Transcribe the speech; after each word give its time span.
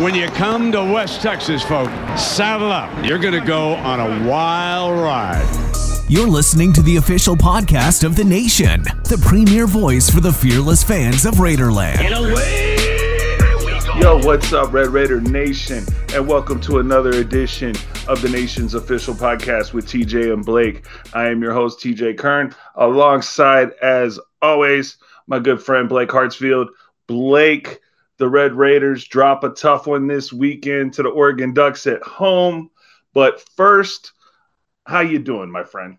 when 0.00 0.12
you 0.12 0.26
come 0.28 0.72
to 0.72 0.82
West 0.82 1.22
Texas, 1.22 1.62
folks, 1.62 1.92
saddle 2.20 2.72
up. 2.72 2.90
You're 3.04 3.18
going 3.18 3.34
to 3.34 3.46
go 3.46 3.74
on 3.74 4.00
a 4.00 4.28
wild 4.28 4.98
ride. 4.98 5.48
You're 6.08 6.26
listening 6.26 6.72
to 6.72 6.82
the 6.82 6.96
official 6.96 7.36
podcast 7.36 8.02
of 8.02 8.16
the 8.16 8.24
nation, 8.24 8.82
the 9.04 9.22
premier 9.24 9.68
voice 9.68 10.10
for 10.10 10.20
the 10.20 10.32
fearless 10.32 10.82
fans 10.82 11.24
of 11.24 11.34
Raiderland. 11.34 12.02
Yo, 14.00 14.18
what's 14.26 14.52
up, 14.52 14.72
Red 14.72 14.88
Raider 14.88 15.20
Nation? 15.20 15.84
And 16.12 16.26
welcome 16.26 16.60
to 16.62 16.80
another 16.80 17.10
edition 17.10 17.76
of 18.08 18.20
the 18.20 18.28
nation's 18.28 18.74
official 18.74 19.14
podcast 19.14 19.72
with 19.72 19.86
TJ 19.86 20.32
and 20.32 20.44
Blake. 20.44 20.84
I 21.12 21.28
am 21.28 21.40
your 21.40 21.52
host, 21.52 21.78
TJ 21.78 22.18
Kern, 22.18 22.52
alongside, 22.74 23.70
as 23.80 24.18
always, 24.42 24.96
my 25.28 25.38
good 25.38 25.62
friend 25.62 25.88
Blake 25.88 26.08
Hartsfield. 26.08 26.66
Blake, 27.06 27.80
the 28.18 28.28
Red 28.28 28.54
Raiders 28.54 29.04
drop 29.04 29.44
a 29.44 29.50
tough 29.50 29.86
one 29.86 30.06
this 30.06 30.32
weekend 30.32 30.94
to 30.94 31.02
the 31.02 31.08
Oregon 31.08 31.52
Ducks 31.52 31.86
at 31.86 32.02
home. 32.02 32.70
But 33.12 33.44
first, 33.56 34.12
how 34.86 35.00
you 35.00 35.18
doing, 35.18 35.50
my 35.50 35.64
friend? 35.64 35.98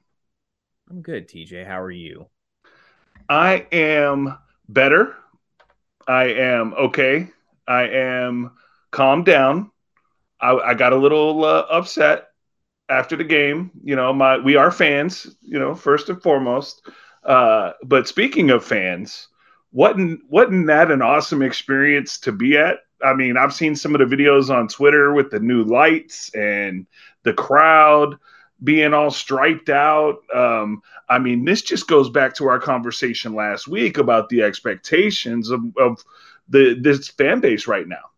I'm 0.89 1.01
good, 1.01 1.27
TJ. 1.27 1.65
How 1.65 1.81
are 1.81 1.91
you? 1.91 2.27
I 3.27 3.65
am 3.71 4.37
better. 4.69 5.15
I 6.07 6.25
am 6.25 6.73
okay. 6.73 7.29
I 7.67 7.87
am 7.87 8.51
calmed 8.91 9.25
down. 9.25 9.71
I, 10.39 10.51
I 10.53 10.73
got 10.75 10.93
a 10.93 10.97
little 10.97 11.43
uh, 11.43 11.65
upset 11.69 12.27
after 12.89 13.15
the 13.15 13.23
game. 13.23 13.71
You 13.83 13.95
know, 13.95 14.13
my 14.13 14.37
we 14.37 14.55
are 14.55 14.71
fans. 14.71 15.35
You 15.41 15.57
know, 15.57 15.73
first 15.73 16.09
and 16.09 16.21
foremost. 16.21 16.87
Uh, 17.23 17.71
but 17.83 18.07
speaking 18.07 18.51
of 18.51 18.63
fans, 18.63 19.27
wasn't 19.75 20.21
wasn't 20.29 20.67
that 20.67 20.89
an 20.89 21.01
awesome 21.01 21.41
experience 21.41 22.17
to 22.19 22.31
be 22.31 22.57
at? 22.57 22.77
I 23.03 23.13
mean, 23.13 23.35
I've 23.35 23.53
seen 23.53 23.75
some 23.75 23.93
of 23.93 23.99
the 23.99 24.15
videos 24.15 24.49
on 24.49 24.69
Twitter 24.69 25.13
with 25.13 25.29
the 25.29 25.39
new 25.39 25.63
lights 25.63 26.33
and 26.33 26.87
the 27.23 27.33
crowd 27.33 28.15
being 28.63 28.93
all 28.93 29.11
striped 29.11 29.69
out. 29.69 30.19
Um, 30.33 30.81
I 31.09 31.19
mean, 31.19 31.43
this 31.43 31.61
just 31.61 31.89
goes 31.89 32.09
back 32.09 32.33
to 32.35 32.47
our 32.47 32.57
conversation 32.57 33.35
last 33.35 33.67
week 33.67 33.97
about 33.97 34.29
the 34.29 34.43
expectations 34.43 35.49
of, 35.49 35.61
of 35.77 36.01
the 36.47 36.79
this 36.79 37.09
fan 37.09 37.41
base 37.41 37.67
right 37.67 37.87
now. 37.87 38.11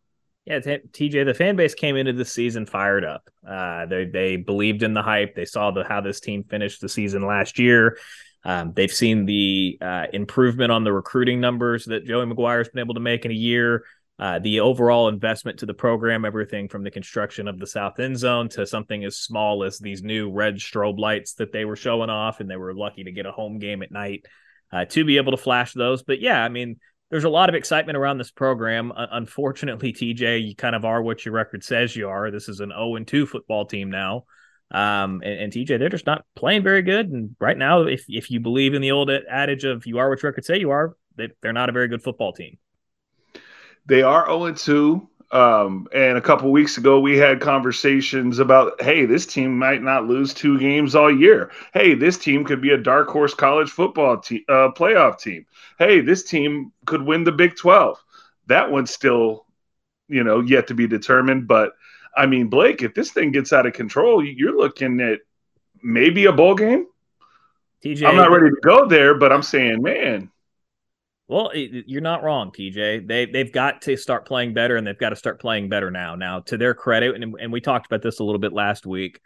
Yeah, 0.46 0.60
TJ, 0.60 1.26
the 1.26 1.34
fan 1.34 1.56
base 1.56 1.74
came 1.74 1.98
into 1.98 2.14
the 2.14 2.24
season 2.24 2.68
fired 2.68 3.04
up. 3.04 3.32
Uh, 3.46 3.88
they 3.88 4.06
they 4.06 4.36
believed 4.36 4.84
in 4.84 4.94
the 4.94 5.02
hype. 5.02 5.34
They 5.34 5.46
saw 5.46 5.72
the 5.72 5.84
how 5.84 6.02
this 6.02 6.20
team 6.20 6.44
finished 6.44 6.82
the 6.82 6.88
season 6.88 7.26
last 7.26 7.58
year. 7.58 7.98
Um, 8.44 8.74
they've 8.74 8.92
seen 8.92 9.26
the 9.26 9.78
uh, 9.82 10.06
improvement 10.14 10.72
on 10.72 10.84
the 10.84 10.94
recruiting 10.94 11.40
numbers 11.40 11.86
that 11.86 12.06
Joey 12.06 12.26
McGuire 12.26 12.60
has 12.60 12.70
been 12.70 12.84
able 12.84 12.94
to 12.94 13.00
make 13.00 13.26
in 13.26 13.32
a 13.32 13.36
year. 13.36 13.84
Uh, 14.20 14.40
the 14.40 14.62
overall 14.62 15.10
investment 15.10 15.60
to 15.60 15.68
the 15.68 15.74
program, 15.76 16.26
everything 16.26 16.68
from 16.68 16.84
the 16.84 16.90
construction 16.90 17.48
of 17.48 17.60
the 17.60 17.68
south 17.68 18.00
end 18.00 18.18
zone 18.18 18.50
to 18.50 18.66
something 18.66 19.04
as 19.04 19.18
small 19.18 19.64
as 19.64 19.78
these 19.78 20.02
new 20.02 20.32
red 20.32 20.56
strobe 20.56 20.98
lights 20.98 21.34
that 21.36 21.52
they 21.52 21.66
were 21.66 21.76
showing 21.76 22.10
off, 22.10 22.40
and 22.40 22.50
they 22.50 22.56
were 22.56 22.74
lucky 22.74 23.04
to 23.04 23.12
get 23.12 23.28
a 23.28 23.32
home 23.32 23.60
game 23.60 23.84
at 23.84 23.92
night 23.92 24.26
uh, 24.72 24.86
to 24.86 25.06
be 25.06 25.18
able 25.18 25.32
to 25.32 25.38
flash 25.38 25.74
those. 25.74 26.02
But 26.02 26.20
yeah, 26.20 26.44
I 26.44 26.50
mean, 26.50 26.78
there's 27.10 27.26
a 27.26 27.30
lot 27.30 27.50
of 27.50 27.56
excitement 27.56 27.98
around 27.98 28.18
this 28.18 28.32
program. 28.32 28.92
Uh, 28.92 29.08
unfortunately, 29.12 29.94
TJ, 29.94 30.48
you 30.48 30.56
kind 30.56 30.76
of 30.76 30.84
are 30.84 31.02
what 31.02 31.26
your 31.26 31.34
record 31.34 31.64
says 31.64 31.96
you 31.96 32.10
are. 32.10 32.32
This 32.32 32.50
is 32.50 32.60
an 32.60 32.70
0 32.70 32.98
2 33.06 33.26
football 33.28 33.66
team 33.66 33.92
now. 33.92 34.26
Um, 34.70 35.22
and, 35.24 35.40
and, 35.40 35.54
TJ, 35.54 35.80
they're 35.80 35.88
just 35.88 36.06
not 36.06 36.26
playing 36.36 36.62
very 36.62 36.82
good. 36.82 37.10
And 37.10 37.36
right 37.40 37.58
now, 37.58 37.84
if 37.84 38.06
if 38.10 38.30
you 38.30 38.42
believe 38.42 38.74
in 38.74 38.82
the 38.82 38.92
old 38.92 39.10
adage 39.10 39.64
of 39.64 39.86
"you 39.86 39.98
are 39.98 40.10
what 40.10 40.22
your 40.22 40.32
record 40.32 40.44
say 40.44 40.60
you 40.60 40.72
are," 40.72 40.98
they, 41.16 41.30
they're 41.42 41.54
not 41.54 41.70
a 41.70 41.72
very 41.72 41.88
good 41.88 42.04
football 42.04 42.34
team. 42.34 42.58
They 43.86 44.04
are 44.04 44.26
0 44.28 44.54
2. 44.54 45.08
Um, 45.30 45.88
and 45.94 46.18
a 46.18 46.22
couple 46.22 46.52
weeks 46.52 46.78
ago, 46.78 47.00
we 47.00 47.18
had 47.18 47.42
conversations 47.42 48.40
about, 48.40 48.82
hey, 48.82 49.06
this 49.06 49.26
team 49.26 49.58
might 49.58 49.84
not 49.84 50.08
lose 50.08 50.34
two 50.34 50.58
games 50.58 50.96
all 50.96 51.14
year. 51.14 51.52
Hey, 51.74 51.96
this 51.96 52.18
team 52.18 52.46
could 52.46 52.62
be 52.62 52.72
a 52.72 52.78
dark 52.78 53.10
horse 53.10 53.34
college 53.34 53.70
football 53.70 54.18
te- 54.18 54.46
uh, 54.48 54.72
playoff 54.72 55.20
team. 55.20 55.46
Hey, 55.80 56.00
this 56.00 56.24
team 56.24 56.72
could 56.86 57.02
win 57.02 57.26
the 57.26 57.34
Big 57.34 57.58
12. 57.58 58.02
That 58.48 58.72
one's 58.72 58.92
still, 58.92 59.46
you 60.08 60.24
know, 60.24 60.40
yet 60.40 60.68
to 60.68 60.74
be 60.74 60.88
determined. 60.88 61.48
But 61.48 61.74
I 62.18 62.26
mean, 62.26 62.48
Blake, 62.48 62.82
if 62.82 62.94
this 62.94 63.12
thing 63.12 63.32
gets 63.32 63.54
out 63.54 63.66
of 63.66 63.74
control, 63.74 64.24
you're 64.24 64.58
looking 64.58 65.00
at 65.02 65.20
maybe 65.82 66.26
a 66.26 66.32
bowl 66.32 66.56
game. 66.56 66.88
TJ, 67.84 68.08
I'm 68.08 68.16
not 68.16 68.32
ready 68.32 68.50
to 68.50 68.62
go 68.62 68.88
there, 68.88 69.16
but 69.16 69.32
I'm 69.32 69.44
saying, 69.44 69.82
man. 69.82 70.32
Well, 71.28 71.52
you're 71.54 72.02
not 72.02 72.24
wrong, 72.24 72.52
TJ. 72.52 73.08
They 73.08 73.26
they've 73.26 73.52
got 73.52 73.82
to 73.84 73.98
start 73.98 74.26
playing 74.26 74.54
better, 74.54 74.78
and 74.78 74.88
they've 74.88 74.98
got 74.98 75.10
to 75.10 75.16
start 75.16 75.40
playing 75.42 75.70
better 75.70 75.92
now. 75.92 76.16
Now, 76.16 76.40
to 76.42 76.58
their 76.58 76.74
credit, 76.74 77.16
and, 77.16 77.36
and 77.40 77.52
we 77.52 77.62
talked 77.62 77.86
about 77.86 78.02
this 78.02 78.20
a 78.20 78.24
little 78.24 78.40
bit 78.40 78.54
last 78.54 78.86
week 78.86 79.20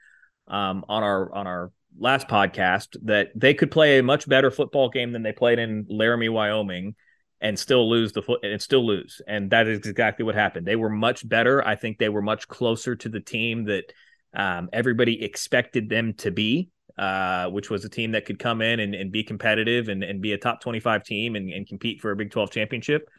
um, 0.47 0.83
on 0.89 1.03
our 1.03 1.33
on 1.33 1.47
our 1.47 1.71
last 1.97 2.27
podcast, 2.27 2.97
that 3.03 3.29
they 3.35 3.53
could 3.53 3.71
play 3.71 3.99
a 3.99 4.03
much 4.03 4.27
better 4.27 4.49
football 4.49 4.89
game 4.89 5.11
than 5.11 5.21
they 5.21 5.31
played 5.31 5.59
in 5.59 5.85
Laramie, 5.89 6.29
Wyoming, 6.29 6.95
and 7.41 7.57
still 7.57 7.89
lose 7.89 8.11
the 8.11 8.21
foot 8.21 8.43
and 8.43 8.61
still 8.61 8.85
lose. 8.85 9.19
And 9.27 9.49
that 9.49 9.67
is 9.67 9.87
exactly 9.87 10.23
what 10.23 10.35
happened. 10.35 10.67
They 10.67 10.75
were 10.75 10.89
much 10.89 11.27
better. 11.27 11.65
I 11.65 11.75
think 11.75 11.97
they 11.97 12.09
were 12.09 12.21
much 12.21 12.47
closer 12.47 12.95
to 12.95 13.09
the 13.09 13.19
team 13.19 13.65
that 13.65 13.91
um, 14.35 14.69
everybody 14.71 15.23
expected 15.23 15.89
them 15.89 16.13
to 16.15 16.29
be, 16.29 16.69
uh, 16.97 17.47
which 17.47 17.69
was 17.69 17.83
a 17.83 17.89
team 17.89 18.11
that 18.11 18.25
could 18.25 18.37
come 18.37 18.61
in 18.61 18.79
and, 18.79 18.93
and 18.93 19.11
be 19.11 19.23
competitive 19.23 19.89
and, 19.89 20.03
and, 20.03 20.21
be 20.21 20.33
a 20.33 20.37
top 20.37 20.61
25 20.61 21.03
team 21.03 21.35
and, 21.35 21.51
and, 21.51 21.67
compete 21.67 21.99
for 21.99 22.11
a 22.11 22.15
Big 22.15 22.31
12 22.31 22.51
championship. 22.51 23.09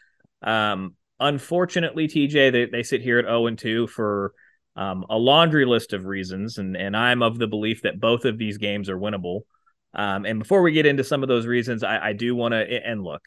Um, 0.40 0.94
unfortunately, 1.20 2.08
TJ, 2.08 2.52
they, 2.52 2.64
they 2.66 2.82
sit 2.82 3.02
here 3.02 3.18
at 3.18 3.26
0 3.26 3.46
and 3.46 3.58
2 3.58 3.88
for 3.88 4.32
um, 4.76 5.04
a 5.10 5.18
laundry 5.18 5.66
list 5.66 5.92
of 5.92 6.06
reasons. 6.06 6.56
And, 6.58 6.96
I'm 6.96 7.22
of 7.22 7.38
the 7.38 7.46
belief 7.46 7.82
that 7.82 8.00
both 8.00 8.24
of 8.24 8.38
these 8.38 8.56
games 8.56 8.88
are 8.88 8.98
winnable. 8.98 9.42
Um, 9.94 10.24
and 10.24 10.38
before 10.38 10.62
we 10.62 10.72
get 10.72 10.86
into 10.86 11.04
some 11.04 11.22
of 11.22 11.28
those 11.28 11.46
reasons, 11.46 11.82
I, 11.82 11.98
I 12.08 12.12
do 12.14 12.34
want 12.34 12.52
to, 12.52 12.58
and 12.58 13.02
look, 13.04 13.22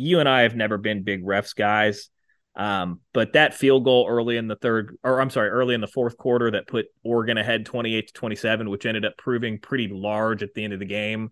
you 0.00 0.18
and 0.18 0.28
I 0.28 0.42
have 0.42 0.56
never 0.56 0.78
been 0.78 1.02
big 1.02 1.24
refs 1.24 1.54
guys. 1.54 2.08
Um, 2.56 3.00
but 3.12 3.34
that 3.34 3.54
field 3.54 3.84
goal 3.84 4.06
early 4.08 4.36
in 4.36 4.48
the 4.48 4.56
third, 4.56 4.96
or 5.04 5.20
I'm 5.20 5.30
sorry, 5.30 5.50
early 5.50 5.74
in 5.74 5.80
the 5.80 5.86
fourth 5.86 6.16
quarter 6.16 6.50
that 6.52 6.66
put 6.66 6.86
Oregon 7.04 7.38
ahead 7.38 7.64
28 7.64 8.08
to 8.08 8.12
27, 8.12 8.70
which 8.70 8.86
ended 8.86 9.04
up 9.04 9.16
proving 9.16 9.58
pretty 9.58 9.88
large 9.88 10.42
at 10.42 10.54
the 10.54 10.64
end 10.64 10.72
of 10.72 10.80
the 10.80 10.86
game, 10.86 11.30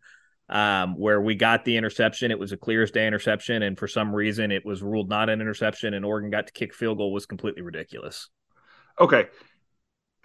um, 0.49 0.97
where 0.97 1.21
we 1.21 1.35
got 1.35 1.65
the 1.65 1.77
interception. 1.77 2.31
It 2.31 2.39
was 2.39 2.53
a 2.53 2.57
clear 2.57 2.83
as 2.83 2.91
day 2.91 3.07
interception. 3.07 3.63
And 3.63 3.79
for 3.79 3.89
some 3.89 4.15
reason, 4.15 4.53
it 4.53 4.65
was 4.65 4.83
ruled 4.83 5.09
not 5.09 5.29
an 5.29 5.41
interception, 5.41 5.95
and 5.95 6.05
Oregon 6.05 6.31
got 6.31 6.47
to 6.47 6.53
kick 6.53 6.73
field 6.73 6.99
goal 6.99 7.13
was 7.13 7.27
completely 7.27 7.63
ridiculous. 7.63 8.29
Okay. 9.01 9.27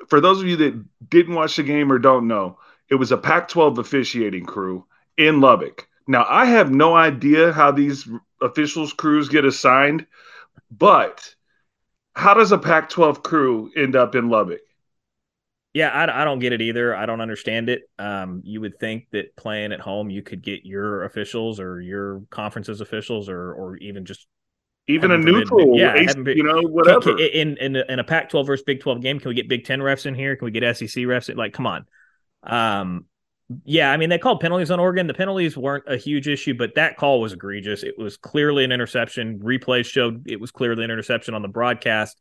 For 0.10 0.22
those 0.22 0.42
of 0.42 0.48
you 0.48 0.58
that 0.58 0.86
didn't 1.10 1.36
watch 1.36 1.56
the 1.56 1.64
game 1.64 1.92
or 1.92 1.98
don't 1.98 2.28
know, 2.28 2.60
it 2.90 2.96
was 2.96 3.12
a 3.12 3.18
Pac 3.18 3.48
12 3.48 3.80
officiating 3.80 4.46
crew 4.46 4.86
in 5.18 5.42
Lubbock. 5.42 5.88
Now, 6.08 6.26
I 6.28 6.46
have 6.46 6.72
no 6.72 6.96
idea 6.96 7.54
how 7.54 7.72
these 7.72 8.08
officials 8.42 8.94
crews 8.94 9.30
get 9.30 9.46
assigned, 9.46 10.06
but 10.70 11.34
how 12.16 12.34
does 12.34 12.52
a 12.52 12.58
Pac 12.58 12.90
12 12.90 13.24
crew 13.24 13.72
end 13.76 13.96
up 13.96 14.16
in 14.16 14.30
Lubbock? 14.30 14.62
Yeah, 15.74 15.90
I, 15.90 16.22
I, 16.22 16.24
don't 16.24 16.38
get 16.38 16.54
it 16.54 16.62
either. 16.62 16.96
I 16.96 17.08
don't 17.08 17.22
understand 17.22 17.68
it. 17.68 17.82
Um, 17.98 18.42
you 18.44 18.62
would 18.62 18.80
think 18.80 19.08
that 19.12 19.36
playing 19.36 19.72
at 19.72 19.80
home, 19.80 20.12
you 20.12 20.22
could 20.22 20.44
get 20.44 20.66
your 20.66 21.04
officials 21.04 21.60
or 21.60 21.82
your 21.82 22.22
conference's 22.30 22.80
officials, 22.80 23.28
or 23.28 23.54
or 23.54 23.78
even 23.78 24.06
just 24.06 24.28
even 24.88 25.10
a 25.10 25.18
neutral, 25.18 25.80
yeah, 25.80 25.96
ace, 25.96 26.14
been, 26.14 26.38
you 26.38 26.44
know, 26.44 26.62
whatever. 26.62 27.18
in 27.18 27.58
in 27.58 27.76
a, 27.76 27.84
in 27.90 28.00
a 28.00 28.04
Pac-12 28.04 28.46
versus 28.46 28.64
Big 28.64 28.82
12 28.82 29.02
game, 29.02 29.20
can 29.20 29.30
we 29.30 29.36
get 29.36 29.50
Big 29.50 29.66
10 29.66 29.80
refs 29.80 30.06
in 30.06 30.14
here? 30.14 30.36
Can 30.36 30.46
we 30.46 30.52
get 30.52 30.78
SEC 30.78 31.06
refs? 31.06 31.36
Like, 31.36 31.54
come 31.54 31.66
on. 31.66 31.86
Um, 32.44 33.06
yeah, 33.64 33.92
I 33.92 33.98
mean 33.98 34.10
they 34.10 34.18
called 34.18 34.40
penalties 34.40 34.72
on 34.72 34.80
Oregon. 34.80 35.08
The 35.08 35.14
penalties 35.14 35.58
weren't 35.58 35.86
a 35.88 35.98
huge 35.98 36.28
issue, 36.28 36.54
but 36.54 36.76
that 36.76 36.98
call 36.98 37.22
was 37.22 37.34
egregious. 37.34 37.84
It 37.84 37.98
was 37.98 38.18
clearly 38.18 38.64
an 38.64 38.72
interception. 38.72 39.40
Replays 39.40 39.86
showed 39.86 40.28
it 40.28 40.40
was 40.40 40.52
clearly 40.52 40.84
an 40.84 40.92
interception 40.92 41.34
on 41.34 41.42
the 41.42 41.48
broadcast. 41.48 42.20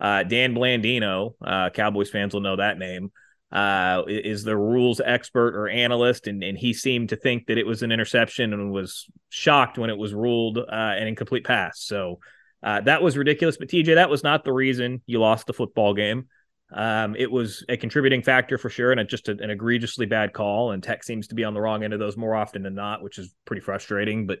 Uh, 0.00 0.22
Dean 0.22 0.54
Blandino, 0.54 1.34
uh, 1.44 1.70
Cowboys 1.70 2.10
fans 2.10 2.34
will 2.34 2.40
know 2.40 2.56
that 2.56 2.78
name, 2.78 3.12
uh, 3.52 4.02
is 4.08 4.42
the 4.42 4.56
rules 4.56 5.00
expert 5.04 5.54
or 5.56 5.68
analyst, 5.68 6.26
and, 6.26 6.42
and 6.42 6.58
he 6.58 6.72
seemed 6.72 7.10
to 7.10 7.16
think 7.16 7.46
that 7.46 7.58
it 7.58 7.66
was 7.66 7.82
an 7.82 7.92
interception 7.92 8.52
and 8.52 8.72
was 8.72 9.06
shocked 9.28 9.78
when 9.78 9.90
it 9.90 9.96
was 9.96 10.12
ruled 10.12 10.58
uh, 10.58 10.64
an 10.68 11.06
incomplete 11.06 11.44
pass. 11.44 11.80
So 11.80 12.18
uh, 12.62 12.80
that 12.80 13.02
was 13.02 13.16
ridiculous. 13.16 13.56
But 13.56 13.68
TJ, 13.68 13.94
that 13.94 14.10
was 14.10 14.24
not 14.24 14.44
the 14.44 14.52
reason 14.52 15.02
you 15.06 15.20
lost 15.20 15.46
the 15.46 15.52
football 15.52 15.94
game. 15.94 16.28
Um, 16.72 17.14
it 17.16 17.30
was 17.30 17.64
a 17.68 17.76
contributing 17.76 18.22
factor 18.22 18.58
for 18.58 18.70
sure, 18.70 18.90
and 18.90 19.00
a, 19.00 19.04
just 19.04 19.28
a, 19.28 19.32
an 19.32 19.50
egregiously 19.50 20.06
bad 20.06 20.32
call. 20.32 20.72
And 20.72 20.82
Tech 20.82 21.04
seems 21.04 21.28
to 21.28 21.34
be 21.34 21.44
on 21.44 21.54
the 21.54 21.60
wrong 21.60 21.84
end 21.84 21.92
of 21.92 22.00
those 22.00 22.16
more 22.16 22.34
often 22.34 22.62
than 22.62 22.74
not, 22.74 23.02
which 23.02 23.18
is 23.18 23.34
pretty 23.44 23.60
frustrating. 23.60 24.26
But 24.26 24.40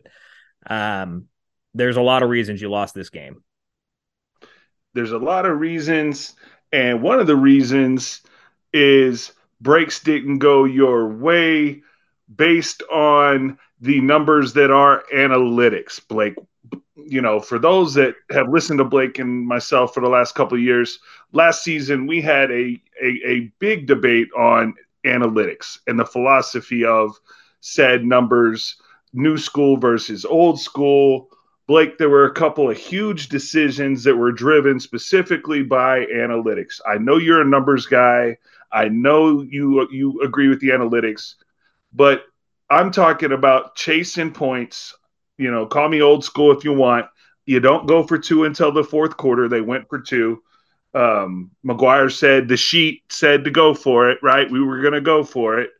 um, 0.66 1.26
there's 1.74 1.96
a 1.96 2.02
lot 2.02 2.22
of 2.22 2.30
reasons 2.30 2.60
you 2.60 2.70
lost 2.70 2.94
this 2.94 3.10
game. 3.10 3.42
There's 4.94 5.12
a 5.12 5.18
lot 5.18 5.44
of 5.46 5.58
reasons, 5.58 6.34
and 6.72 7.02
one 7.02 7.20
of 7.20 7.26
the 7.26 7.36
reasons 7.36 8.22
is 8.72 9.32
breaks 9.60 10.00
didn't 10.00 10.38
go 10.38 10.64
your 10.64 11.08
way 11.08 11.82
based 12.34 12.82
on 12.84 13.58
the 13.80 14.00
numbers 14.00 14.54
that 14.54 14.70
are 14.70 15.04
analytics. 15.12 16.00
Blake, 16.06 16.34
you 17.06 17.20
know, 17.20 17.40
for 17.40 17.58
those 17.58 17.94
that 17.94 18.14
have 18.30 18.48
listened 18.48 18.78
to 18.78 18.84
Blake 18.84 19.18
and 19.18 19.46
myself 19.46 19.94
for 19.94 20.00
the 20.00 20.08
last 20.08 20.34
couple 20.34 20.56
of 20.56 20.64
years, 20.64 20.98
last 21.32 21.62
season 21.62 22.06
we 22.06 22.20
had 22.20 22.50
a, 22.50 22.80
a, 23.02 23.20
a 23.26 23.52
big 23.58 23.86
debate 23.86 24.28
on 24.36 24.74
analytics 25.04 25.78
and 25.86 25.98
the 25.98 26.04
philosophy 26.04 26.84
of 26.84 27.18
said 27.60 28.04
numbers, 28.04 28.76
new 29.12 29.36
school 29.38 29.76
versus 29.76 30.24
old 30.24 30.60
school. 30.60 31.28
Blake, 31.66 31.96
there 31.96 32.10
were 32.10 32.26
a 32.26 32.34
couple 32.34 32.70
of 32.70 32.76
huge 32.76 33.28
decisions 33.28 34.04
that 34.04 34.16
were 34.16 34.32
driven 34.32 34.78
specifically 34.78 35.62
by 35.62 36.04
analytics. 36.06 36.80
I 36.86 36.98
know 36.98 37.16
you're 37.16 37.40
a 37.40 37.46
numbers 37.46 37.86
guy. 37.86 38.36
I 38.70 38.88
know 38.88 39.42
you 39.42 39.88
you 39.90 40.20
agree 40.22 40.48
with 40.48 40.60
the 40.60 40.70
analytics, 40.70 41.34
but 41.92 42.24
I'm 42.68 42.90
talking 42.90 43.32
about 43.32 43.76
chasing 43.76 44.32
points. 44.32 44.94
You 45.38 45.50
know, 45.50 45.66
call 45.66 45.88
me 45.88 46.00
old 46.00 46.24
school 46.24 46.56
if 46.56 46.64
you 46.64 46.72
want. 46.72 47.06
You 47.46 47.60
don't 47.60 47.86
go 47.86 48.02
for 48.02 48.18
two 48.18 48.44
until 48.44 48.72
the 48.72 48.84
fourth 48.84 49.16
quarter. 49.16 49.48
They 49.48 49.60
went 49.60 49.88
for 49.88 50.00
two. 50.00 50.42
Um, 50.94 51.50
McGuire 51.64 52.10
said 52.10 52.48
the 52.48 52.56
sheet 52.56 53.02
said 53.10 53.44
to 53.44 53.50
go 53.50 53.74
for 53.74 54.10
it, 54.10 54.18
right? 54.22 54.50
We 54.50 54.62
were 54.62 54.80
going 54.80 54.94
to 54.94 55.00
go 55.00 55.24
for 55.24 55.58
it, 55.58 55.70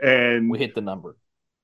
and 0.00 0.50
we 0.50 0.58
hit 0.58 0.74
the 0.74 0.80
number. 0.80 1.16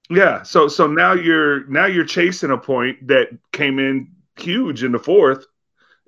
Yeah. 0.08 0.42
So 0.42 0.68
so 0.68 0.86
now 0.86 1.12
you're 1.12 1.66
now 1.66 1.86
you're 1.86 2.04
chasing 2.04 2.50
a 2.50 2.58
point 2.58 3.08
that 3.08 3.28
came 3.52 3.78
in 3.78 4.12
huge 4.36 4.82
in 4.82 4.92
the 4.92 4.98
fourth. 4.98 5.46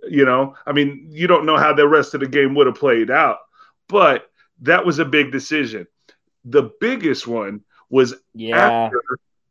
You 0.09 0.25
know, 0.25 0.56
I 0.67 0.73
mean, 0.73 1.09
you 1.11 1.27
don't 1.27 1.47
know 1.47 1.56
how 1.56 1.73
the 1.73 1.87
rest 1.87 2.15
of 2.15 2.21
the 2.21 2.27
game 2.27 2.55
would 2.55 2.67
have 2.67 2.77
played 2.77 3.11
out, 3.11 3.39
but 3.89 4.31
that 4.62 4.85
was 4.85 4.99
a 4.99 5.05
big 5.05 5.31
decision. 5.31 5.87
The 6.44 6.73
biggest 6.81 7.27
one 7.27 7.62
was 7.89 8.15
yeah. 8.35 8.56
after 8.56 9.00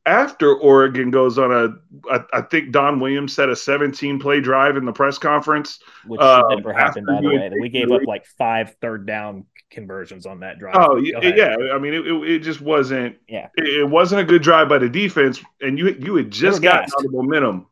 after 0.06 0.56
Oregon 0.56 1.12
goes 1.12 1.38
on 1.38 1.51
a, 1.51 2.12
I, 2.12 2.24
I 2.33 2.42
think 2.42 2.71
Don 2.71 3.00
Williams 3.00 3.33
said 3.33 3.50
a 3.50 3.56
17 3.56 4.19
play 4.19 4.42
drive 4.42 4.77
in 4.77 4.86
the 4.86 4.92
press 4.92 5.18
conference, 5.18 5.80
which 6.06 6.19
uh, 6.19 6.44
never 6.50 6.74
happened 6.74 7.06
by 7.07 7.21
the 7.21 7.27
way. 7.27 7.51
We 7.59 7.69
gave 7.69 7.92
up 7.92 8.01
like 8.06 8.25
five 8.25 8.75
third 8.81 9.06
down 9.06 9.45
conversions 9.69 10.25
on 10.25 10.39
that 10.42 10.59
drive. 10.59 10.75
Oh 10.77 10.98
yeah, 10.98 11.19
yeah. 11.21 11.56
I 11.74 11.77
mean, 11.77 11.94
it, 11.94 12.07
it, 12.07 12.31
it, 12.31 12.39
just 12.39 12.62
wasn't. 12.62 13.18
Yeah, 13.27 13.50
it, 13.56 13.81
it, 13.81 13.89
wasn't 13.89 14.21
a 14.21 14.24
good 14.24 14.42
drive 14.42 14.69
by 14.69 14.80
the 14.80 14.89
defense, 14.89 15.42
and 15.62 15.77
you 15.77 15.89
you 16.00 16.15
had 16.15 16.31
just 16.31 16.62
gotten 16.62 16.89
out 16.98 17.06
of 17.06 17.12
momentum, 17.12 17.68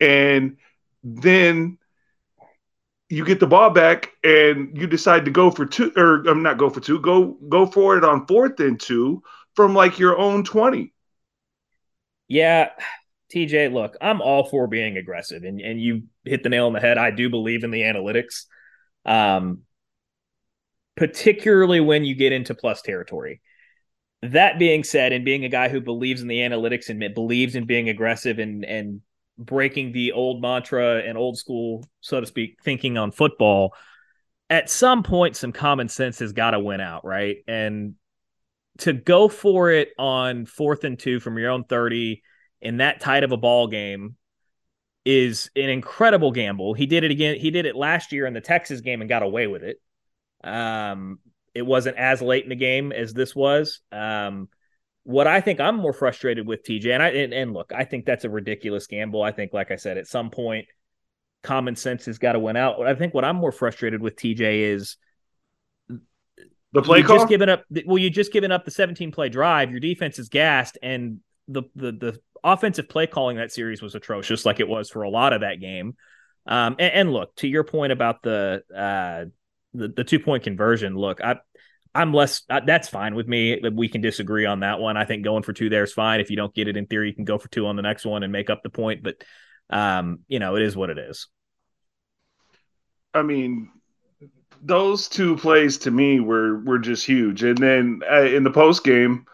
and 0.00 0.56
then 1.02 1.78
you 3.08 3.24
get 3.24 3.40
the 3.40 3.46
ball 3.46 3.70
back 3.70 4.10
and 4.24 4.76
you 4.76 4.86
decide 4.86 5.24
to 5.26 5.30
go 5.30 5.50
for 5.50 5.66
two 5.66 5.92
or 5.96 6.20
I'm 6.22 6.28
um, 6.28 6.42
not 6.42 6.58
go 6.58 6.70
for 6.70 6.80
two, 6.80 7.00
go 7.00 7.36
go 7.48 7.66
for 7.66 7.96
it 7.96 8.04
on 8.04 8.26
fourth 8.26 8.60
and 8.60 8.80
two 8.80 9.22
from 9.54 9.74
like 9.74 9.98
your 9.98 10.18
own 10.18 10.42
20. 10.42 10.93
Yeah. 12.28 12.70
TJ, 13.34 13.72
look, 13.72 13.96
I'm 14.00 14.20
all 14.20 14.44
for 14.44 14.66
being 14.68 14.96
aggressive 14.96 15.42
and, 15.42 15.60
and 15.60 15.80
you 15.80 16.04
hit 16.24 16.42
the 16.42 16.48
nail 16.48 16.66
on 16.66 16.72
the 16.72 16.80
head. 16.80 16.98
I 16.98 17.10
do 17.10 17.28
believe 17.30 17.64
in 17.64 17.70
the 17.70 17.82
analytics. 17.82 18.44
Um, 19.04 19.62
particularly 20.96 21.80
when 21.80 22.04
you 22.04 22.14
get 22.14 22.32
into 22.32 22.54
plus 22.54 22.82
territory. 22.82 23.40
That 24.22 24.58
being 24.58 24.84
said, 24.84 25.12
and 25.12 25.24
being 25.24 25.44
a 25.44 25.50
guy 25.50 25.68
who 25.68 25.80
believes 25.80 26.22
in 26.22 26.28
the 26.28 26.38
analytics 26.38 26.88
and 26.88 27.14
believes 27.14 27.56
in 27.56 27.66
being 27.66 27.88
aggressive 27.88 28.38
and 28.38 28.64
and 28.64 29.00
breaking 29.36 29.92
the 29.92 30.12
old 30.12 30.40
mantra 30.40 31.02
and 31.02 31.18
old 31.18 31.36
school, 31.36 31.84
so 32.00 32.20
to 32.20 32.26
speak, 32.26 32.56
thinking 32.62 32.96
on 32.96 33.10
football, 33.10 33.74
at 34.48 34.70
some 34.70 35.02
point, 35.02 35.36
some 35.36 35.52
common 35.52 35.88
sense 35.88 36.20
has 36.20 36.32
got 36.32 36.52
to 36.52 36.60
win 36.60 36.80
out, 36.80 37.04
right? 37.04 37.38
And 37.48 37.96
to 38.78 38.92
go 38.92 39.28
for 39.28 39.70
it 39.70 39.90
on 39.98 40.46
fourth 40.46 40.84
and 40.84 40.98
two 40.98 41.20
from 41.20 41.38
your 41.38 41.50
own 41.50 41.64
30 41.64 42.22
in 42.60 42.78
that 42.78 43.00
tight 43.00 43.24
of 43.24 43.32
a 43.32 43.36
ball 43.36 43.68
game 43.68 44.16
is 45.04 45.50
an 45.54 45.68
incredible 45.68 46.32
gamble. 46.32 46.74
He 46.74 46.86
did 46.86 47.04
it 47.04 47.10
again. 47.10 47.36
He 47.36 47.50
did 47.50 47.66
it 47.66 47.76
last 47.76 48.10
year 48.10 48.26
in 48.26 48.32
the 48.32 48.40
Texas 48.40 48.80
game 48.80 49.00
and 49.00 49.08
got 49.08 49.22
away 49.22 49.46
with 49.46 49.62
it. 49.62 49.80
Um, 50.42 51.18
it 51.54 51.62
wasn't 51.62 51.98
as 51.98 52.22
late 52.22 52.44
in 52.44 52.50
the 52.50 52.56
game 52.56 52.90
as 52.90 53.12
this 53.12 53.34
was. 53.34 53.80
Um, 53.92 54.48
what 55.04 55.26
I 55.26 55.40
think 55.42 55.60
I'm 55.60 55.76
more 55.76 55.92
frustrated 55.92 56.46
with 56.46 56.64
TJ, 56.64 56.86
and 56.86 57.02
I 57.02 57.08
and, 57.10 57.34
and, 57.34 57.52
look, 57.52 57.72
I 57.74 57.84
think 57.84 58.06
that's 58.06 58.24
a 58.24 58.30
ridiculous 58.30 58.86
gamble. 58.86 59.22
I 59.22 59.32
think, 59.32 59.52
like 59.52 59.70
I 59.70 59.76
said, 59.76 59.98
at 59.98 60.06
some 60.06 60.30
point, 60.30 60.66
common 61.42 61.76
sense 61.76 62.06
has 62.06 62.18
got 62.18 62.32
to 62.32 62.38
win 62.38 62.56
out. 62.56 62.84
I 62.86 62.94
think 62.94 63.12
what 63.12 63.24
I'm 63.24 63.36
more 63.36 63.52
frustrated 63.52 64.00
with 64.00 64.16
TJ 64.16 64.72
is 64.72 64.96
the 66.74 66.82
play 66.82 67.02
call. 67.02 67.16
Just 67.16 67.28
given 67.28 67.48
up. 67.48 67.64
Well, 67.86 67.98
you 67.98 68.10
just 68.10 68.32
given 68.32 68.52
up 68.52 68.64
the 68.64 68.70
17 68.70 69.12
play 69.12 69.28
drive. 69.28 69.70
Your 69.70 69.80
defense 69.80 70.18
is 70.18 70.28
gassed, 70.28 70.76
and 70.82 71.20
the 71.48 71.62
the 71.74 71.92
the 71.92 72.20
offensive 72.42 72.88
play 72.88 73.06
calling 73.06 73.36
that 73.36 73.52
series 73.52 73.80
was 73.80 73.94
atrocious, 73.94 74.44
like 74.44 74.60
it 74.60 74.68
was 74.68 74.90
for 74.90 75.02
a 75.02 75.08
lot 75.08 75.32
of 75.32 75.40
that 75.40 75.60
game. 75.60 75.96
Um, 76.46 76.76
and, 76.78 76.92
and 76.92 77.12
look 77.12 77.34
to 77.36 77.48
your 77.48 77.64
point 77.64 77.92
about 77.92 78.22
the 78.22 78.62
uh, 78.74 79.30
the, 79.72 79.88
the 79.88 80.04
two 80.04 80.18
point 80.18 80.42
conversion. 80.42 80.96
Look, 80.96 81.22
I 81.22 81.36
I'm 81.94 82.12
less. 82.12 82.42
Uh, 82.50 82.60
that's 82.66 82.88
fine 82.88 83.14
with 83.14 83.28
me. 83.28 83.60
We 83.72 83.88
can 83.88 84.00
disagree 84.00 84.44
on 84.44 84.60
that 84.60 84.80
one. 84.80 84.96
I 84.96 85.04
think 85.04 85.22
going 85.22 85.44
for 85.44 85.52
two 85.52 85.70
there 85.70 85.84
is 85.84 85.92
fine. 85.92 86.20
If 86.20 86.28
you 86.28 86.36
don't 86.36 86.52
get 86.52 86.66
it 86.66 86.76
in 86.76 86.86
theory, 86.86 87.08
you 87.08 87.14
can 87.14 87.24
go 87.24 87.38
for 87.38 87.48
two 87.48 87.68
on 87.68 87.76
the 87.76 87.82
next 87.82 88.04
one 88.04 88.24
and 88.24 88.32
make 88.32 88.50
up 88.50 88.64
the 88.64 88.68
point. 88.68 89.04
But 89.04 89.22
um, 89.70 90.20
you 90.26 90.40
know, 90.40 90.56
it 90.56 90.62
is 90.62 90.76
what 90.76 90.90
it 90.90 90.98
is. 90.98 91.28
I 93.14 93.22
mean, 93.22 93.70
those 94.64 95.08
two 95.08 95.36
plays 95.36 95.78
to 95.78 95.90
me 95.90 96.20
were 96.20 96.58
were 96.60 96.78
just 96.78 97.06
huge. 97.06 97.42
And 97.42 97.58
then 97.58 98.02
uh, 98.10 98.22
in 98.22 98.44
the 98.44 98.50
post 98.50 98.84
game, 98.84 99.26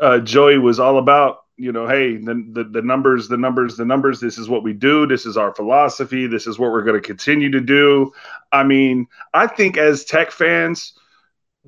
uh, 0.00 0.18
Joey 0.20 0.58
was 0.58 0.80
all 0.80 0.98
about 0.98 1.44
you 1.60 1.72
know, 1.72 1.88
hey, 1.88 2.16
the, 2.16 2.46
the 2.52 2.64
the 2.64 2.82
numbers, 2.82 3.28
the 3.28 3.36
numbers, 3.36 3.76
the 3.76 3.84
numbers. 3.84 4.20
This 4.20 4.38
is 4.38 4.48
what 4.48 4.62
we 4.62 4.72
do. 4.72 5.06
This 5.06 5.26
is 5.26 5.36
our 5.36 5.52
philosophy. 5.54 6.26
This 6.26 6.46
is 6.46 6.58
what 6.58 6.70
we're 6.70 6.84
going 6.84 7.00
to 7.00 7.06
continue 7.06 7.50
to 7.50 7.60
do. 7.60 8.12
I 8.52 8.62
mean, 8.62 9.08
I 9.34 9.48
think 9.48 9.76
as 9.76 10.04
Tech 10.04 10.30
fans 10.30 10.94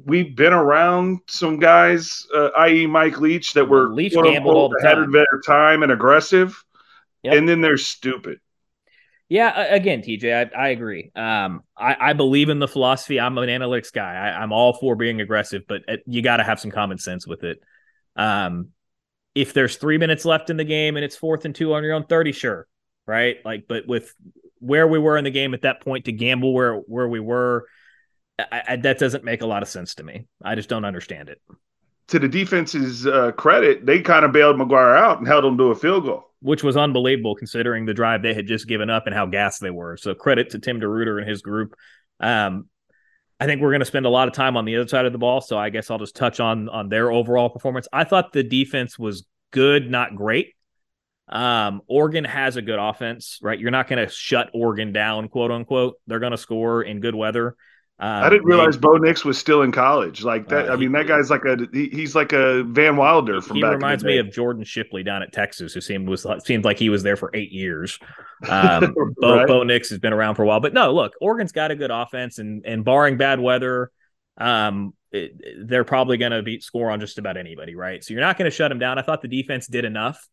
we've 0.07 0.35
been 0.35 0.53
around 0.53 1.21
some 1.27 1.59
guys, 1.59 2.27
uh, 2.35 2.51
i.e., 2.59 2.87
Mike 2.87 3.21
Leach, 3.21 3.53
that 3.55 3.69
were 3.69 3.89
Leach 3.89 4.15
gambled 4.15 4.57
all 4.57 4.69
the 4.69 4.77
ahead 4.77 4.99
of 4.99 5.13
their 5.13 5.27
time 5.45 5.83
and 5.83 5.93
aggressive, 5.93 6.65
yep. 7.23 7.35
and 7.35 7.49
then 7.49 7.61
they're 7.61 7.77
stupid. 7.77 8.41
Yeah, 9.31 9.59
again, 9.73 10.03
TJ, 10.03 10.53
I, 10.53 10.59
I 10.59 10.69
agree. 10.71 11.13
Um, 11.15 11.63
I, 11.79 11.97
I, 11.99 12.13
believe 12.15 12.49
in 12.49 12.59
the 12.59 12.67
philosophy. 12.67 13.21
I'm 13.21 13.39
an 13.39 13.49
analytics 13.49 13.93
guy. 13.93 14.13
I, 14.13 14.43
am 14.43 14.53
all 14.53 14.73
for 14.73 14.97
being 14.97 15.21
aggressive, 15.21 15.63
but 15.69 15.83
uh, 15.89 15.97
you 16.05 16.21
got 16.21 16.39
to 16.39 16.43
have 16.43 16.59
some 16.59 16.73
common 16.73 16.99
sense 16.99 17.29
with 17.29 17.45
it. 17.45 17.63
Um, 18.17 18.71
if 19.37 19.55
there's 19.55 19.77
three 19.77 19.99
minutes 19.99 20.25
left 20.25 20.51
in 20.51 20.57
the 20.57 20.65
game 20.65 20.97
and 20.97 21.05
it's 21.05 21.15
fourth 21.15 21.45
and 21.45 21.55
two 21.55 21.73
on 21.75 21.85
your 21.85 21.95
own 21.95 22.07
30, 22.07 22.33
sure, 22.33 22.67
right? 23.07 23.37
Like, 23.45 23.67
but 23.69 23.87
with 23.87 24.13
where 24.59 24.89
we 24.89 24.99
were 24.99 25.17
in 25.17 25.23
the 25.23 25.31
game 25.31 25.55
at 25.55 25.63
that 25.63 25.81
point 25.81 26.07
to 26.07 26.13
gamble 26.13 26.53
where 26.53 26.75
where 26.75 27.09
we 27.09 27.21
were 27.21 27.67
I, 28.51 28.77
that 28.77 28.99
doesn't 28.99 29.25
make 29.25 29.43
a 29.43 29.47
lot 29.47 29.63
of 29.63 29.69
sense 29.69 29.95
to 29.97 30.03
me. 30.03 30.27
I 30.43 30.55
just 30.55 30.69
don't 30.69 30.85
understand 30.85 31.29
it. 31.29 31.41
To 32.09 32.19
the 32.19 32.29
defense's 32.29 33.07
uh, 33.07 33.33
credit, 33.33 33.87
they 33.87 34.01
kind 34.01 34.25
of 34.25 34.33
bailed 34.33 34.57
McGuire 34.57 34.97
out 34.97 35.19
and 35.19 35.29
held 35.29 35.45
him 35.45 35.59
to 35.59 35.65
a 35.65 35.75
field 35.75 36.05
goal, 36.05 36.30
which 36.41 36.63
was 36.63 36.77
unbelievable 36.77 37.35
considering 37.35 37.87
the 37.87 37.95
drive 37.95 38.23
they 38.23 38.35
had 38.35 38.47
just 38.47 38.67
given 38.67 38.91
up 38.91 39.07
and 39.07 39.15
how 39.15 39.27
gassed 39.27 39.61
they 39.61 39.71
were. 39.71 39.97
So 39.97 40.15
credit 40.15 40.51
to 40.51 40.59
Tim 40.59 40.81
DeRuyter 40.81 41.19
and 41.19 41.29
his 41.29 41.43
group. 41.43 41.75
Um, 42.19 42.69
I 43.39 43.47
think 43.47 43.63
we're 43.63 43.71
going 43.71 43.81
to 43.81 43.87
spend 43.87 44.05
a 44.05 44.11
lot 44.11 44.29
of 44.29 44.35
time 44.35 44.57
on 44.57 44.67
the 44.67 44.77
other 44.77 44.89
side 44.89 45.07
of 45.07 45.13
the 45.13 45.19
ball, 45.19 45.41
so 45.41 45.59
I 45.59 45.71
guess 45.71 45.91
I'll 45.91 45.99
just 45.99 46.15
touch 46.15 46.41
on 46.41 46.69
on 46.69 46.91
their 46.91 47.11
overall 47.11 47.49
performance. 47.49 47.89
I 47.91 48.05
thought 48.05 48.33
the 48.33 48.43
defense 48.43 48.99
was 48.99 49.27
good, 49.51 49.91
not 49.91 50.15
great. 50.15 50.55
Um, 51.27 51.81
Oregon 51.87 52.25
has 52.25 52.57
a 52.57 52.63
good 52.63 52.79
offense, 52.79 53.39
right? 53.41 53.59
You're 53.59 53.71
not 53.71 53.89
going 53.89 54.05
to 54.05 54.13
shut 54.13 54.51
Oregon 54.53 54.93
down, 54.93 55.29
quote 55.29 55.51
unquote. 55.51 55.95
They're 56.07 56.19
going 56.19 56.33
to 56.33 56.39
score 56.39 56.83
in 56.83 57.01
good 57.01 57.15
weather. 57.15 57.57
Um, 58.03 58.25
I 58.25 58.31
didn't 58.31 58.47
realize 58.47 58.79
Bo 58.79 58.97
Nix 58.97 59.27
was 59.27 59.37
still 59.37 59.61
in 59.61 59.73
college. 59.73 60.25
Like 60.25 60.49
that, 60.49 60.71
uh, 60.71 60.73
I 60.73 60.77
mean, 60.77 60.91
that 60.93 61.07
guy's 61.07 61.29
like 61.29 61.45
a 61.45 61.59
he, 61.71 61.91
he's 61.91 62.15
like 62.15 62.33
a 62.33 62.65
Van 62.65 62.97
Wilder 62.97 63.43
from. 63.43 63.59
He 63.59 63.63
reminds 63.63 64.03
me 64.03 64.17
of 64.17 64.33
Jordan 64.33 64.65
Shipley 64.65 65.03
down 65.03 65.23
at 65.23 65.35
Texas, 65.35 65.75
who 65.75 65.83
seemed 65.83 66.09
was 66.09 66.27
seemed 66.47 66.65
like 66.65 66.79
he 66.79 66.89
was 66.89 67.03
there 67.03 67.17
for 67.17 67.31
eight 67.35 67.53
years. 67.53 67.99
Um, 68.49 68.95
Bo, 69.19 69.37
right. 69.37 69.47
Bo 69.47 69.65
Nix 69.65 69.91
has 69.91 69.99
been 69.99 70.15
around 70.15 70.37
for 70.37 70.45
a 70.45 70.47
while, 70.47 70.61
but 70.61 70.73
no, 70.73 70.95
look, 70.95 71.13
Oregon's 71.21 71.53
got 71.53 71.73
a 71.73 71.77
good 71.77 71.91
offense, 71.91 72.39
and 72.39 72.65
and 72.65 72.87
barring 72.87 73.19
bad 73.19 73.39
weather, 73.39 73.91
um, 74.39 74.95
it, 75.13 75.69
they're 75.69 75.85
probably 75.85 76.17
going 76.17 76.33
to 76.33 76.43
beat 76.43 76.63
score 76.63 76.91
on 76.91 77.01
just 77.01 77.19
about 77.19 77.37
anybody, 77.37 77.75
right? 77.75 78.03
So 78.03 78.15
you're 78.15 78.23
not 78.23 78.39
going 78.39 78.51
to 78.51 78.57
shut 78.57 78.71
them 78.71 78.79
down. 78.79 78.99
I 78.99 79.03
thought 79.03 79.21
the 79.21 79.29
defense 79.29 79.67
did 79.67 79.85
enough. 79.85 80.27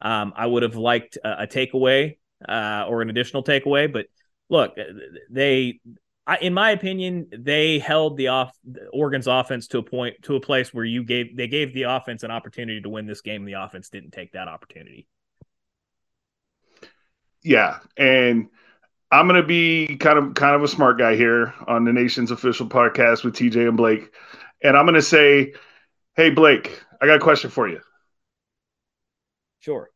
Um, 0.00 0.32
I 0.34 0.46
would 0.46 0.62
have 0.62 0.76
liked 0.76 1.18
a, 1.22 1.42
a 1.42 1.46
takeaway 1.46 2.16
uh, 2.48 2.86
or 2.88 3.02
an 3.02 3.10
additional 3.10 3.44
takeaway, 3.44 3.92
but 3.92 4.06
look, 4.48 4.74
they 5.30 5.80
I, 6.30 6.36
in 6.36 6.54
my 6.54 6.70
opinion, 6.70 7.26
they 7.36 7.80
held 7.80 8.16
the 8.16 8.28
off 8.28 8.56
Oregon's 8.92 9.26
offense 9.26 9.66
to 9.68 9.78
a 9.78 9.82
point 9.82 10.22
to 10.22 10.36
a 10.36 10.40
place 10.40 10.72
where 10.72 10.84
you 10.84 11.02
gave 11.02 11.36
they 11.36 11.48
gave 11.48 11.74
the 11.74 11.82
offense 11.82 12.22
an 12.22 12.30
opportunity 12.30 12.80
to 12.80 12.88
win 12.88 13.04
this 13.04 13.20
game. 13.20 13.44
The 13.44 13.54
offense 13.54 13.88
didn't 13.88 14.12
take 14.12 14.30
that 14.34 14.46
opportunity. 14.46 15.08
Yeah, 17.42 17.80
and 17.96 18.46
I'm 19.10 19.26
gonna 19.26 19.42
be 19.42 19.96
kind 19.96 20.20
of 20.20 20.34
kind 20.34 20.54
of 20.54 20.62
a 20.62 20.68
smart 20.68 20.98
guy 20.98 21.16
here 21.16 21.52
on 21.66 21.84
the 21.84 21.92
nation's 21.92 22.30
official 22.30 22.68
podcast 22.68 23.24
with 23.24 23.34
TJ 23.34 23.66
and 23.66 23.76
Blake, 23.76 24.14
and 24.62 24.76
I'm 24.76 24.86
gonna 24.86 25.02
say, 25.02 25.54
"Hey 26.14 26.30
Blake, 26.30 26.80
I 27.00 27.06
got 27.06 27.16
a 27.16 27.20
question 27.20 27.50
for 27.50 27.66
you." 27.66 27.80
Sure. 29.58 29.90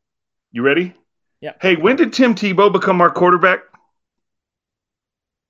You 0.51 0.63
ready? 0.63 0.95
Yeah. 1.41 1.53
Hey, 1.61 1.77
when 1.77 1.95
did 1.95 2.13
Tim 2.13 2.35
Tebow 2.35 2.73
become 2.73 3.01
our 3.01 3.11
quarterback? 3.11 3.61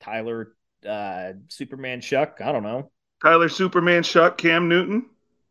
Tyler 0.00 0.55
uh, 0.87 1.33
Superman 1.49 2.00
Shough. 2.00 2.41
I 2.41 2.53
don't 2.53 2.62
know. 2.62 2.91
Tyler 3.23 3.49
Superman 3.49 4.03
Shough, 4.03 4.37
Cam 4.37 4.69
Newton. 4.69 5.07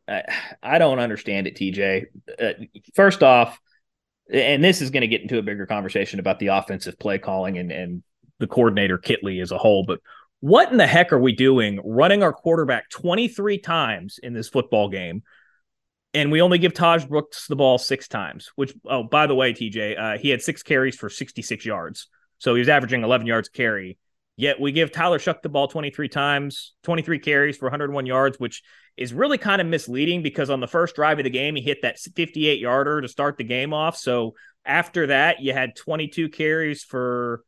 I, 0.08 0.24
I 0.62 0.78
don't 0.80 1.00
understand 1.00 1.48
it, 1.48 1.56
TJ. 1.56 2.06
Uh, 2.40 2.54
first 2.94 3.24
off, 3.24 3.60
and 4.32 4.63
this 4.63 4.82
is 4.82 4.90
going 4.90 5.02
to 5.02 5.08
get 5.08 5.22
into 5.22 5.38
a 5.38 5.44
bigger 5.44 5.66
conversation 5.66 6.20
about 6.20 6.40
the 6.40 6.48
offensive 6.48 7.00
play 7.00 7.18
calling 7.18 7.58
and, 7.58 7.72
and 7.72 8.04
the 8.40 8.48
coordinator 8.48 8.98
Kittley 8.98 9.42
as 9.42 9.52
a 9.52 9.58
whole, 9.58 9.86
but 9.86 10.00
what 10.44 10.70
in 10.72 10.78
the 10.78 10.86
heck 10.86 11.13
are 11.13 11.20
we 11.20 11.32
doing 11.32 11.80
running 11.86 12.22
our 12.22 12.34
quarterback 12.34 12.90
23 12.90 13.60
times 13.60 14.20
in 14.22 14.34
this 14.34 14.50
football 14.50 14.90
game? 14.90 15.24
And 16.13 16.34
we 16.34 16.42
only 16.42 16.58
give 16.58 16.74
Tahj 16.74 17.08
Brooks 17.08 17.48
the 17.48 17.56
ball 17.56 17.78
six 17.78 18.10
times, 18.10 18.52
which, 18.58 18.74
oh, 18.86 19.04
by 19.04 19.25
the 19.25 19.36
way, 19.36 19.54
TJ, 19.54 19.98
uh, 19.98 20.18
he 20.18 20.30
had 20.30 20.42
six 20.42 20.62
carries 20.62 20.98
for 20.98 21.10
66 21.10 21.66
yards. 21.66 22.08
So 22.40 22.56
he 22.56 22.60
was 22.60 22.68
averaging 22.68 23.06
11 23.06 23.25
yards 23.25 23.48
carry. 23.48 23.98
Yet 24.36 24.60
we 24.60 24.72
give 24.72 24.92
Tyler 24.92 25.20
Shough 25.20 25.42
the 25.42 25.50
ball 25.50 25.68
23 25.68 26.10
times, 26.10 26.74
23 26.84 27.20
carries 27.20 27.58
for 27.58 27.66
101 27.66 28.06
yards, 28.06 28.40
which 28.40 28.63
is 28.98 29.13
really 29.13 29.38
kind 29.38 29.62
of 29.62 29.68
misleading 29.68 30.24
because 30.24 30.50
on 30.50 30.60
the 30.60 30.68
first 30.68 30.96
drive 30.96 31.20
of 31.20 31.24
the 31.24 31.30
game, 31.30 31.56
he 31.56 31.62
hit 31.62 31.84
that 31.84 32.00
58 32.00 32.60
yarder 32.60 33.02
to 33.02 33.08
start 33.08 33.38
the 33.38 33.44
game 33.44 33.74
off. 33.74 33.96
So 33.96 34.34
after 34.66 35.08
that, 35.08 35.42
you 35.42 35.54
had 35.54 35.75
22 35.75 36.30
carries 36.30 36.84
for 36.84 37.44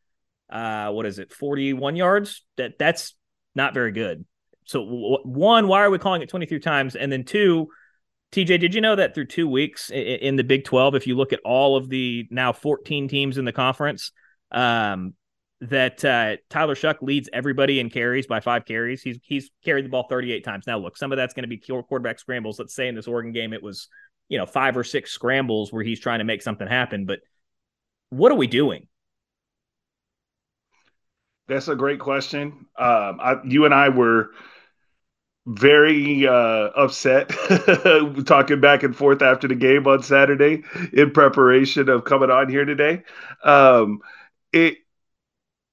uh, 0.50 0.92
what 0.92 1.06
is 1.06 1.18
it, 1.18 1.34
41 1.34 1.96
yards? 1.96 2.44
That 2.58 2.77
that's 2.77 3.15
not 3.56 3.74
very 3.74 3.92
good. 3.92 4.25
So 4.65 4.84
one, 5.24 5.68
why 5.68 5.84
are 5.84 5.89
we 5.89 6.00
calling 6.00 6.22
it 6.22 6.30
23 6.30 6.60
times? 6.60 6.96
And 6.96 7.12
then 7.12 7.24
two, 7.24 7.70
TJ, 8.32 8.60
did 8.60 8.74
you 8.74 8.82
know 8.82 8.96
that 8.96 9.13
through 9.13 9.27
two 9.27 9.48
weeks 9.48 9.89
in, 9.89 9.98
in 10.04 10.36
the 10.36 10.44
Big 10.44 10.65
12, 10.65 10.96
if 10.96 11.08
you 11.08 11.15
look 11.15 11.34
at 11.34 11.39
all 11.46 11.77
of 11.77 11.89
the 11.89 12.27
now 12.32 12.51
14 12.51 13.08
teams 13.08 13.38
in 13.38 13.46
the 13.46 13.51
conference, 13.51 14.12
um, 14.51 15.13
that 15.62 16.04
uh, 16.04 16.38
Tyler 16.50 16.76
Shough 16.76 17.02
leads 17.02 17.30
everybody 17.32 17.80
in 17.80 17.90
carries 17.90 18.28
by 18.28 18.40
five 18.40 18.66
carries. 18.66 19.02
He's 19.02 19.20
he's 19.24 19.50
carried 19.64 19.86
the 19.86 19.90
ball 19.90 20.08
38 20.10 20.44
times. 20.44 20.68
Now, 20.68 20.78
look, 20.78 20.98
some 20.98 21.12
of 21.12 21.18
that's 21.18 21.34
going 21.34 21.44
to 21.44 21.48
be 21.48 21.58
quarterback 21.58 22.20
scrambles. 22.20 22.60
Let's 22.60 22.76
say 22.76 22.88
in 22.88 22.96
this 22.96 23.08
Oregon 23.08 23.32
game, 23.32 23.54
it 23.54 23.64
was 23.64 23.88
you 24.28 24.38
know 24.38 24.46
five 24.46 24.76
or 24.78 24.84
six 24.84 25.12
scrambles 25.12 25.72
where 25.72 25.84
he's 25.84 26.00
trying 26.00 26.20
to 26.20 26.26
make 26.26 26.42
something 26.42 26.68
happen. 26.68 27.06
But 27.06 27.20
what 28.10 28.32
are 28.32 28.36
we 28.36 28.48
doing? 28.48 28.88
That's 31.48 31.68
a 31.68 31.76
great 31.76 32.00
question. 32.00 32.66
Um, 32.78 33.20
I, 33.22 33.36
you 33.46 33.66
and 33.66 33.74
I 33.74 33.90
were 33.90 34.32
very 35.46 36.28
uh, 36.28 36.32
upset 36.76 37.30
talking 38.26 38.60
back 38.60 38.82
and 38.82 38.96
forth 38.96 39.22
after 39.22 39.48
the 39.48 39.56
game 39.56 39.86
on 39.86 40.02
Saturday 40.02 40.64
in 40.92 41.12
preparation 41.12 41.88
of 41.88 42.04
coming 42.04 42.32
on 42.32 42.50
here 42.50 42.66
today. 42.66 43.04
Um, 43.44 44.00
it 44.52 44.78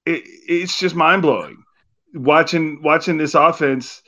it, 0.06 0.23
it's 0.49 0.78
just 0.78 0.94
mind 0.94 1.23
blowing 1.23 1.62
watching 2.14 2.82
watching 2.82 3.16
this 3.16 3.35
offense 3.35 4.02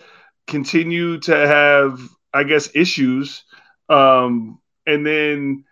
continue 0.46 1.18
to 1.20 1.34
have, 1.34 2.00
I 2.32 2.44
guess, 2.44 2.68
issues, 2.74 3.44
um, 3.88 4.60
and 4.86 5.06
then 5.06 5.64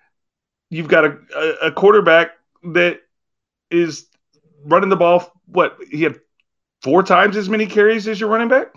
you've 0.71 0.89
got 0.89 1.05
a, 1.05 1.67
a 1.67 1.73
quarterback 1.73 2.31
that 2.73 3.01
is 3.71 4.07
running 4.65 4.89
the 4.89 4.97
ball. 4.97 5.33
What 5.47 5.77
he 5.91 6.03
had 6.03 6.21
four 6.83 7.03
times 7.03 7.37
as 7.37 7.49
many 7.49 7.67
carries 7.67 8.09
as 8.09 8.19
your 8.19 8.31
running 8.31 8.49
back. 8.49 8.69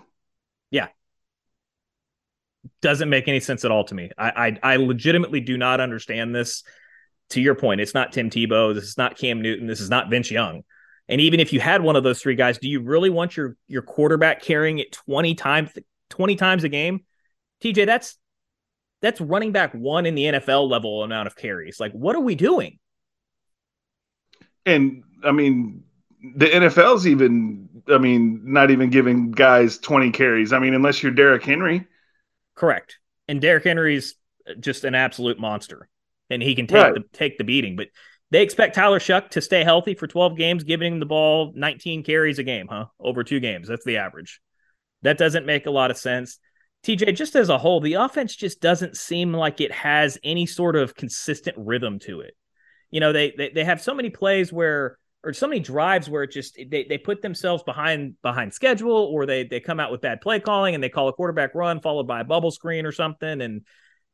Yeah, 0.71 0.87
doesn't 2.81 3.09
make 3.09 3.27
any 3.27 3.39
sense 3.39 3.63
at 3.63 3.71
all 3.71 3.85
to 3.85 3.95
me. 3.95 4.11
I, 4.17 4.57
I, 4.63 4.73
I 4.73 4.75
legitimately 4.77 5.41
do 5.41 5.57
not 5.57 5.79
understand 5.79 6.35
this. 6.35 6.63
To 7.29 7.41
your 7.41 7.55
point, 7.55 7.81
it's 7.81 7.95
not 7.95 8.11
Tim 8.11 8.29
Tebow. 8.29 8.75
This 8.75 8.83
is 8.83 8.99
not 8.99 9.17
Cam 9.17 9.41
Newton. 9.41 9.65
This 9.65 9.79
is 9.81 9.89
not 9.89 10.11
Vince 10.11 10.29
Young. 10.29 10.61
And 11.07 11.21
even 11.21 11.39
if 11.39 11.53
you 11.53 11.59
had 11.59 11.81
one 11.81 11.95
of 11.95 12.03
those 12.03 12.21
three 12.21 12.35
guys, 12.35 12.57
do 12.57 12.67
you 12.67 12.81
really 12.81 13.09
want 13.09 13.37
your 13.37 13.55
your 13.67 13.81
quarterback 13.81 14.41
carrying 14.41 14.79
it 14.79 14.91
20 14.91 15.35
times 15.35 15.71
20 16.09 16.35
times 16.35 16.63
a 16.63 16.69
game? 16.69 17.01
TJ, 17.61 17.85
that's 17.85 18.17
that's 19.01 19.21
running 19.21 19.51
back 19.51 19.73
one 19.73 20.05
in 20.05 20.15
the 20.15 20.23
NFL 20.23 20.69
level 20.69 21.03
amount 21.03 21.27
of 21.27 21.35
carries. 21.35 21.79
Like, 21.79 21.91
what 21.91 22.15
are 22.15 22.21
we 22.21 22.35
doing? 22.35 22.79
And 24.65 25.03
I 25.23 25.31
mean, 25.31 25.83
the 26.35 26.47
NFL's 26.47 27.05
even, 27.05 27.69
I 27.87 27.97
mean, 27.97 28.41
not 28.43 28.71
even 28.71 28.89
giving 28.89 29.31
guys 29.31 29.77
20 29.77 30.11
carries. 30.11 30.53
I 30.53 30.59
mean, 30.59 30.73
unless 30.73 31.03
you're 31.03 31.11
Derrick 31.11 31.43
Henry. 31.43 31.85
Correct. 32.55 32.97
And 33.27 33.39
Derrick 33.39 33.63
Henry's 33.63 34.15
just 34.59 34.83
an 34.83 34.95
absolute 34.95 35.39
monster. 35.39 35.87
And 36.29 36.41
he 36.41 36.55
can 36.55 36.65
take 36.65 36.81
right. 36.81 36.93
the 36.95 37.03
take 37.13 37.37
the 37.37 37.43
beating. 37.43 37.75
But 37.75 37.89
they 38.31 38.41
expect 38.41 38.75
Tyler 38.75 38.99
Shough 38.99 39.29
to 39.29 39.41
stay 39.41 39.63
healthy 39.63 39.93
for 39.93 40.07
12 40.07 40.37
games, 40.37 40.63
giving 40.63 40.93
him 40.93 40.99
the 40.99 41.05
ball 41.05 41.53
19 41.55 42.03
carries 42.03 42.39
a 42.39 42.43
game, 42.43 42.67
huh? 42.69 42.85
Over 42.99 43.23
two 43.23 43.39
games. 43.39 43.67
That's 43.67 43.85
the 43.85 43.97
average. 43.97 44.41
That 45.03 45.17
doesn't 45.17 45.45
make 45.45 45.65
a 45.65 45.71
lot 45.71 45.91
of 45.91 45.97
sense. 45.97 46.39
TJ, 46.83 47.15
just 47.15 47.35
as 47.35 47.49
a 47.49 47.57
whole, 47.57 47.79
the 47.79 47.93
offense 47.93 48.35
just 48.35 48.61
doesn't 48.61 48.97
seem 48.97 49.33
like 49.33 49.61
it 49.61 49.71
has 49.71 50.17
any 50.23 50.45
sort 50.45 50.75
of 50.75 50.95
consistent 50.95 51.55
rhythm 51.57 51.99
to 51.99 52.21
it. 52.21 52.35
You 52.91 52.99
know, 52.99 53.11
they 53.11 53.33
they, 53.37 53.49
they 53.49 53.63
have 53.63 53.81
so 53.81 53.93
many 53.93 54.09
plays 54.09 54.51
where 54.53 54.97
or 55.25 55.33
so 55.33 55.47
many 55.47 55.59
drives 55.59 56.07
where 56.07 56.23
it 56.23 56.31
just 56.31 56.55
they, 56.69 56.85
they 56.87 56.97
put 56.99 57.21
themselves 57.21 57.63
behind 57.63 58.13
behind 58.21 58.53
schedule 58.53 59.09
or 59.11 59.25
they 59.25 59.43
they 59.43 59.59
come 59.59 59.79
out 59.79 59.91
with 59.91 60.01
bad 60.01 60.21
play 60.21 60.39
calling 60.39 60.75
and 60.75 60.83
they 60.83 60.89
call 60.89 61.09
a 61.09 61.13
quarterback 61.13 61.55
run 61.55 61.81
followed 61.81 62.07
by 62.07 62.21
a 62.21 62.23
bubble 62.23 62.51
screen 62.51 62.85
or 62.85 62.91
something 62.91 63.41
and 63.41 63.63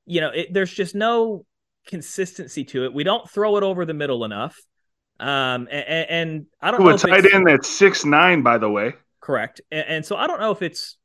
you 0.05 0.21
know 0.21 0.29
it, 0.29 0.53
there's 0.53 0.73
just 0.73 0.95
no 0.95 1.45
consistency 1.87 2.63
to 2.65 2.85
it. 2.85 2.93
We 2.93 3.03
don't 3.03 3.29
throw 3.29 3.57
it 3.57 3.63
over 3.63 3.85
the 3.85 3.93
middle 3.93 4.23
enough. 4.23 4.57
Um, 5.19 5.67
and, 5.71 6.09
and 6.09 6.45
I 6.61 6.71
don't 6.71 6.81
Ooh, 6.81 6.85
know. 6.85 6.95
A 6.95 6.97
tight 6.97 7.31
end 7.33 7.47
that's 7.47 7.69
six 7.69 8.05
nine, 8.05 8.41
by 8.41 8.57
the 8.57 8.69
way. 8.69 8.93
Correct. 9.19 9.61
And, 9.71 9.85
and, 9.87 10.05
so 10.05 10.15
I 10.15 10.25
don't 10.25 10.39
know 10.39 10.51
if 10.51 10.61
it's 10.61 10.97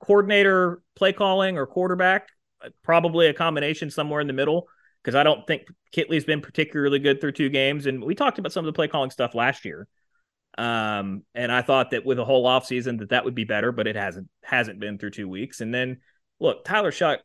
coordinator 0.00 0.82
play 0.94 1.12
calling 1.12 1.58
or 1.58 1.66
quarterback. 1.66 2.28
Probably 2.82 3.26
a 3.26 3.34
combination 3.34 3.90
somewhere 3.90 4.20
in 4.20 4.28
the 4.28 4.32
middle 4.32 4.68
because 5.02 5.14
I 5.14 5.22
don't 5.22 5.46
think 5.46 5.62
Kittley's 5.94 6.24
been 6.24 6.40
particularly 6.40 6.98
good 6.98 7.20
through 7.20 7.32
two 7.32 7.48
games. 7.48 7.86
And 7.86 8.02
we 8.02 8.14
talked 8.14 8.38
about 8.38 8.52
some 8.52 8.64
of 8.64 8.66
the 8.66 8.76
play 8.76 8.88
calling 8.88 9.10
stuff 9.10 9.34
last 9.34 9.64
year. 9.64 9.88
Um, 10.58 11.22
and 11.34 11.52
I 11.52 11.62
thought 11.62 11.90
that 11.90 12.06
with 12.06 12.18
a 12.18 12.24
whole 12.24 12.46
offseason 12.46 13.00
that 13.00 13.10
that 13.10 13.24
would 13.24 13.34
be 13.34 13.44
better, 13.44 13.72
but 13.72 13.86
it 13.86 13.96
hasn't 13.96 14.28
hasn't 14.42 14.80
been 14.80 14.98
through 14.98 15.10
two 15.10 15.28
weeks. 15.28 15.60
And 15.60 15.74
then 15.74 15.98
look, 16.40 16.64
Tyler 16.64 16.90
Shough 16.90 17.18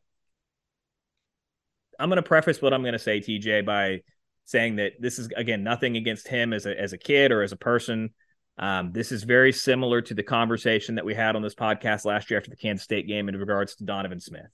I'm 2.01 2.09
going 2.09 2.17
to 2.17 2.23
preface 2.23 2.61
what 2.61 2.73
I'm 2.73 2.81
going 2.81 2.93
to 2.93 2.99
say, 2.99 3.19
TJ, 3.19 3.65
by 3.65 4.01
saying 4.45 4.77
that 4.77 4.93
this 4.99 5.19
is 5.19 5.29
again 5.37 5.63
nothing 5.63 5.95
against 5.97 6.27
him 6.27 6.51
as 6.51 6.65
a 6.65 6.79
as 6.79 6.93
a 6.93 6.97
kid 6.97 7.31
or 7.31 7.43
as 7.43 7.51
a 7.51 7.57
person. 7.57 8.09
Um, 8.57 8.91
this 8.91 9.11
is 9.11 9.23
very 9.23 9.53
similar 9.53 10.01
to 10.01 10.13
the 10.13 10.23
conversation 10.23 10.95
that 10.95 11.05
we 11.05 11.15
had 11.15 11.35
on 11.35 11.41
this 11.41 11.55
podcast 11.55 12.05
last 12.05 12.29
year 12.29 12.39
after 12.39 12.49
the 12.49 12.57
Kansas 12.57 12.83
State 12.83 13.07
game 13.07 13.29
in 13.29 13.37
regards 13.37 13.75
to 13.75 13.85
Donovan 13.85 14.19
Smith. 14.19 14.51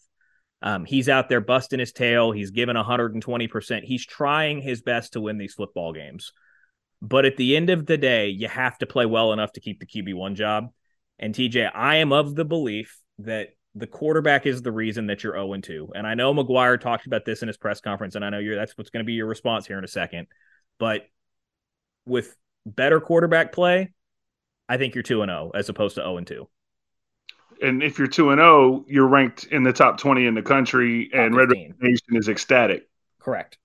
Um, 0.61 0.85
he's 0.85 1.09
out 1.09 1.29
there 1.29 1.41
busting 1.41 1.79
his 1.79 1.91
tail. 1.91 2.31
He's 2.31 2.51
given 2.51 2.75
120%. 2.75 3.83
He's 3.83 4.05
trying 4.05 4.61
his 4.61 4.81
best 4.81 5.13
to 5.13 5.21
win 5.21 5.37
these 5.37 5.53
football 5.53 5.93
games. 5.93 6.31
But 7.01 7.25
at 7.25 7.37
the 7.37 7.55
end 7.55 7.69
of 7.69 7.85
the 7.85 7.97
day, 7.97 8.29
you 8.29 8.47
have 8.47 8.77
to 8.79 8.85
play 8.85 9.05
well 9.05 9.33
enough 9.33 9.51
to 9.53 9.61
keep 9.61 9.79
the 9.79 9.85
QB1 9.85 10.35
job. 10.35 10.67
And 11.19 11.33
TJ, 11.33 11.71
I 11.73 11.97
am 11.97 12.11
of 12.11 12.35
the 12.35 12.45
belief 12.45 12.99
that 13.19 13.49
the 13.77 13.87
quarterback 13.87 14.45
is 14.45 14.61
the 14.61 14.71
reason 14.71 15.07
that 15.07 15.23
you're 15.23 15.33
0 15.33 15.55
2. 15.61 15.91
And 15.95 16.07
I 16.07 16.15
know 16.15 16.33
McGuire 16.33 16.79
talked 16.79 17.05
about 17.05 17.25
this 17.25 17.41
in 17.41 17.47
his 17.47 17.57
press 17.57 17.79
conference, 17.79 18.15
and 18.15 18.25
I 18.25 18.29
know 18.29 18.39
you're 18.39 18.55
that's 18.55 18.77
what's 18.77 18.89
going 18.89 19.03
to 19.03 19.07
be 19.07 19.13
your 19.13 19.27
response 19.27 19.67
here 19.67 19.77
in 19.77 19.83
a 19.83 19.89
second. 19.89 20.27
But 20.79 21.07
with 22.05 22.35
better 22.65 22.99
quarterback 22.99 23.51
play, 23.51 23.91
I 24.67 24.77
think 24.77 24.95
you're 24.95 25.03
2 25.03 25.23
0 25.25 25.51
as 25.53 25.69
opposed 25.69 25.95
to 25.95 26.01
0 26.01 26.21
2. 26.21 26.47
And 27.61 27.83
if 27.83 27.97
you're 27.97 28.07
2 28.07 28.35
0, 28.35 28.85
you're 28.87 29.07
ranked 29.07 29.45
in 29.45 29.63
the 29.63 29.73
top 29.73 29.99
20 29.99 30.25
in 30.25 30.33
the 30.33 30.41
country, 30.41 31.09
and 31.13 31.35
Red 31.35 31.51
Raider 31.51 31.75
Nation 31.79 32.15
is 32.15 32.29
ecstatic. 32.29 32.87
Correct. 33.19 33.57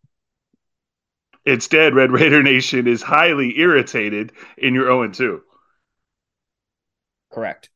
Instead, 1.45 1.95
Red 1.95 2.13
Raider 2.13 2.43
Nation 2.43 2.87
is 2.87 3.03
highly 3.03 3.59
irritated 3.59 4.33
in 4.59 4.75
your 4.75 4.87
0 4.87 5.09
2. 5.09 5.43
Correct. 7.31 7.71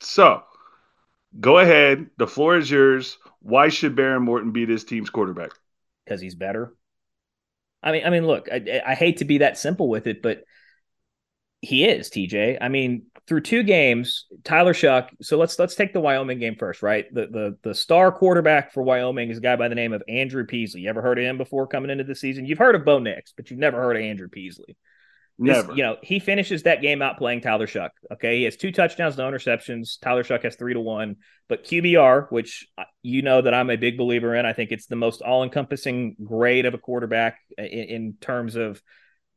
So, 0.00 0.42
Go 1.40 1.58
ahead. 1.58 2.06
The 2.16 2.26
floor 2.26 2.56
is 2.56 2.70
yours. 2.70 3.18
Why 3.40 3.68
should 3.68 3.96
Behren 3.96 4.22
Morton 4.22 4.52
be 4.52 4.64
this 4.64 4.84
team's 4.84 5.10
quarterback? 5.10 5.50
Because 6.04 6.20
he's 6.20 6.34
better. 6.34 6.74
I 7.82 7.92
mean, 7.92 8.04
I 8.04 8.10
mean, 8.10 8.26
look, 8.26 8.48
I, 8.50 8.80
I 8.84 8.94
hate 8.94 9.18
to 9.18 9.24
be 9.24 9.38
that 9.38 9.56
simple 9.56 9.88
with 9.88 10.06
it, 10.06 10.20
but 10.20 10.42
he 11.60 11.84
is 11.84 12.10
TJ. 12.10 12.58
I 12.60 12.68
mean, 12.68 13.06
through 13.26 13.42
two 13.42 13.62
games, 13.62 14.26
Tyler 14.42 14.72
Shough. 14.72 15.08
So 15.22 15.36
let's 15.38 15.58
let's 15.58 15.74
take 15.74 15.92
the 15.92 16.00
Wyoming 16.00 16.38
game 16.38 16.56
first, 16.56 16.82
right? 16.82 17.06
The 17.12 17.26
the 17.26 17.58
the 17.62 17.74
star 17.74 18.10
quarterback 18.10 18.72
for 18.72 18.82
Wyoming 18.82 19.30
is 19.30 19.38
a 19.38 19.40
guy 19.40 19.56
by 19.56 19.68
the 19.68 19.74
name 19.74 19.92
of 19.92 20.02
Andrew 20.08 20.44
Peasley. 20.44 20.82
You 20.82 20.90
ever 20.90 21.02
heard 21.02 21.18
of 21.18 21.24
him 21.24 21.38
before 21.38 21.66
coming 21.66 21.90
into 21.90 22.04
the 22.04 22.14
season? 22.14 22.46
You've 22.46 22.58
heard 22.58 22.74
of 22.74 22.84
Bo 22.84 22.98
Nix, 22.98 23.32
but 23.36 23.50
you've 23.50 23.60
never 23.60 23.80
heard 23.80 23.96
of 23.96 24.02
Andrew 24.02 24.28
Peasley. 24.28 24.76
This, 25.38 25.56
Never. 25.56 25.74
You 25.74 25.84
know, 25.84 25.96
he 26.02 26.18
finishes 26.18 26.64
that 26.64 26.82
game 26.82 27.00
out 27.00 27.16
playing 27.16 27.42
Tyler 27.42 27.68
Shough. 27.68 27.90
Okay. 28.12 28.38
He 28.38 28.44
has 28.44 28.56
two 28.56 28.72
touchdowns, 28.72 29.16
no 29.16 29.30
interceptions. 29.30 30.00
Tyler 30.00 30.24
Shough 30.24 30.42
has 30.42 30.56
three 30.56 30.74
to 30.74 30.80
one. 30.80 31.16
But 31.48 31.64
QBR, 31.64 32.30
which 32.30 32.66
you 33.02 33.22
know 33.22 33.40
that 33.40 33.54
I'm 33.54 33.70
a 33.70 33.76
big 33.76 33.96
believer 33.96 34.34
in. 34.34 34.44
I 34.44 34.52
think 34.52 34.72
it's 34.72 34.86
the 34.86 34.96
most 34.96 35.22
all 35.22 35.44
encompassing 35.44 36.16
grade 36.22 36.66
of 36.66 36.74
a 36.74 36.78
quarterback 36.78 37.38
in, 37.56 37.64
in, 37.64 38.14
terms 38.20 38.56
of 38.56 38.82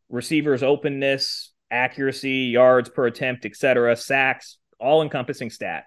receivers' 0.09 0.63
openness, 0.63 1.53
accuracy, 1.69 2.49
yards 2.51 2.89
per 2.89 3.05
attempt, 3.05 3.45
etc., 3.45 3.95
sacks, 3.95 4.57
all 4.79 5.03
encompassing 5.03 5.51
stat. 5.51 5.83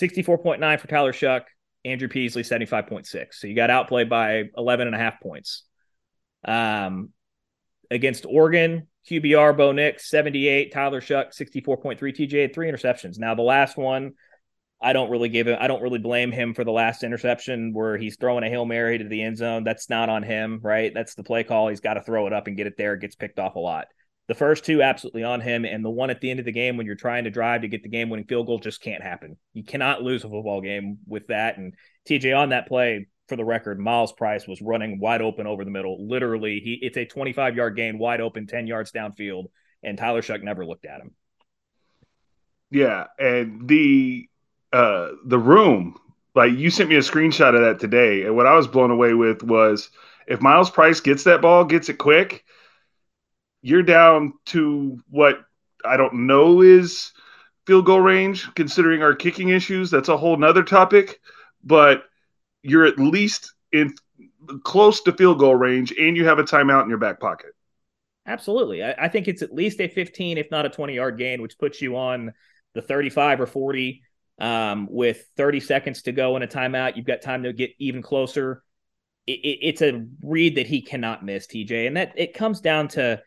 64.9 0.00 0.80
for 0.80 0.88
Tyler 0.88 1.12
Shough, 1.12 1.44
Andrew 1.84 2.08
Peasley, 2.08 2.42
75.6. 2.42 3.34
So 3.34 3.46
you 3.46 3.54
got 3.54 3.70
outplayed 3.70 4.10
by 4.10 4.44
11 4.56 4.88
and 4.88 4.96
a 4.96 4.98
half 4.98 5.20
points. 5.20 5.62
Um, 6.44 7.10
against 7.90 8.26
Oregon, 8.26 8.88
QBR, 9.08 9.56
Bo 9.56 9.72
Nix, 9.72 10.08
78, 10.08 10.72
Tyler 10.72 11.00
Shough, 11.00 11.34
64.3, 11.34 11.98
TJ 11.98 12.54
three 12.54 12.70
interceptions. 12.70 13.18
Now, 13.18 13.34
the 13.34 13.42
last 13.42 13.76
one, 13.76 14.12
I 14.80 14.92
don't 14.92 15.10
really 15.10 15.28
give 15.28 15.46
him, 15.46 15.56
I 15.60 15.66
don't 15.66 15.82
really 15.82 15.98
blame 15.98 16.32
him 16.32 16.54
for 16.54 16.64
the 16.64 16.72
last 16.72 17.04
interception 17.04 17.72
where 17.72 17.96
he's 17.96 18.16
throwing 18.16 18.44
a 18.44 18.48
Hail 18.48 18.64
Mary 18.64 18.98
to 18.98 19.04
the 19.04 19.22
end 19.22 19.36
zone. 19.36 19.64
That's 19.64 19.88
not 19.88 20.08
on 20.08 20.22
him, 20.22 20.60
right? 20.62 20.92
That's 20.92 21.14
the 21.14 21.22
play 21.22 21.44
call. 21.44 21.68
He's 21.68 21.80
got 21.80 21.94
to 21.94 22.02
throw 22.02 22.26
it 22.26 22.32
up 22.32 22.46
and 22.46 22.56
get 22.56 22.66
it 22.66 22.76
there. 22.76 22.94
It 22.94 23.00
gets 23.00 23.14
picked 23.14 23.38
off 23.38 23.56
a 23.56 23.60
lot. 23.60 23.86
The 24.26 24.34
first 24.34 24.64
two, 24.64 24.82
absolutely 24.82 25.22
on 25.22 25.40
him. 25.40 25.64
And 25.64 25.84
the 25.84 25.90
one 25.90 26.10
at 26.10 26.20
the 26.20 26.30
end 26.30 26.40
of 26.40 26.46
the 26.46 26.52
game 26.52 26.76
when 26.76 26.86
you're 26.86 26.94
trying 26.94 27.24
to 27.24 27.30
drive 27.30 27.62
to 27.62 27.68
get 27.68 27.82
the 27.82 27.90
game 27.90 28.08
winning 28.08 28.26
field 28.26 28.46
goal 28.46 28.58
just 28.58 28.80
can't 28.80 29.02
happen. 29.02 29.36
You 29.52 29.64
cannot 29.64 30.02
lose 30.02 30.24
a 30.24 30.30
football 30.30 30.62
game 30.62 30.98
with 31.06 31.26
that. 31.28 31.58
And 31.58 31.74
TJ 32.08 32.36
on 32.36 32.50
that 32.50 32.66
play, 32.68 33.06
for 33.28 33.36
the 33.36 33.44
record, 33.44 33.80
Myles 33.80 34.12
Price 34.12 34.46
was 34.46 34.60
running 34.60 34.98
wide 34.98 35.22
open 35.22 35.46
over 35.46 35.64
the 35.64 35.70
middle. 35.70 36.06
Literally, 36.06 36.60
he 36.60 36.78
it's 36.82 36.96
a 36.96 37.04
25 37.04 37.56
yard 37.56 37.76
gain, 37.76 37.98
wide 37.98 38.20
open, 38.20 38.46
10 38.46 38.66
yards 38.66 38.92
downfield, 38.92 39.46
and 39.82 39.96
Tyler 39.96 40.22
Shough 40.22 40.42
never 40.42 40.64
looked 40.66 40.84
at 40.84 41.00
him. 41.00 41.12
Yeah, 42.70 43.06
and 43.18 43.68
the 43.68 44.28
uh, 44.72 45.10
the 45.24 45.38
room. 45.38 45.98
Like 46.34 46.52
you 46.52 46.68
sent 46.68 46.88
me 46.88 46.96
a 46.96 47.00
screenshot 47.00 47.54
of 47.54 47.60
that 47.60 47.78
today, 47.78 48.24
and 48.24 48.34
what 48.34 48.46
I 48.46 48.56
was 48.56 48.66
blown 48.66 48.90
away 48.90 49.14
with 49.14 49.42
was 49.42 49.90
if 50.26 50.40
Miles 50.40 50.70
Price 50.70 51.00
gets 51.00 51.24
that 51.24 51.40
ball, 51.40 51.64
gets 51.64 51.88
it 51.88 51.98
quick, 51.98 52.44
you're 53.62 53.84
down 53.84 54.34
to 54.46 54.98
what 55.08 55.44
I 55.84 55.96
don't 55.96 56.26
know 56.26 56.60
is 56.60 57.12
field 57.66 57.86
goal 57.86 58.00
range, 58.00 58.52
considering 58.54 59.02
our 59.02 59.14
kicking 59.14 59.50
issues. 59.50 59.90
That's 59.90 60.08
a 60.08 60.16
whole 60.16 60.36
nother 60.36 60.64
topic, 60.64 61.20
but 61.62 62.04
you're 62.64 62.86
at 62.86 62.98
least 62.98 63.52
in 63.72 63.94
close 64.64 65.02
to 65.02 65.12
field 65.12 65.38
goal 65.38 65.54
range, 65.54 65.92
and 65.98 66.16
you 66.16 66.24
have 66.24 66.38
a 66.38 66.44
timeout 66.44 66.82
in 66.82 66.88
your 66.88 66.98
back 66.98 67.20
pocket. 67.20 67.52
Absolutely, 68.26 68.82
I, 68.82 68.94
I 68.98 69.08
think 69.08 69.28
it's 69.28 69.42
at 69.42 69.54
least 69.54 69.80
a 69.80 69.88
15, 69.88 70.38
if 70.38 70.50
not 70.50 70.66
a 70.66 70.70
20 70.70 70.94
yard 70.94 71.18
gain, 71.18 71.42
which 71.42 71.58
puts 71.58 71.80
you 71.82 71.96
on 71.96 72.32
the 72.74 72.82
35 72.82 73.42
or 73.42 73.46
40 73.46 74.02
um, 74.40 74.88
with 74.90 75.24
30 75.36 75.60
seconds 75.60 76.02
to 76.02 76.12
go 76.12 76.36
in 76.36 76.42
a 76.42 76.46
timeout. 76.46 76.96
You've 76.96 77.06
got 77.06 77.22
time 77.22 77.44
to 77.44 77.52
get 77.52 77.70
even 77.78 78.02
closer. 78.02 78.62
It, 79.26 79.40
it, 79.40 79.58
it's 79.62 79.82
a 79.82 80.06
read 80.22 80.56
that 80.56 80.66
he 80.66 80.80
cannot 80.82 81.24
miss, 81.24 81.46
TJ, 81.46 81.86
and 81.86 81.96
that 81.96 82.14
it 82.16 82.34
comes 82.34 82.60
down 82.60 82.88
to 82.88 83.22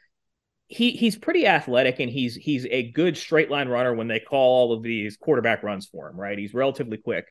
he 0.67 0.91
he's 0.91 1.17
pretty 1.17 1.48
athletic 1.48 2.00
and 2.00 2.12
he's 2.12 2.36
he's 2.36 2.65
a 2.65 2.91
good 2.91 3.15
straight 3.15 3.50
line 3.50 3.70
runner 3.70 3.94
when 3.94 4.08
they 4.08 4.20
call 4.20 4.58
all 4.58 4.74
of 4.74 4.84
these 4.84 5.15
quarterback 5.15 5.63
runs 5.63 5.86
for 5.86 6.10
him. 6.10 6.20
Right, 6.20 6.38
he's 6.38 6.53
relatively 6.53 6.98
quick. 6.98 7.27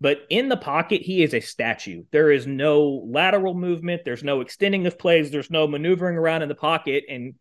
But 0.00 0.18
in 0.28 0.48
the 0.48 0.56
pocket, 0.56 1.02
he 1.02 1.22
is 1.22 1.32
a 1.32 1.40
statue. 1.40 2.04
There 2.10 2.30
is 2.30 2.46
no 2.46 3.02
lateral 3.06 3.54
movement. 3.54 4.02
There's 4.04 4.24
no 4.24 4.42
extending 4.42 4.86
of 4.86 4.98
plays. 4.98 5.30
There's 5.30 5.50
no 5.50 5.66
maneuvering 5.66 6.16
around 6.16 6.42
in 6.42 6.48
the 6.48 6.54
pocket. 6.54 7.04
And 7.08 7.34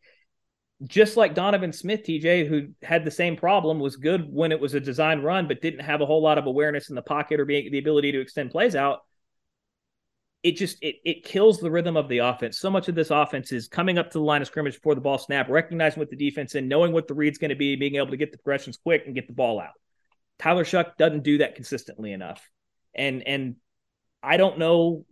just 0.83 1.17
like 1.17 1.35
Donovan 1.35 1.73
Smith, 1.73 2.03
TJ, 2.03 2.47
who 2.47 2.69
had 2.81 3.03
the 3.03 3.11
same 3.11 3.35
problem, 3.35 3.79
was 3.79 3.97
good 3.97 4.31
when 4.31 4.51
it 4.51 4.59
was 4.59 4.73
a 4.73 4.79
design 4.79 5.21
run, 5.21 5.47
but 5.47 5.61
didn't 5.61 5.81
have 5.81 6.01
a 6.01 6.05
whole 6.05 6.21
lot 6.21 6.37
of 6.37 6.45
awareness 6.45 6.89
in 6.89 6.95
the 6.95 7.01
pocket 7.01 7.39
or 7.39 7.45
being 7.45 7.71
the 7.71 7.79
ability 7.79 8.11
to 8.13 8.21
extend 8.21 8.51
plays 8.51 8.75
out. 8.75 8.99
It 10.43 10.57
just 10.57 10.77
it 10.81 10.97
it 11.03 11.23
kills 11.23 11.59
the 11.59 11.71
rhythm 11.71 11.97
of 11.97 12.07
the 12.07 12.19
offense. 12.19 12.59
So 12.59 12.69
much 12.69 12.87
of 12.87 12.95
this 12.95 13.09
offense 13.09 13.51
is 13.51 13.67
coming 13.67 13.97
up 13.97 14.11
to 14.11 14.19
the 14.19 14.23
line 14.23 14.41
of 14.41 14.47
scrimmage 14.47 14.75
before 14.75 14.95
the 14.95 15.01
ball 15.01 15.17
snap, 15.17 15.49
recognizing 15.49 15.99
what 15.99 16.09
the 16.09 16.15
defense 16.15 16.55
and 16.55 16.69
knowing 16.69 16.91
what 16.91 17.07
the 17.07 17.15
read's 17.15 17.39
going 17.39 17.49
to 17.49 17.55
be, 17.55 17.75
being 17.75 17.95
able 17.95 18.11
to 18.11 18.17
get 18.17 18.31
the 18.31 18.37
progressions 18.37 18.77
quick 18.77 19.03
and 19.05 19.15
get 19.15 19.27
the 19.27 19.33
ball 19.33 19.59
out. 19.59 19.73
Tyler 20.39 20.65
Shough 20.65 20.97
doesn't 20.97 21.23
do 21.23 21.39
that 21.39 21.55
consistently 21.55 22.11
enough, 22.11 22.49
and 22.93 23.23
and 23.27 23.55
I 24.21 24.37
don't 24.37 24.59
know 24.59 25.05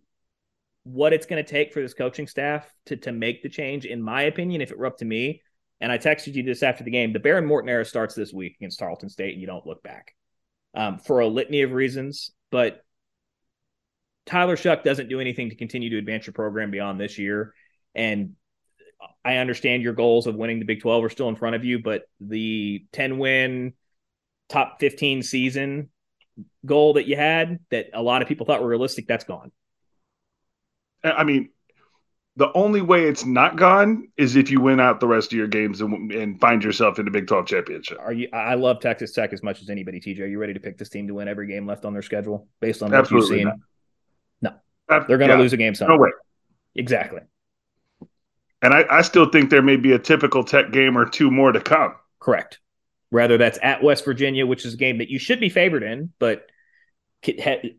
what 0.84 1.14
it's 1.14 1.26
going 1.26 1.44
to 1.44 1.50
take 1.50 1.74
for 1.74 1.82
this 1.82 1.94
coaching 1.94 2.28
staff 2.28 2.72
to 2.88 2.98
to 2.98 3.12
make 3.12 3.44
the 3.44 3.50
change. 3.50 3.86
In 3.86 4.02
my 4.02 4.24
opinion, 4.24 4.62
if 4.62 4.72
it 4.72 4.78
were 4.78 4.86
up 4.86 4.98
to 4.98 5.06
me, 5.06 5.42
and 5.80 5.92
I 5.92 5.98
texted 5.98 6.34
you 6.34 6.44
this 6.44 6.64
after 6.64 6.84
the 6.84 6.92
game. 6.92 7.14
The 7.14 7.20
Behren 7.20 7.46
Morton 7.46 7.70
era 7.70 7.86
starts 7.86 8.16
this 8.16 8.34
week 8.34 8.56
against 8.60 8.80
Tarleton 8.80 9.10
State, 9.10 9.34
and 9.34 9.42
you 9.42 9.48
don't 9.48 9.68
look 9.68 9.84
back 9.84 10.16
um, 10.74 10.98
for 10.98 11.20
a 11.20 11.28
litany 11.28 11.62
of 11.62 11.72
reasons. 11.72 12.32
But 12.52 12.84
Tyler 14.26 14.56
Shough 14.56 14.84
doesn't 14.84 15.10
do 15.10 15.20
anything 15.20 15.50
to 15.50 15.56
continue 15.56 15.90
to 15.90 15.98
advance 15.98 16.26
your 16.26 16.34
program 16.34 16.72
beyond 16.72 17.00
this 17.00 17.18
year. 17.18 17.54
And 17.94 18.36
I 19.26 19.38
understand 19.38 19.84
your 19.84 19.94
goals 19.94 20.28
of 20.28 20.36
winning 20.36 20.60
the 20.60 20.66
Big 20.66 20.82
12 20.82 21.04
are 21.04 21.10
still 21.10 21.30
in 21.30 21.36
front 21.36 21.56
of 21.56 21.66
you, 21.66 21.80
but 21.80 22.04
the 22.20 22.86
10 22.94 23.18
win, 23.18 23.74
top 24.54 24.80
15 24.80 25.24
season 25.24 25.90
goal 26.66 26.94
that 26.94 27.08
you 27.08 27.16
had 27.16 27.60
that 27.72 27.88
a 27.94 28.02
lot 28.02 28.22
of 28.22 28.28
people 28.28 28.46
thought 28.46 28.62
were 28.62 28.68
realistic, 28.68 29.08
that's 29.08 29.24
gone. 29.24 29.52
I 31.04 31.24
mean, 31.24 31.50
the 32.36 32.52
only 32.54 32.82
way 32.82 33.04
it's 33.04 33.26
not 33.26 33.58
gone 33.58 34.08
is 34.16 34.36
if 34.36 34.50
you 34.50 34.62
win 34.62 34.80
out 34.80 35.00
the 35.00 35.08
rest 35.08 35.34
of 35.34 35.38
your 35.38 35.48
games 35.48 35.82
and, 35.82 36.12
and 36.12 36.40
find 36.40 36.64
yourself 36.64 36.98
in 36.98 37.06
the 37.06 37.12
Big 37.12 37.28
12 37.28 37.48
championship. 37.48 37.98
Are 38.00 38.14
you? 38.14 38.30
I 38.32 38.56
love 38.56 38.80
Texas 38.80 39.12
Tech 39.12 39.34
as 39.34 39.44
much 39.44 39.62
as 39.62 39.70
anybody. 39.70 40.00
TJ, 40.00 40.22
are 40.22 40.28
you 40.28 40.40
ready 40.40 40.54
to 40.54 40.60
pick 40.60 40.78
this 40.78 40.90
team 40.90 41.08
to 41.08 41.16
win 41.16 41.28
every 41.28 41.48
game 41.48 41.68
left 41.68 41.84
on 41.84 41.94
their 41.94 42.02
schedule 42.02 42.48
based 42.60 42.82
on 42.82 42.92
what 42.92 43.12
you've 43.12 43.26
seen? 43.26 43.52
Not. 44.42 44.62
No, 44.90 45.06
they're 45.08 45.18
going 45.18 45.30
to 45.30 45.36
yeah. 45.36 45.42
lose 45.42 45.54
a 45.54 45.58
game. 45.58 45.76
Somewhere. 45.76 45.98
No 45.98 46.04
way. 46.04 46.10
Exactly. 46.76 47.22
And 48.62 48.74
I, 48.74 48.86
I 48.90 49.02
still 49.02 49.30
think 49.30 49.50
there 49.50 49.62
may 49.62 49.76
be 49.76 49.92
a 49.92 50.00
typical 50.00 50.44
Tech 50.44 50.72
game 50.72 50.98
or 50.98 51.06
two 51.06 51.30
more 51.30 51.52
to 51.52 51.60
come. 51.60 51.96
Correct. 52.20 52.60
Rather, 53.14 53.38
that's 53.38 53.60
at 53.62 53.84
West 53.84 54.06
Virginia, 54.06 54.44
which 54.46 54.66
is 54.66 54.74
a 54.74 54.78
game 54.78 54.98
that 54.98 55.10
you 55.10 55.20
should 55.20 55.40
be 55.40 55.50
favored 55.50 55.84
in, 55.84 56.12
but 56.18 56.50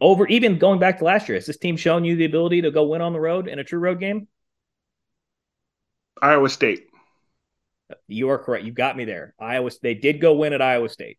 over 0.01 0.29
even 0.29 0.59
going 0.59 0.79
back 0.79 0.99
to 0.99 1.05
last 1.05 1.29
year, 1.29 1.37
has 1.37 1.44
this 1.44 1.59
team 1.59 1.77
shown 1.77 2.05
you 2.05 2.14
the 2.14 2.25
ability 2.25 2.62
to 2.62 2.70
go 2.70 2.85
win 2.85 3.01
on 3.01 3.12
the 3.12 3.20
road 3.20 3.49
in 3.49 3.59
a 3.59 3.64
true 3.64 3.81
road 3.81 3.99
game? 3.99 4.29
Iowa 6.23 6.49
State. 6.49 6.87
You 8.07 8.31
are 8.31 8.38
correct. 8.38 8.64
You 8.64 8.70
got 8.70 8.97
me 8.97 9.05
there. 9.05 9.35
Iowa. 9.40 9.70
They 9.83 9.94
did 9.94 10.20
go 10.20 10.35
win 10.35 10.53
at 10.53 10.62
Iowa 10.62 10.88
State. 10.88 11.18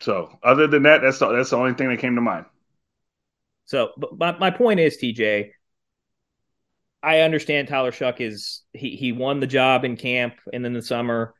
So, 0.00 0.38
other 0.42 0.66
than 0.66 0.84
that, 0.84 1.02
that's 1.02 1.18
the, 1.18 1.30
that's 1.30 1.50
the 1.50 1.56
only 1.56 1.74
thing 1.74 1.90
that 1.90 1.98
came 1.98 2.14
to 2.14 2.22
mind. 2.22 2.46
So, 3.66 3.90
but 3.98 4.18
my, 4.18 4.38
my 4.38 4.50
point 4.50 4.80
is, 4.80 4.96
TJ, 4.96 5.50
I 7.02 7.20
understand 7.20 7.68
Tyler 7.68 7.92
Shough 7.92 8.18
is 8.18 8.62
he 8.72 8.96
he 8.96 9.12
won 9.12 9.40
the 9.40 9.46
job 9.46 9.84
in 9.84 9.98
camp 9.98 10.34
and 10.52 10.64
in 10.64 10.72
the 10.72 10.82
summer. 10.82 11.34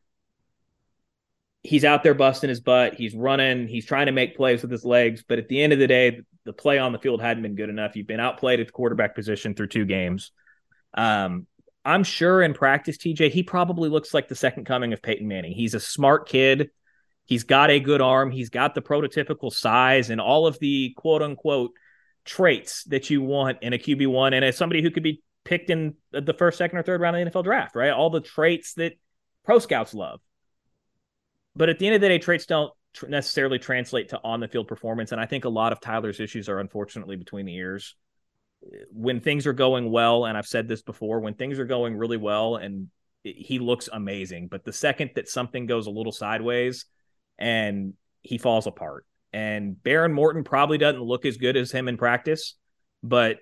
He's 1.64 1.84
out 1.84 2.02
there 2.02 2.14
busting 2.14 2.50
his 2.50 2.60
butt. 2.60 2.94
He's 2.94 3.14
running. 3.14 3.66
He's 3.66 3.86
trying 3.86 4.06
to 4.06 4.12
make 4.12 4.36
plays 4.36 4.62
with 4.62 4.70
his 4.70 4.84
legs. 4.84 5.24
But 5.26 5.38
at 5.38 5.48
the 5.48 5.60
end 5.62 5.72
of 5.72 5.78
the 5.78 5.86
day, 5.86 6.20
the 6.44 6.52
play 6.52 6.78
on 6.78 6.92
the 6.92 6.98
field 6.98 7.20
hadn't 7.20 7.42
been 7.42 7.56
good 7.56 7.70
enough. 7.70 7.96
You've 7.96 8.06
been 8.06 8.20
outplayed 8.20 8.60
at 8.60 8.66
the 8.66 8.72
quarterback 8.72 9.14
position 9.14 9.54
through 9.54 9.68
two 9.68 9.86
games. 9.86 10.30
Um, 10.92 11.46
I'm 11.84 12.04
sure 12.04 12.42
in 12.42 12.54
practice, 12.54 12.98
TJ, 12.98 13.30
he 13.30 13.42
probably 13.42 13.88
looks 13.88 14.14
like 14.14 14.28
the 14.28 14.34
second 14.34 14.64
coming 14.64 14.92
of 14.92 15.02
Peyton 15.02 15.26
Manning. 15.26 15.52
He's 15.52 15.74
a 15.74 15.80
smart 15.80 16.28
kid. 16.28 16.70
He's 17.24 17.44
got 17.44 17.70
a 17.70 17.80
good 17.80 18.02
arm. 18.02 18.30
He's 18.30 18.50
got 18.50 18.74
the 18.74 18.82
prototypical 18.82 19.52
size 19.52 20.10
and 20.10 20.20
all 20.20 20.46
of 20.46 20.58
the 20.58 20.94
quote 20.96 21.22
unquote 21.22 21.72
traits 22.24 22.84
that 22.84 23.10
you 23.10 23.22
want 23.22 23.58
in 23.62 23.72
a 23.72 23.78
QB1 23.78 24.34
and 24.34 24.44
as 24.44 24.56
somebody 24.56 24.82
who 24.82 24.90
could 24.90 25.02
be 25.02 25.22
picked 25.44 25.70
in 25.70 25.94
the 26.10 26.34
first, 26.34 26.58
second, 26.58 26.78
or 26.78 26.82
third 26.82 27.00
round 27.00 27.16
of 27.16 27.24
the 27.24 27.30
NFL 27.30 27.44
draft, 27.44 27.76
right? 27.76 27.90
All 27.90 28.10
the 28.10 28.20
traits 28.20 28.74
that 28.74 28.94
pro 29.44 29.58
scouts 29.58 29.94
love. 29.94 30.20
But 31.56 31.68
at 31.68 31.78
the 31.78 31.86
end 31.86 31.94
of 31.94 32.00
the 32.00 32.08
day, 32.08 32.18
traits 32.18 32.46
don't 32.46 32.72
tr- 32.92 33.06
necessarily 33.06 33.58
translate 33.58 34.08
to 34.10 34.20
on 34.22 34.40
the 34.40 34.48
field 34.48 34.68
performance. 34.68 35.12
And 35.12 35.20
I 35.20 35.26
think 35.26 35.44
a 35.44 35.48
lot 35.48 35.72
of 35.72 35.80
Tyler's 35.80 36.20
issues 36.20 36.48
are 36.48 36.58
unfortunately 36.60 37.16
between 37.16 37.46
the 37.46 37.54
ears 37.54 37.94
when 38.92 39.20
things 39.20 39.46
are 39.46 39.52
going 39.52 39.90
well, 39.90 40.26
and 40.26 40.36
I've 40.36 40.46
said 40.46 40.68
this 40.68 40.82
before, 40.82 41.20
when 41.20 41.34
things 41.34 41.58
are 41.58 41.64
going 41.64 41.96
really 41.96 42.16
well 42.16 42.56
and 42.56 42.88
he 43.22 43.58
looks 43.58 43.88
amazing, 43.92 44.48
but 44.48 44.64
the 44.64 44.72
second 44.72 45.10
that 45.14 45.28
something 45.28 45.66
goes 45.66 45.86
a 45.86 45.90
little 45.90 46.12
sideways 46.12 46.86
and 47.38 47.94
he 48.22 48.38
falls 48.38 48.66
apart. 48.66 49.06
And 49.32 49.76
Behren 49.82 50.12
Morton 50.12 50.44
probably 50.44 50.78
doesn't 50.78 51.02
look 51.02 51.24
as 51.24 51.36
good 51.36 51.56
as 51.56 51.72
him 51.72 51.88
in 51.88 51.96
practice, 51.96 52.54
but 53.02 53.38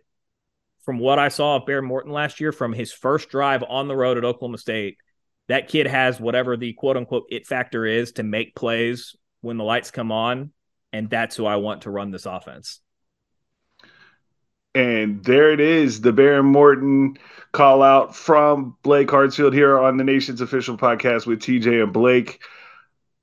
from 0.84 0.98
what 0.98 1.18
I 1.18 1.28
saw 1.28 1.56
of 1.56 1.66
Behren 1.66 1.84
Morton 1.84 2.12
last 2.12 2.40
year, 2.40 2.52
from 2.52 2.72
his 2.72 2.92
first 2.92 3.28
drive 3.28 3.62
on 3.68 3.88
the 3.88 3.96
road 3.96 4.18
at 4.18 4.24
Oklahoma 4.24 4.58
State, 4.58 4.96
that 5.48 5.68
kid 5.68 5.86
has 5.86 6.20
whatever 6.20 6.56
the 6.56 6.72
quote 6.72 6.96
unquote 6.96 7.26
it 7.30 7.46
factor 7.46 7.84
is 7.84 8.12
to 8.12 8.22
make 8.22 8.54
plays 8.54 9.16
when 9.40 9.56
the 9.56 9.64
lights 9.64 9.90
come 9.90 10.12
on. 10.12 10.52
And 10.92 11.08
that's 11.08 11.36
who 11.36 11.46
I 11.46 11.56
want 11.56 11.82
to 11.82 11.90
run 11.90 12.10
this 12.10 12.26
offense. 12.26 12.80
And 14.74 15.22
there 15.22 15.52
it 15.52 15.60
is, 15.60 16.00
the 16.00 16.12
Behren 16.12 16.44
Morton 16.44 17.18
call 17.52 17.82
out 17.82 18.16
from 18.16 18.76
Blake 18.82 19.08
Hartsfield 19.08 19.52
here 19.52 19.78
on 19.78 19.98
the 19.98 20.04
nation's 20.04 20.40
official 20.40 20.78
podcast 20.78 21.26
with 21.26 21.40
TJ 21.40 21.82
and 21.82 21.92
Blake. 21.92 22.42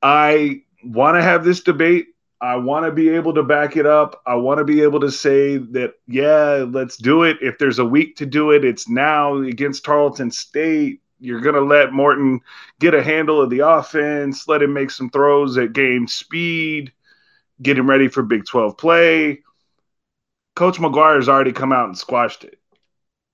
I 0.02 0.62
want 0.84 1.16
to 1.16 1.24
have 1.24 1.44
this 1.44 1.62
debate 1.62 2.08
I 2.42 2.56
want 2.56 2.86
to 2.86 2.92
be 2.92 3.10
able 3.10 3.34
to 3.34 3.44
back 3.44 3.76
it 3.76 3.86
up. 3.86 4.22
I 4.26 4.36
want 4.36 4.60
to 4.60 4.64
be 4.64 4.82
able 4.82 5.02
to 5.02 5.12
say 5.12 5.58
that, 5.58 5.94
yeah, 6.08 6.66
let's 6.70 6.96
do 6.96 7.24
it. 7.24 7.38
If 7.42 7.58
there's 7.58 7.80
a 7.80 7.86
week 7.86 8.16
to 8.18 8.26
do 8.26 8.52
it, 8.52 8.64
it's 8.64 8.88
now 8.88 9.38
against 9.38 9.84
Tarleton 9.84 10.32
State. 10.32 11.02
You're 11.20 11.42
going 11.42 11.56
to 11.56 11.62
let 11.62 11.92
Morton 11.92 12.42
get 12.80 12.94
a 12.94 13.04
handle 13.04 13.42
of 13.42 13.50
the 13.50 13.60
offense, 13.60 14.48
let 14.48 14.62
him 14.62 14.74
make 14.74 14.92
some 14.92 15.10
throws 15.10 15.58
at 15.58 15.74
game 15.74 16.08
speed, 16.08 16.94
get 17.62 17.78
him 17.78 17.90
ready 17.90 18.08
for 18.08 18.24
Big 18.24 18.46
12 18.46 18.78
play. 18.78 19.40
Coach 20.56 20.78
McGuire 20.78 21.18
has 21.18 21.30
already 21.30 21.54
come 21.54 21.72
out 21.72 21.88
and 21.88 21.98
squashed 21.98 22.44
it. 22.44 22.60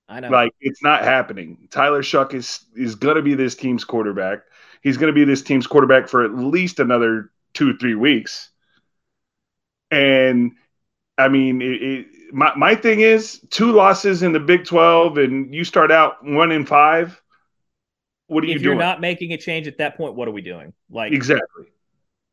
I 0.08 0.20
know. 0.20 0.28
Like 0.28 0.52
it's 0.60 0.82
not 0.82 1.02
happening. 1.02 1.68
Tyler 1.70 2.02
Shough 2.02 2.32
is 2.34 2.64
is 2.76 2.94
going 2.94 3.16
to 3.16 3.22
be 3.22 3.34
this 3.34 3.56
team's 3.56 3.84
quarterback. 3.84 4.40
He's 4.82 4.96
going 4.96 5.12
to 5.12 5.14
be 5.14 5.24
this 5.24 5.42
team's 5.42 5.66
quarterback 5.66 6.08
for 6.08 6.24
at 6.24 6.34
least 6.34 6.78
another 6.78 7.30
two 7.54 7.76
three 7.76 7.94
weeks. 7.96 8.50
And 9.90 10.52
I 11.18 11.28
mean, 11.28 11.60
it, 11.60 11.82
it, 11.82 12.06
my 12.32 12.54
my 12.54 12.74
thing 12.74 13.00
is 13.00 13.40
two 13.50 13.72
losses 13.72 14.22
in 14.22 14.32
the 14.32 14.40
Big 14.40 14.64
Twelve, 14.64 15.18
and 15.18 15.52
you 15.52 15.64
start 15.64 15.90
out 15.90 16.24
one 16.24 16.52
in 16.52 16.64
five. 16.64 17.20
What 18.28 18.44
are 18.44 18.46
if 18.46 18.62
you 18.62 18.70
you're 18.70 18.74
not 18.74 19.00
making 19.00 19.32
a 19.32 19.38
change 19.38 19.66
at 19.66 19.78
that 19.78 19.96
point, 19.96 20.14
what 20.14 20.28
are 20.28 20.32
we 20.32 20.42
doing? 20.42 20.72
Like 20.90 21.12
exactly. 21.12 21.66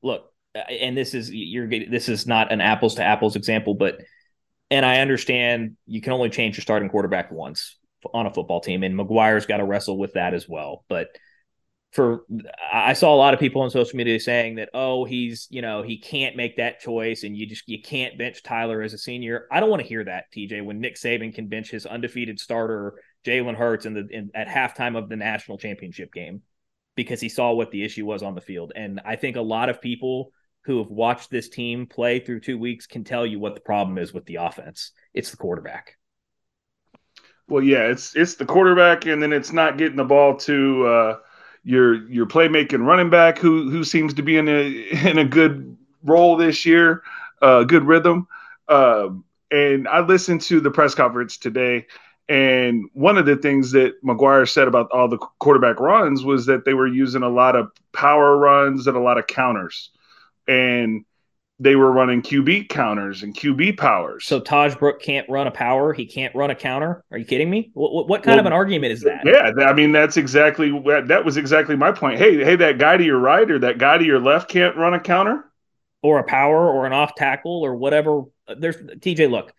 look, 0.01 0.31
and 0.55 0.97
this 0.97 1.13
is 1.13 1.31
you're 1.31 1.67
getting 1.67 1.91
this 1.91 2.09
is 2.09 2.25
not 2.25 2.51
an 2.51 2.61
apples 2.61 2.95
to 2.95 3.03
apples 3.03 3.35
example, 3.35 3.75
but 3.75 3.99
and 4.71 4.85
I 4.85 5.01
understand 5.01 5.77
you 5.85 6.01
can 6.01 6.13
only 6.13 6.29
change 6.29 6.57
your 6.57 6.63
starting 6.63 6.89
quarterback 6.89 7.31
once 7.31 7.77
on 8.13 8.25
a 8.25 8.33
football 8.33 8.59
team, 8.59 8.83
and 8.83 8.97
McGuire's 8.97 9.45
got 9.45 9.57
to 9.57 9.65
wrestle 9.65 9.97
with 9.97 10.13
that 10.13 10.33
as 10.33 10.49
well. 10.49 10.83
But 10.89 11.09
for 11.93 12.25
I 12.71 12.93
saw 12.93 13.13
a 13.13 13.15
lot 13.15 13.35
of 13.35 13.39
people 13.39 13.61
on 13.61 13.69
social 13.69 13.97
media 13.97 14.19
saying 14.19 14.55
that 14.55 14.69
oh 14.73 15.05
he's 15.05 15.47
you 15.51 15.61
know 15.61 15.83
he 15.83 15.99
can't 15.99 16.35
make 16.35 16.57
that 16.57 16.79
choice 16.79 17.21
and 17.21 17.37
you 17.37 17.45
just 17.45 17.67
you 17.67 17.83
can't 17.83 18.17
bench 18.17 18.41
Tyler 18.41 18.81
as 18.81 18.93
a 18.93 18.97
senior. 18.97 19.47
I 19.51 19.59
don't 19.59 19.69
want 19.69 19.83
to 19.83 19.87
hear 19.87 20.03
that 20.03 20.25
TJ 20.35 20.65
when 20.65 20.79
Nick 20.79 20.95
Saban 20.95 21.35
can 21.35 21.47
bench 21.47 21.69
his 21.69 21.85
undefeated 21.85 22.39
starter 22.39 22.95
Jalen 23.25 23.55
Hurts 23.55 23.85
in 23.85 23.93
the 23.93 24.07
in, 24.09 24.31
at 24.33 24.47
halftime 24.47 24.97
of 24.97 25.09
the 25.09 25.15
national 25.15 25.57
championship 25.57 26.13
game 26.13 26.41
because 26.95 27.21
he 27.21 27.29
saw 27.29 27.51
what 27.51 27.71
the 27.71 27.83
issue 27.83 28.05
was 28.05 28.23
on 28.23 28.35
the 28.35 28.41
field. 28.41 28.73
And 28.75 29.01
I 29.03 29.15
think 29.15 29.35
a 29.35 29.41
lot 29.41 29.69
of 29.69 29.81
people 29.81 30.31
who 30.65 30.77
have 30.77 30.89
watched 30.89 31.29
this 31.29 31.49
team 31.49 31.85
play 31.87 32.19
through 32.19 32.39
two 32.39 32.57
weeks 32.57 32.87
can 32.87 33.03
tell 33.03 33.25
you 33.25 33.39
what 33.39 33.55
the 33.55 33.61
problem 33.61 33.97
is 33.97 34.13
with 34.13 34.25
the 34.25 34.35
offense. 34.35 34.91
It's 35.13 35.31
the 35.31 35.37
quarterback. 35.37 35.97
Well, 37.47 37.63
yeah, 37.63 37.87
it's 37.87 38.15
it's 38.15 38.35
the 38.35 38.45
quarterback, 38.45 39.05
and 39.05 39.21
then 39.21 39.33
it's 39.33 39.51
not 39.51 39.77
getting 39.77 39.97
the 39.97 40.05
ball 40.05 40.37
to 40.37 40.87
uh, 40.87 41.17
your 41.63 42.09
your 42.09 42.25
playmaking 42.25 42.85
running 42.85 43.09
back, 43.09 43.37
who 43.37 43.69
who 43.69 43.83
seems 43.83 44.13
to 44.13 44.21
be 44.21 44.37
in 44.37 44.47
a 44.47 44.87
in 45.09 45.17
a 45.17 45.25
good 45.25 45.77
role 46.03 46.37
this 46.37 46.65
year, 46.65 47.03
uh, 47.41 47.63
good 47.63 47.83
rhythm. 47.83 48.27
Um, 48.69 49.25
and 49.51 49.87
I 49.87 49.99
listened 49.99 50.41
to 50.43 50.59
the 50.61 50.71
press 50.71 50.95
conference 50.95 51.37
today, 51.37 51.85
and 52.29 52.85
one 52.93 53.17
of 53.17 53.25
the 53.25 53.35
things 53.35 53.71
that 53.71 54.01
McGuire 54.03 54.49
said 54.49 54.67
about 54.67 54.91
all 54.91 55.07
the 55.07 55.17
quarterback 55.17 55.79
runs 55.79 56.23
was 56.23 56.45
that 56.45 56.65
they 56.65 56.73
were 56.73 56.87
using 56.87 57.21
a 57.23 57.29
lot 57.29 57.55
of 57.55 57.69
power 57.91 58.37
runs 58.37 58.87
and 58.87 58.95
a 58.95 58.99
lot 58.99 59.17
of 59.17 59.27
counters, 59.27 59.91
and 60.47 61.05
they 61.59 61.75
were 61.75 61.91
running 61.91 62.21
QB 62.21 62.69
counters 62.69 63.23
and 63.23 63.33
QB 63.35 63.77
powers. 63.77 64.25
So 64.25 64.41
Tahj 64.41 64.77
Brook 64.79 65.01
can't 65.01 65.29
run 65.29 65.47
a 65.47 65.51
power. 65.51 65.93
He 65.93 66.05
can't 66.05 66.33
run 66.35 66.49
a 66.49 66.55
counter. 66.55 67.03
Are 67.11 67.17
you 67.17 67.25
kidding 67.25 67.49
me? 67.49 67.71
What, 67.73 68.07
what 68.07 68.23
kind 68.23 68.37
Well, 68.37 68.39
of 68.39 68.45
an 68.47 68.53
argument 68.53 68.91
is 68.93 69.01
that? 69.01 69.25
Yeah, 69.25 69.51
I 69.65 69.73
mean 69.73 69.91
that's 69.91 70.17
exactly 70.17 70.71
that 71.07 71.23
was 71.23 71.37
exactly 71.37 71.75
my 71.75 71.91
point. 71.91 72.19
Hey, 72.19 72.43
hey, 72.43 72.55
that 72.55 72.79
guy 72.79 72.97
to 72.97 73.03
your 73.03 73.19
right 73.19 73.49
or 73.49 73.59
that 73.59 73.77
guy 73.77 73.97
to 73.97 74.03
your 74.03 74.19
left 74.19 74.49
can't 74.49 74.75
run 74.75 74.93
a 74.93 74.99
counter. 74.99 75.45
Or 76.01 76.19
a 76.19 76.23
power 76.23 76.69
or 76.69 76.85
an 76.85 76.91
off 76.91 77.15
tackle 77.15 77.61
or 77.61 77.75
whatever. 77.75 78.23
There's 78.57 78.75
TJ, 78.75 79.27
look, 79.27 79.53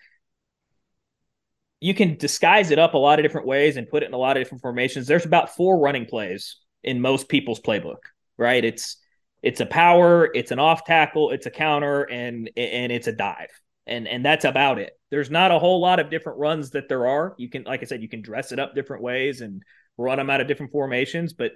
you 1.85 1.93
can 1.93 2.17
disguise 2.17 2.71
it 2.71 2.79
up 2.79 2.95
a 2.95 2.99
lot 2.99 3.19
of 3.19 3.23
different 3.23 3.47
ways 3.47 3.77
and 3.77 3.87
put 3.87 4.03
it 4.03 4.07
in 4.07 4.15
a 4.15 4.19
lot 4.19 4.39
of 4.39 4.43
different 4.43 4.63
formations. 4.63 5.07
There's 5.07 5.27
about 5.27 5.55
four 5.55 5.79
running 5.79 6.07
plays 6.07 6.57
in 6.83 6.99
most 6.99 7.29
people's 7.29 7.61
playbook, 7.61 7.99
right? 8.39 8.65
It's 8.65 8.97
it's 9.43 9.61
a 9.61 9.67
power, 9.67 10.31
it's 10.35 10.51
an 10.51 10.59
off 10.59 10.87
tackle, 10.87 11.31
it's 11.31 11.45
a 11.45 11.51
counter, 11.51 12.05
and 12.05 12.51
and 12.57 12.91
it's 12.91 13.07
a 13.07 13.13
dive. 13.13 13.51
And 13.87 14.09
and 14.09 14.25
that's 14.25 14.47
about 14.47 14.79
it. 14.79 14.99
There's 15.11 15.31
not 15.31 15.51
a 15.51 15.59
whole 15.59 15.79
lot 15.79 16.01
of 16.01 16.09
different 16.09 16.39
runs 16.39 16.71
that 16.71 16.89
there 16.89 17.07
are. 17.07 17.35
You 17.37 17.51
can, 17.51 17.65
like 17.65 17.83
I 17.83 17.85
said, 17.85 18.01
you 18.01 18.09
can 18.09 18.23
dress 18.23 18.51
it 18.51 18.59
up 18.59 18.75
different 18.75 19.03
ways 19.03 19.43
and 19.43 19.63
run 19.99 20.17
them 20.17 20.31
out 20.31 20.41
of 20.41 20.49
different 20.49 20.73
formations, 20.73 21.35
but 21.35 21.53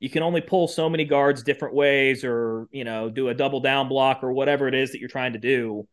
you 0.00 0.10
can 0.10 0.22
only 0.22 0.42
pull 0.42 0.68
so 0.68 0.90
many 0.90 1.06
guards 1.06 1.42
different 1.44 1.74
ways 1.74 2.24
or, 2.24 2.68
you 2.72 2.84
know, 2.84 3.08
do 3.08 3.28
a 3.28 3.34
double 3.34 3.60
down 3.60 3.88
block 3.88 4.22
or 4.22 4.34
whatever 4.34 4.68
it 4.68 4.74
is 4.74 4.92
that 4.92 5.00
you're 5.00 5.08
trying 5.08 5.32
to 5.32 5.38
do. 5.38 5.88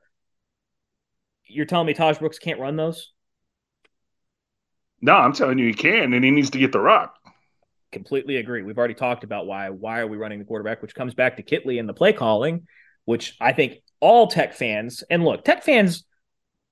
You're 1.46 1.66
telling 1.66 1.88
me 1.88 1.94
Tahj 1.94 2.20
Brooks 2.20 2.40
can't 2.40 2.60
run 2.60 2.76
those? 2.76 3.14
No, 5.02 5.14
I'm 5.14 5.34
telling 5.34 5.60
you, 5.60 5.68
he 5.68 5.74
can, 5.74 6.14
and 6.14 6.24
he 6.24 6.32
needs 6.32 6.50
to 6.52 6.60
get 6.60 6.72
the 6.72 6.80
rock. 6.80 7.16
completely 7.92 8.38
agree. 8.38 8.62
We've 8.64 8.78
already 8.78 8.94
talked 8.94 9.24
about 9.24 9.48
why 9.48 9.70
why 9.70 10.00
are 10.00 10.08
we 10.08 10.18
running 10.18 10.40
the 10.40 10.46
quarterback, 10.46 10.82
which 10.82 10.96
comes 10.96 11.14
back 11.14 11.38
to 11.38 11.44
Kittley 11.44 11.80
and 11.80 11.90
the 11.90 11.94
play 11.94 12.14
calling, 12.14 12.68
which 13.06 13.36
I 13.40 13.54
think 13.54 13.76
all 14.00 14.28
Tech 14.28 14.54
fans 14.54 15.04
and 15.10 15.26
look, 15.26 15.44
Tech 15.44 15.64
fans 15.64 16.06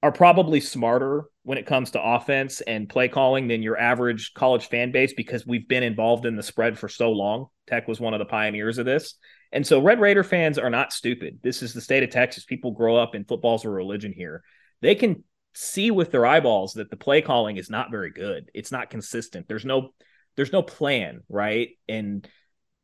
are 0.04 0.12
probably 0.12 0.60
smarter 0.60 1.26
when 1.44 1.58
it 1.58 1.66
comes 1.66 1.92
to 1.92 2.02
offense 2.04 2.62
and 2.62 2.88
play 2.88 3.08
calling 3.08 3.48
than 3.48 3.64
your 3.64 3.78
average 3.78 4.34
college 4.36 4.68
fan 4.68 4.92
base 4.92 5.14
because 5.14 5.46
we've 5.48 5.68
been 5.68 5.82
involved 5.84 6.26
in 6.26 6.36
the 6.36 6.44
spread 6.44 6.78
for 6.78 6.88
so 6.88 7.12
long. 7.12 7.48
Tech 7.66 7.88
was 7.88 8.00
one 8.00 8.14
of 8.14 8.20
the 8.20 8.26
pioneers 8.26 8.78
of 8.78 8.86
this. 8.86 9.16
And 9.52 9.66
so 9.66 9.80
Red 9.82 10.00
Raider 10.00 10.24
fans 10.24 10.60
are 10.60 10.70
not 10.70 10.94
stupid. 10.94 11.40
This 11.42 11.64
is 11.64 11.74
the 11.74 11.82
state 11.82 12.04
of 12.04 12.12
Texas. 12.12 12.46
People 12.46 12.72
grow 12.72 12.96
up 12.98 13.16
in 13.16 13.26
football's 13.26 13.66
a 13.66 13.70
religion 13.70 14.14
here. 14.14 14.44
They 14.82 14.94
can 14.94 15.24
see 15.58 15.92
with 15.92 16.12
their 16.12 16.26
eyeballs 16.26 16.74
that 16.74 16.90
the 16.90 16.98
play 16.98 17.22
calling 17.22 17.58
is 17.58 17.70
not 17.70 17.92
very 17.92 18.12
good. 18.12 18.52
It's 18.54 18.72
not 18.72 18.90
consistent. 18.90 19.48
There's 19.48 19.66
no 19.66 19.94
there's 20.36 20.54
no 20.54 20.62
plan, 20.64 21.22
right? 21.30 21.70
And 21.90 22.28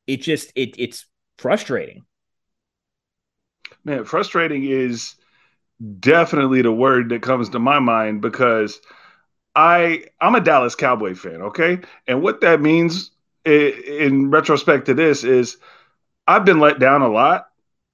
it 0.08 0.22
just 0.22 0.52
it 0.56 0.76
it's 0.80 1.06
frustrating. 1.38 2.04
Man, 3.84 4.06
frustrating 4.06 4.64
is 4.66 5.16
definitely 6.00 6.62
the 6.62 6.72
word 6.72 7.10
that 7.10 7.22
comes 7.22 7.50
to 7.50 7.60
my 7.60 7.80
mind 7.80 8.22
because 8.22 8.82
I 9.56 10.06
I'm 10.22 10.36
a 10.36 10.42
Dallas 10.42 10.76
Cowboy 10.76 11.16
fan, 11.16 11.42
okay? 11.44 11.80
And 12.08 12.24
what 12.24 12.42
that 12.42 12.62
means 12.62 13.12
i- 13.46 13.50
in 13.50 14.32
retrospect 14.32 14.88
to 14.88 14.94
this 14.94 15.24
is 15.24 15.58
I've 16.28 16.46
been 16.46 16.60
let 16.60 16.80
down 16.80 17.02
a 17.04 17.10
lot. 17.10 17.48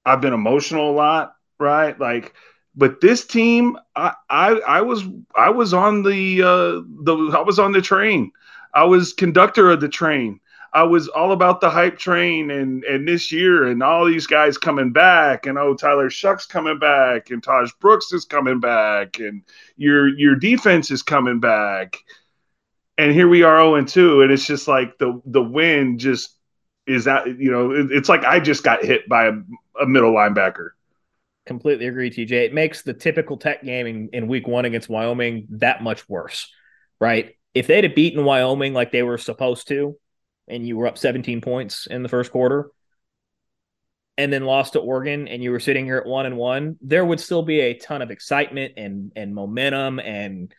I've 0.06 0.20
been 0.20 0.34
emotional 0.34 0.90
a 0.90 0.94
lot, 0.94 1.34
right? 1.58 1.98
Like 2.00 2.34
but 2.74 3.00
this 3.00 3.26
team 3.26 3.76
I 3.96 4.12
I 4.28 4.48
I 4.66 4.80
was 4.82 5.04
I 5.36 5.50
was 5.50 5.74
on 5.74 6.02
the 6.02 6.42
uh 6.42 6.82
the 7.04 7.34
I 7.36 7.40
was 7.42 7.58
on 7.58 7.72
the 7.72 7.82
train. 7.82 8.32
I 8.74 8.84
was 8.84 9.12
conductor 9.12 9.70
of 9.70 9.80
the 9.80 9.88
train. 9.88 10.40
I 10.72 10.84
was 10.84 11.08
all 11.08 11.32
about 11.32 11.60
the 11.60 11.70
hype 11.70 11.98
train 11.98 12.50
and 12.50 12.84
and 12.84 13.06
this 13.08 13.32
year 13.32 13.66
and 13.66 13.82
all 13.82 14.04
these 14.06 14.26
guys 14.26 14.56
coming 14.56 14.92
back 14.92 15.46
and 15.46 15.58
oh 15.58 15.74
Tyler 15.74 16.10
Shough's 16.10 16.46
coming 16.46 16.78
back 16.78 17.30
and 17.30 17.42
Tahj 17.42 17.70
Brooks 17.80 18.12
is 18.12 18.24
coming 18.24 18.60
back 18.60 19.18
and 19.18 19.42
your 19.76 20.08
your 20.08 20.36
defense 20.36 20.90
is 20.90 21.02
coming 21.02 21.40
back. 21.40 21.96
And 22.98 23.12
here 23.12 23.28
we 23.28 23.42
are 23.42 23.58
0 23.58 23.74
and 23.76 23.88
2 23.88 24.22
and 24.22 24.30
it's 24.30 24.46
just 24.46 24.68
like 24.68 24.98
the 24.98 25.20
the 25.24 25.42
win 25.42 25.98
just 25.98 26.36
is 26.86 27.04
that 27.04 27.26
you 27.38 27.50
know 27.50 27.72
it- 27.72 27.90
it's 27.92 28.08
like 28.08 28.24
I 28.24 28.40
just 28.40 28.62
got 28.62 28.84
hit 28.84 29.08
by 29.08 29.26
a, 29.26 29.32
a 29.80 29.86
middle 29.86 30.12
linebacker. 30.12 30.70
Completely 31.50 31.88
agree, 31.88 32.10
TJ. 32.12 32.30
It 32.44 32.54
makes 32.54 32.82
the 32.82 32.94
typical 32.94 33.36
tech 33.36 33.64
game 33.64 33.84
in, 33.88 34.08
in 34.12 34.28
week 34.28 34.46
one 34.46 34.66
against 34.66 34.88
Wyoming 34.88 35.48
that 35.50 35.82
much 35.82 36.08
worse, 36.08 36.48
right? 37.00 37.34
If 37.54 37.66
they'd 37.66 37.82
have 37.82 37.96
beaten 37.96 38.24
Wyoming 38.24 38.72
like 38.72 38.92
they 38.92 39.02
were 39.02 39.18
supposed 39.18 39.66
to, 39.66 39.98
and 40.46 40.64
you 40.64 40.76
were 40.76 40.86
up 40.86 40.96
17 40.96 41.40
points 41.40 41.88
in 41.88 42.04
the 42.04 42.08
first 42.08 42.30
quarter, 42.30 42.70
and 44.16 44.32
then 44.32 44.44
lost 44.44 44.74
to 44.74 44.78
Oregon, 44.78 45.26
and 45.26 45.42
you 45.42 45.50
were 45.50 45.58
sitting 45.58 45.84
here 45.84 45.96
at 45.96 46.06
one 46.06 46.24
and 46.24 46.36
one, 46.36 46.76
there 46.82 47.04
would 47.04 47.18
still 47.18 47.42
be 47.42 47.58
a 47.58 47.74
ton 47.74 48.00
of 48.00 48.12
excitement 48.12 48.74
and 48.76 49.10
and 49.16 49.34
momentum 49.34 49.98
and 49.98 50.54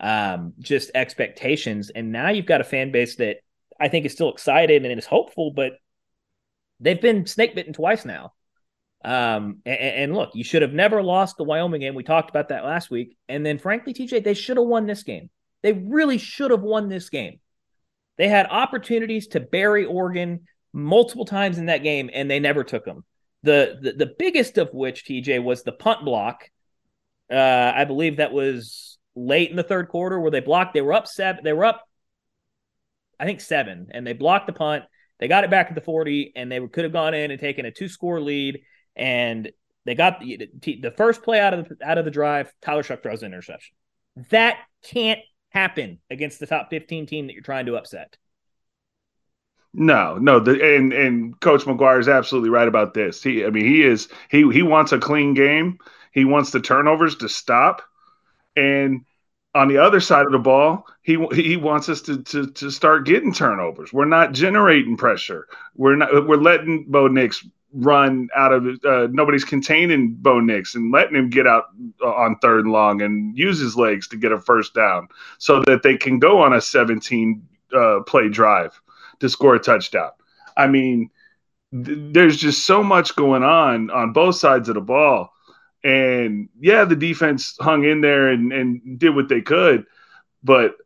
um, 0.00 0.52
just 0.60 0.92
expectations. 0.94 1.90
And 1.90 2.12
now 2.12 2.28
you've 2.28 2.46
got 2.46 2.60
a 2.60 2.64
fan 2.64 2.92
base 2.92 3.16
that 3.16 3.38
I 3.80 3.88
think 3.88 4.06
is 4.06 4.12
still 4.12 4.30
excited 4.30 4.84
and 4.84 4.96
is 4.96 5.06
hopeful, 5.06 5.50
but 5.50 5.72
they've 6.78 7.02
been 7.02 7.26
snake 7.26 7.56
bitten 7.56 7.72
twice 7.72 8.04
now. 8.04 8.34
Um, 9.04 9.58
and, 9.64 9.78
and 9.78 10.14
look, 10.14 10.30
you 10.34 10.44
should 10.44 10.62
have 10.62 10.72
never 10.72 11.02
lost 11.02 11.36
the 11.36 11.44
Wyoming 11.44 11.80
game. 11.80 11.94
We 11.94 12.02
talked 12.02 12.30
about 12.30 12.48
that 12.48 12.64
last 12.64 12.90
week. 12.90 13.16
And 13.28 13.44
then, 13.44 13.58
frankly, 13.58 13.94
TJ, 13.94 14.24
they 14.24 14.34
should 14.34 14.56
have 14.56 14.66
won 14.66 14.86
this 14.86 15.02
game. 15.02 15.30
They 15.62 15.72
really 15.72 16.18
should 16.18 16.50
have 16.50 16.62
won 16.62 16.88
this 16.88 17.08
game. 17.08 17.40
They 18.18 18.28
had 18.28 18.46
opportunities 18.46 19.28
to 19.28 19.40
bury 19.40 19.84
Oregon 19.84 20.46
multiple 20.72 21.24
times 21.24 21.58
in 21.58 21.66
that 21.66 21.82
game, 21.82 22.10
and 22.12 22.30
they 22.30 22.40
never 22.40 22.64
took 22.64 22.84
them. 22.84 23.04
The 23.42 23.78
the, 23.80 23.92
the 23.92 24.14
biggest 24.18 24.58
of 24.58 24.72
which, 24.72 25.04
TJ, 25.04 25.42
was 25.42 25.62
the 25.62 25.72
punt 25.72 26.04
block. 26.04 26.50
Uh, 27.30 27.72
I 27.74 27.84
believe 27.84 28.16
that 28.16 28.32
was 28.32 28.98
late 29.14 29.50
in 29.50 29.56
the 29.56 29.62
third 29.62 29.88
quarter 29.88 30.20
where 30.20 30.30
they 30.30 30.40
blocked. 30.40 30.74
They 30.74 30.82
were 30.82 30.92
up 30.92 31.06
seven. 31.06 31.44
They 31.44 31.52
were 31.52 31.64
up, 31.64 31.86
I 33.18 33.24
think 33.24 33.40
seven, 33.40 33.88
and 33.90 34.06
they 34.06 34.12
blocked 34.12 34.46
the 34.46 34.52
punt. 34.52 34.84
They 35.18 35.28
got 35.28 35.44
it 35.44 35.50
back 35.50 35.68
at 35.68 35.74
the 35.74 35.80
forty, 35.80 36.32
and 36.36 36.50
they 36.50 36.64
could 36.66 36.84
have 36.84 36.92
gone 36.92 37.14
in 37.14 37.30
and 37.30 37.40
taken 37.40 37.66
a 37.66 37.70
two 37.70 37.88
score 37.88 38.20
lead 38.20 38.60
and 38.96 39.50
They 39.84 39.94
got 39.94 40.20
the, 40.20 40.48
the 40.62 40.94
first 40.96 41.22
play 41.22 41.40
out 41.40 41.54
of 41.54 41.68
the, 41.68 41.76
out 41.82 41.98
of 41.98 42.04
the 42.04 42.10
drive. 42.10 42.52
Tyler 42.62 42.82
Shough 42.82 43.02
throws 43.02 43.22
an 43.22 43.32
interception. 43.32 43.74
That 44.30 44.58
can't 44.82 45.20
happen 45.50 46.00
against 46.10 46.40
the 46.40 46.46
top 46.46 46.70
15 46.70 47.06
team 47.06 47.26
that 47.26 47.34
you're 47.34 47.42
trying 47.42 47.66
to 47.66 47.76
upset. 47.76 48.16
No, 49.74 50.16
no, 50.16 50.40
the, 50.40 50.76
and 50.76 50.92
and 50.92 51.38
Coach 51.40 51.64
McGuire 51.64 52.00
is 52.00 52.08
absolutely 52.08 52.48
right 52.48 52.66
about 52.66 52.94
this. 52.94 53.22
He, 53.22 53.44
I 53.44 53.50
mean, 53.50 53.66
he 53.66 53.82
is 53.82 54.08
he 54.30 54.50
he 54.50 54.62
wants 54.62 54.92
a 54.92 54.98
clean 54.98 55.34
game. 55.34 55.78
He 56.12 56.24
wants 56.24 56.50
the 56.50 56.60
turnovers 56.60 57.16
to 57.16 57.28
stop, 57.28 57.82
and 58.56 59.04
on 59.54 59.68
the 59.68 59.78
other 59.78 60.00
side 60.00 60.24
of 60.26 60.32
the 60.32 60.38
ball, 60.38 60.86
he 61.02 61.18
he 61.34 61.56
wants 61.58 61.88
us 61.90 62.00
to 62.02 62.22
to 62.24 62.46
to 62.52 62.70
start 62.70 63.06
getting 63.06 63.34
turnovers. 63.34 63.92
We're 63.92 64.06
not 64.06 64.32
generating 64.32 64.96
pressure. 64.96 65.46
We're 65.74 65.96
not 65.96 66.26
we're 66.26 66.36
letting 66.36 66.86
Bo 66.90 67.08
Nix 67.08 67.46
run 67.76 68.28
out 68.34 68.52
of 68.52 68.66
uh, 68.84 69.08
nobody's 69.10 69.44
containing 69.44 70.14
Bo 70.14 70.40
Nix 70.40 70.74
and 70.74 70.92
letting 70.92 71.14
him 71.14 71.28
get 71.28 71.46
out 71.46 71.66
uh, 72.02 72.06
on 72.06 72.36
third 72.38 72.64
and 72.64 72.72
long 72.72 73.02
and 73.02 73.36
use 73.36 73.58
his 73.58 73.76
legs 73.76 74.08
to 74.08 74.16
get 74.16 74.32
a 74.32 74.40
first 74.40 74.74
down 74.74 75.08
so 75.38 75.60
that 75.66 75.82
they 75.82 75.96
can 75.96 76.18
go 76.18 76.40
on 76.40 76.54
a 76.54 76.60
17 76.60 77.46
uh, 77.76 78.00
play 78.06 78.28
drive 78.28 78.80
to 79.20 79.28
score 79.28 79.54
a 79.54 79.58
touchdown. 79.58 80.10
I 80.56 80.66
mean, 80.68 81.10
th- 81.72 81.98
there's 82.12 82.38
just 82.38 82.66
so 82.66 82.82
much 82.82 83.14
going 83.14 83.42
on 83.42 83.90
on 83.90 84.12
both 84.12 84.36
sides 84.36 84.68
of 84.68 84.74
the 84.74 84.80
ball. 84.80 85.32
And 85.84 86.48
yeah, 86.58 86.84
the 86.84 86.96
defense 86.96 87.56
hung 87.60 87.84
in 87.84 88.00
there 88.00 88.28
and, 88.28 88.52
and 88.52 88.98
did 88.98 89.14
what 89.14 89.28
they 89.28 89.42
could, 89.42 89.84
but 90.42 90.76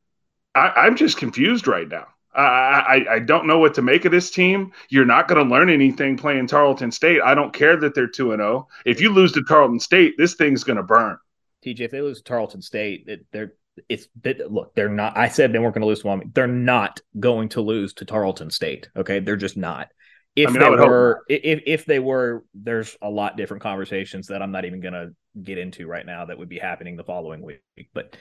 I, 0.55 0.73
I'm 0.77 0.97
just 0.97 1.17
confused 1.17 1.67
right 1.69 1.89
now. 1.89 2.09
I, 2.35 3.05
I, 3.09 3.15
I 3.15 3.19
don't 3.19 3.47
know 3.47 3.59
what 3.59 3.75
to 3.75 3.83
make 3.83 4.05
of 4.05 4.13
this 4.13 4.31
team. 4.31 4.73
You're 4.89 5.05
not 5.05 5.27
going 5.27 5.43
to 5.45 5.51
learn 5.51 5.69
anything 5.69 6.17
playing 6.17 6.47
Tarleton 6.47 6.93
State. 6.93 7.21
I 7.23 7.35
don't 7.35 7.53
care 7.53 7.77
that 7.77 7.95
they're 7.95 8.07
two 8.07 8.33
and 8.33 8.41
zero. 8.41 8.69
Oh. 8.69 8.75
If 8.87 9.01
you 9.01 9.11
lose 9.11 9.33
to 9.33 9.43
Tarleton 9.43 9.81
State, 9.81 10.15
this 10.17 10.35
thing's 10.35 10.65
going 10.65 10.77
to 10.77 10.83
burn. 10.83 11.19
TJ, 11.65 11.81
if 11.81 11.91
they 11.91 12.01
lose 12.01 12.19
to 12.19 12.25
Tarleton 12.25 12.63
State, 12.63 13.05
it, 13.07 13.27
they're 13.33 13.55
it's 13.89 14.09
look, 14.49 14.75
they're 14.75 14.89
not. 14.89 15.17
I 15.17 15.29
said 15.29 15.53
they 15.53 15.59
weren't 15.59 15.75
going 15.75 15.83
to 15.83 15.89
lose 15.89 16.01
to 16.01 16.07
Wyoming. 16.09 16.33
They're 16.35 16.47
not 16.47 17.01
going 17.19 17.49
to 17.51 17.61
lose 17.61 17.95
to 17.95 18.05
Tarleton 18.05 18.51
State. 18.51 18.89
Okay, 18.97 19.21
they're 19.21 19.37
just 19.37 19.57
not. 19.57 19.89
If 20.37 20.49
I 20.49 20.53
mean, 20.53 20.61
they 20.61 20.69
were, 20.71 21.25
if 21.29 21.63
if 21.67 21.85
they 21.87 21.99
were, 21.99 22.45
there's 22.55 22.97
a 23.03 23.11
lot 23.11 23.37
different 23.37 23.63
conversations 23.63 24.29
that 24.29 24.43
I'm 24.43 24.53
not 24.53 24.65
even 24.65 24.81
going 24.81 24.95
to 24.95 25.11
get 25.43 25.59
into 25.59 25.87
right 25.87 26.07
now 26.07 26.27
that 26.27 26.39
would 26.39 26.49
be 26.49 26.59
happening 26.59 26.97
the 26.97 27.05
following 27.05 27.43
week. 27.43 27.61
But 27.93 28.17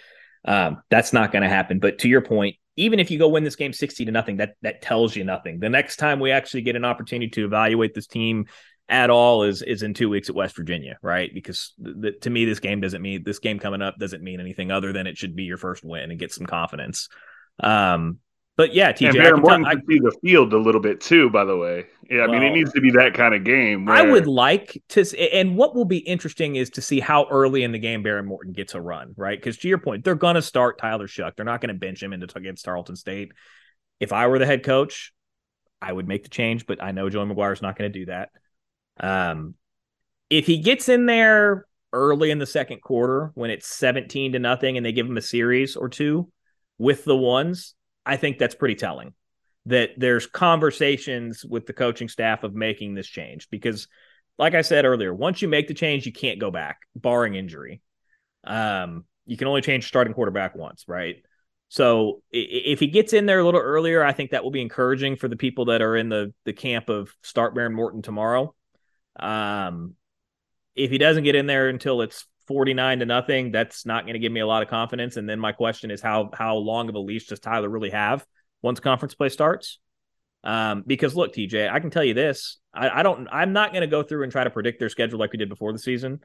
um, 0.46 0.82
that's 0.90 1.14
not 1.14 1.32
going 1.32 1.44
to 1.44 1.50
happen. 1.50 1.80
But 1.80 2.00
to 2.00 2.10
your 2.10 2.22
point, 2.22 2.56
even 2.76 3.00
if 3.00 3.12
you 3.12 3.20
go 3.20 3.28
win 3.28 3.44
this 3.44 3.56
game 3.56 3.74
60 3.74 4.06
to 4.06 4.12
nothing, 4.12 4.38
that 4.38 4.56
that 4.62 4.82
tells 4.82 5.16
you 5.16 5.24
nothing. 5.24 5.60
The 5.60 5.70
next 5.70 5.98
time 5.98 6.20
we 6.20 6.32
actually 6.32 6.62
get 6.62 6.76
an 6.76 6.86
opportunity 6.86 7.30
to 7.32 7.46
evaluate 7.46 7.94
this 7.94 8.08
team 8.08 8.46
at 8.88 9.10
all 9.10 9.44
is 9.44 9.62
is 9.62 9.84
in 9.84 9.94
two 9.94 10.10
weeks 10.10 10.30
at 10.30 10.36
West 10.36 10.56
Virginia, 10.56 10.98
right? 11.02 11.30
Because 11.34 11.74
the, 11.78 12.14
to 12.22 12.30
me, 12.30 12.46
this 12.46 12.60
game 12.60 12.82
doesn't 12.82 13.02
mean 13.02 13.24
this 13.24 13.40
game 13.40 13.60
coming 13.60 13.82
up 13.82 13.98
doesn't 14.00 14.24
mean 14.24 14.40
anything 14.40 14.72
other 14.72 14.94
than 14.94 15.08
it 15.08 15.18
should 15.18 15.36
be 15.36 15.44
your 15.44 15.58
first 15.58 15.84
win 15.84 16.10
and 16.10 16.20
get 16.20 16.34
some 16.34 16.48
confidence. 16.48 17.10
Um, 17.62 18.20
but 18.60 18.74
yeah, 18.74 18.92
TJ, 18.92 19.08
and 19.08 19.16
Behren 19.16 19.42
Morton 19.42 19.64
can 19.64 19.82
see 19.88 20.00
the 20.00 20.12
field 20.22 20.52
a 20.52 20.58
little 20.58 20.82
bit 20.82 21.00
too. 21.00 21.30
By 21.30 21.46
the 21.46 21.56
way, 21.56 21.86
yeah, 22.10 22.24
I 22.24 22.28
well, 22.28 22.42
mean 22.42 22.44
it 22.44 22.54
needs 22.54 22.74
to 22.74 22.82
be 22.82 22.92
that 22.92 23.14
kind 23.14 23.34
of 23.34 23.46
game. 23.46 23.86
Where... 23.86 23.96
I 23.96 24.02
would 24.02 24.28
like 24.28 24.84
to, 24.90 25.34
and 25.34 25.56
what 25.56 25.76
will 25.76 25.86
be 25.86 26.00
interesting 26.00 26.58
is 26.58 26.70
to 26.72 26.82
see 26.82 27.00
how 27.00 27.26
early 27.32 27.64
in 27.64 27.72
the 27.72 27.80
game 27.80 28.04
Behren 28.04 28.26
Morton 28.26 28.52
gets 28.52 28.76
a 28.76 28.82
run, 28.82 29.14
right? 29.16 29.40
Because 29.40 29.58
to 29.60 29.70
your 29.70 29.78
point, 29.78 30.04
they're 30.04 30.14
going 30.14 30.36
to 30.36 30.42
start 30.42 30.78
Tyler 30.78 31.08
Shough. 31.08 31.34
They're 31.38 31.46
not 31.46 31.62
going 31.62 31.74
to 31.74 31.80
bench 31.80 32.04
him 32.04 32.12
into 32.12 32.38
against 32.38 32.66
Tarleton 32.66 32.98
State. 32.98 33.32
If 34.02 34.12
I 34.12 34.28
were 34.28 34.40
the 34.40 34.46
head 34.46 34.66
coach, 34.66 35.14
I 35.82 35.94
would 35.94 36.10
make 36.10 36.24
the 36.24 36.30
change, 36.30 36.66
but 36.66 36.84
I 36.84 36.92
know 36.92 37.10
Joey 37.10 37.28
McGuire's 37.28 37.62
not 37.62 37.78
going 37.78 37.94
to 37.94 38.00
do 38.00 38.06
that. 38.08 38.30
Um, 39.00 39.56
if 40.30 40.46
he 40.46 40.58
gets 40.58 40.90
in 40.90 41.06
there 41.06 41.66
early 41.94 42.30
in 42.30 42.40
the 42.40 42.46
second 42.46 42.82
quarter 42.82 43.32
when 43.36 43.52
it's 43.52 43.68
17 43.68 44.34
to 44.34 44.40
nothing 44.40 44.76
and 44.76 44.86
they 44.86 44.92
give 44.92 45.08
him 45.08 45.16
a 45.16 45.22
series 45.22 45.78
or 45.78 45.88
two 45.88 46.30
with 46.78 47.06
the 47.06 47.16
ones, 47.16 47.74
I 48.10 48.18
think 48.18 48.40
that's 48.40 48.56
pretty 48.56 48.74
telling 48.74 49.14
that 49.68 49.92
there's 49.98 50.26
conversations 50.26 51.46
with 51.46 51.68
the 51.68 51.74
coaching 51.74 52.10
staff 52.10 52.44
of 52.44 52.56
making 52.56 52.96
this 52.96 53.06
change 53.06 53.50
because 53.52 53.88
like 54.40 54.56
I 54.56 54.64
said 54.64 54.86
earlier, 54.86 55.14
once 55.14 55.44
you 55.44 55.48
make 55.48 55.68
the 55.68 55.76
change, 55.76 56.08
you 56.08 56.12
can't 56.12 56.40
go 56.40 56.50
back, 56.50 56.80
barring 56.96 57.36
injury. 57.36 57.82
Um, 58.46 59.04
you 59.28 59.38
can 59.38 59.48
only 59.48 59.62
change 59.62 59.88
starting 59.88 60.14
quarterback 60.14 60.56
once, 60.56 60.86
right? 60.88 61.18
So 61.68 62.24
if 62.32 62.80
he 62.80 62.88
gets 62.88 63.14
in 63.14 63.28
there 63.28 63.42
a 63.42 63.46
little 63.46 63.62
earlier, 63.62 64.04
I 64.04 64.12
think 64.12 64.32
that 64.32 64.44
will 64.44 64.50
be 64.50 64.62
encouraging 64.62 65.18
for 65.18 65.28
the 65.28 65.36
people 65.36 65.66
that 65.66 65.84
are 65.84 65.96
in 65.96 66.10
the 66.10 66.34
the 66.46 66.54
camp 66.54 66.90
of 66.90 67.14
start 67.22 67.54
Behren 67.54 67.74
Morton 67.74 68.02
tomorrow. 68.02 68.56
Um, 69.20 69.94
if 70.74 70.90
he 70.90 70.98
doesn't 70.98 71.26
get 71.26 71.36
in 71.36 71.46
there 71.46 71.70
until 71.70 72.02
it's 72.02 72.26
49 72.50 73.00
to 73.00 73.06
nothing, 73.06 73.52
that's 73.52 73.86
not 73.86 74.06
going 74.06 74.16
to 74.16 74.20
give 74.20 74.32
me 74.32 74.40
a 74.40 74.48
lot 74.48 74.64
of 74.64 74.70
confidence. 74.70 75.18
And 75.18 75.30
then 75.30 75.40
my 75.40 75.52
question 75.52 75.92
is 75.92 76.02
how 76.02 76.32
how 76.34 76.56
long 76.56 76.90
of 76.90 76.96
a 76.96 77.00
leash 77.00 77.28
does 77.28 77.40
Tyler 77.40 77.70
really 77.70 77.92
have 77.92 78.26
once 78.64 78.80
conference 78.80 79.14
play 79.14 79.30
starts? 79.30 79.78
Um, 80.44 80.84
because 80.86 81.16
look, 81.16 81.32
TJ, 81.32 81.72
I 81.72 81.80
can 81.80 81.92
tell 81.92 82.04
you 82.04 82.16
this. 82.16 82.58
I, 82.74 82.90
I 82.90 83.04
don't 83.04 83.28
I'm 83.32 83.54
not 83.54 83.72
going 83.72 83.82
to 83.82 83.88
go 83.88 84.02
through 84.02 84.24
and 84.24 84.32
try 84.32 84.44
to 84.44 84.50
predict 84.50 84.80
their 84.80 84.90
schedule 84.90 85.20
like 85.20 85.32
we 85.32 85.38
did 85.38 85.48
before 85.48 85.72
the 85.72 85.78
season, 85.78 86.22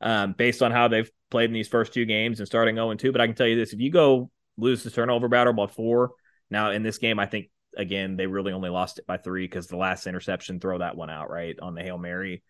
um, 0.00 0.34
based 0.36 0.62
on 0.62 0.72
how 0.72 0.88
they've 0.88 1.10
played 1.30 1.48
in 1.48 1.54
these 1.54 1.68
first 1.68 1.94
two 1.94 2.04
games 2.04 2.40
and 2.40 2.48
starting 2.48 2.74
0 2.74 2.92
2. 2.94 3.12
But 3.12 3.20
I 3.20 3.26
can 3.26 3.36
tell 3.36 3.46
you 3.46 3.56
this 3.56 3.72
if 3.72 3.78
you 3.78 3.92
go 3.92 4.30
lose 4.56 4.82
the 4.82 4.90
turnover 4.90 5.28
battle 5.28 5.52
by 5.52 5.68
four, 5.68 6.10
now 6.50 6.72
in 6.72 6.82
this 6.82 6.98
game, 6.98 7.20
I 7.20 7.26
think 7.26 7.50
again, 7.76 8.16
they 8.16 8.26
really 8.26 8.52
only 8.52 8.70
lost 8.70 8.98
it 8.98 9.06
by 9.06 9.16
three 9.16 9.44
because 9.44 9.68
the 9.68 9.76
last 9.76 10.08
interception, 10.08 10.58
throw 10.58 10.78
that 10.78 10.96
one 10.96 11.08
out, 11.08 11.30
right? 11.30 11.56
On 11.60 11.76
the 11.76 11.82
Hail 11.82 11.98
Mary. 11.98 12.42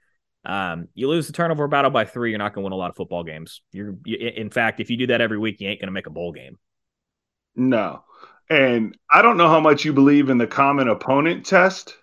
Um, 0.45 0.89
you 0.95 1.09
lose 1.09 1.27
the 1.27 1.33
turnover 1.33 1.69
battle 1.69 1.91
by 1.91 2.05
three, 2.05 2.31
you're 2.31 2.39
not 2.39 2.55
going 2.55 2.63
to 2.63 2.67
win 2.67 2.73
a 2.73 2.77
lot 2.77 2.91
of 2.91 2.97
football 2.97 3.25
games. 3.25 3.61
You're, 3.73 3.97
you, 4.05 4.17
in 4.17 4.51
fact, 4.51 4.81
if 4.81 4.91
you 4.91 4.97
do 4.97 5.09
that 5.09 5.21
every 5.21 5.39
week, 5.39 5.61
you 5.61 5.69
ain't 5.69 5.81
going 5.81 5.89
to 5.89 5.93
make 5.93 6.07
a 6.07 6.11
bowl 6.11 6.33
game. 6.33 6.57
No. 7.55 8.05
And 8.49 8.97
I 9.11 9.23
don't 9.23 9.37
know 9.37 9.49
how 9.49 9.61
much 9.61 9.85
you 9.85 9.93
believe 9.93 10.31
in 10.31 10.39
the 10.39 10.47
common 10.47 10.89
opponent 10.89 11.45
test, 11.45 11.97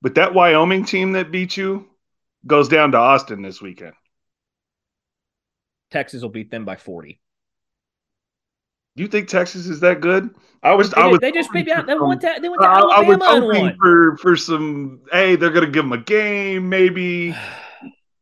but 0.00 0.14
that 0.14 0.32
Wyoming 0.32 0.84
team 0.84 1.12
that 1.12 1.30
beat 1.30 1.56
you 1.56 1.86
goes 2.46 2.68
down 2.68 2.92
to 2.92 2.98
Austin 2.98 3.42
this 3.42 3.60
weekend. 3.60 3.94
Texas 5.90 6.22
will 6.22 6.30
beat 6.30 6.50
them 6.50 6.64
by 6.64 6.76
40. 6.76 7.20
Do 8.96 9.02
you 9.02 9.08
think 9.08 9.28
Texas 9.28 9.66
is 9.66 9.80
that 9.80 10.00
good? 10.00 10.34
I 10.62 10.74
was. 10.74 10.90
They, 10.90 11.00
I 11.00 11.06
was. 11.06 11.18
They 11.20 11.30
just 11.30 11.52
maybe 11.52 11.70
out. 11.70 11.86
They 11.86 11.94
went 11.94 12.20
to. 12.22 12.38
They 12.40 12.48
went 12.48 12.62
to 12.62 12.68
Alabama 12.68 13.24
I 13.24 13.38
was 13.38 13.56
hoping 13.56 13.76
for 13.78 14.16
for 14.16 14.36
some. 14.36 15.00
Hey, 15.12 15.36
they're 15.36 15.50
gonna 15.50 15.66
give 15.66 15.84
them 15.84 15.92
a 15.92 15.98
game, 15.98 16.68
maybe. 16.68 17.36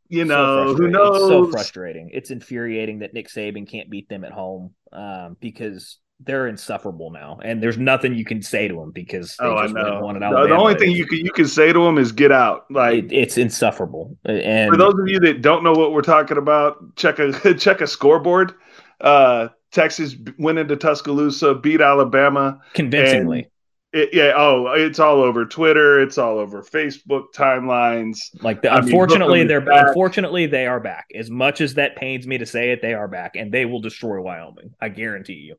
You 0.08 0.24
know, 0.24 0.66
so 0.66 0.74
who 0.74 0.88
knows? 0.88 1.16
It's 1.16 1.28
so 1.28 1.50
frustrating. 1.50 2.10
It's 2.12 2.30
infuriating 2.30 2.98
that 3.00 3.14
Nick 3.14 3.28
Saban 3.28 3.68
can't 3.68 3.88
beat 3.88 4.08
them 4.08 4.24
at 4.24 4.32
home 4.32 4.74
um, 4.92 5.36
because 5.40 5.98
they're 6.20 6.48
insufferable 6.48 7.10
now, 7.10 7.38
and 7.42 7.62
there's 7.62 7.78
nothing 7.78 8.14
you 8.14 8.24
can 8.24 8.42
say 8.42 8.68
to 8.68 8.74
them 8.74 8.90
because 8.90 9.36
they 9.38 9.46
oh, 9.46 9.62
just 9.62 9.76
I 9.76 9.80
know. 9.80 10.00
One 10.00 10.18
the, 10.18 10.28
the 10.48 10.56
only 10.56 10.74
thing 10.74 10.90
you 10.90 11.06
can 11.06 11.18
you 11.18 11.32
can 11.32 11.46
say 11.46 11.72
to 11.72 11.84
them 11.84 11.98
is 11.98 12.12
get 12.12 12.32
out. 12.32 12.66
Like 12.70 13.04
it, 13.04 13.12
it's 13.12 13.38
insufferable. 13.38 14.16
And 14.24 14.70
for 14.70 14.76
those 14.76 14.94
of 14.94 15.08
you 15.08 15.20
that 15.20 15.40
don't 15.40 15.62
know 15.64 15.72
what 15.72 15.92
we're 15.92 16.02
talking 16.02 16.36
about, 16.36 16.96
check 16.96 17.18
a 17.20 17.54
check 17.58 17.80
a 17.80 17.86
scoreboard. 17.86 18.54
Uh, 19.00 19.48
Texas 19.74 20.16
went 20.38 20.58
into 20.58 20.76
Tuscaloosa, 20.76 21.54
beat 21.54 21.80
Alabama 21.80 22.60
convincingly. 22.72 23.50
It, 23.92 24.10
yeah. 24.12 24.32
Oh, 24.36 24.72
it's 24.72 24.98
all 24.98 25.20
over 25.20 25.44
Twitter. 25.44 26.00
It's 26.00 26.16
all 26.16 26.38
over 26.38 26.62
Facebook 26.62 27.26
timelines. 27.34 28.18
Like, 28.42 28.62
the, 28.62 28.74
unfortunately, 28.74 29.40
mean, 29.40 29.48
they're 29.48 29.60
back. 29.60 29.88
unfortunately 29.88 30.46
they 30.46 30.66
are 30.66 30.80
back. 30.80 31.06
As 31.14 31.30
much 31.30 31.60
as 31.60 31.74
that 31.74 31.96
pains 31.96 32.26
me 32.26 32.38
to 32.38 32.46
say 32.46 32.70
it, 32.70 32.82
they 32.82 32.94
are 32.94 33.08
back, 33.08 33.36
and 33.36 33.52
they 33.52 33.66
will 33.66 33.80
destroy 33.80 34.20
Wyoming. 34.20 34.74
I 34.80 34.88
guarantee 34.88 35.34
you. 35.34 35.56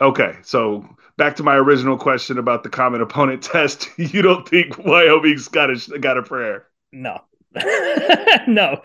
Okay, 0.00 0.36
so 0.42 0.86
back 1.16 1.36
to 1.36 1.42
my 1.42 1.54
original 1.54 1.96
question 1.96 2.38
about 2.38 2.62
the 2.62 2.68
common 2.68 3.00
opponent 3.00 3.42
test. 3.42 3.88
You 3.96 4.22
don't 4.22 4.46
think 4.46 4.76
Wyoming's 4.78 5.48
got 5.48 5.70
a 5.70 5.98
got 5.98 6.18
a 6.18 6.22
prayer? 6.22 6.66
No, 6.92 7.20
no, 8.46 8.80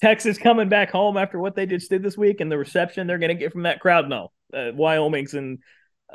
Texas 0.00 0.38
coming 0.38 0.68
back 0.68 0.90
home 0.90 1.16
after 1.16 1.38
what 1.38 1.54
they 1.54 1.66
just 1.66 1.90
did 1.90 2.02
this 2.02 2.16
week 2.16 2.40
and 2.40 2.50
the 2.50 2.58
reception 2.58 3.06
they're 3.06 3.18
going 3.18 3.28
to 3.28 3.34
get 3.34 3.52
from 3.52 3.62
that 3.62 3.80
crowd. 3.80 4.08
No, 4.08 4.30
uh, 4.52 4.70
Wyoming's 4.74 5.34
in 5.34 5.58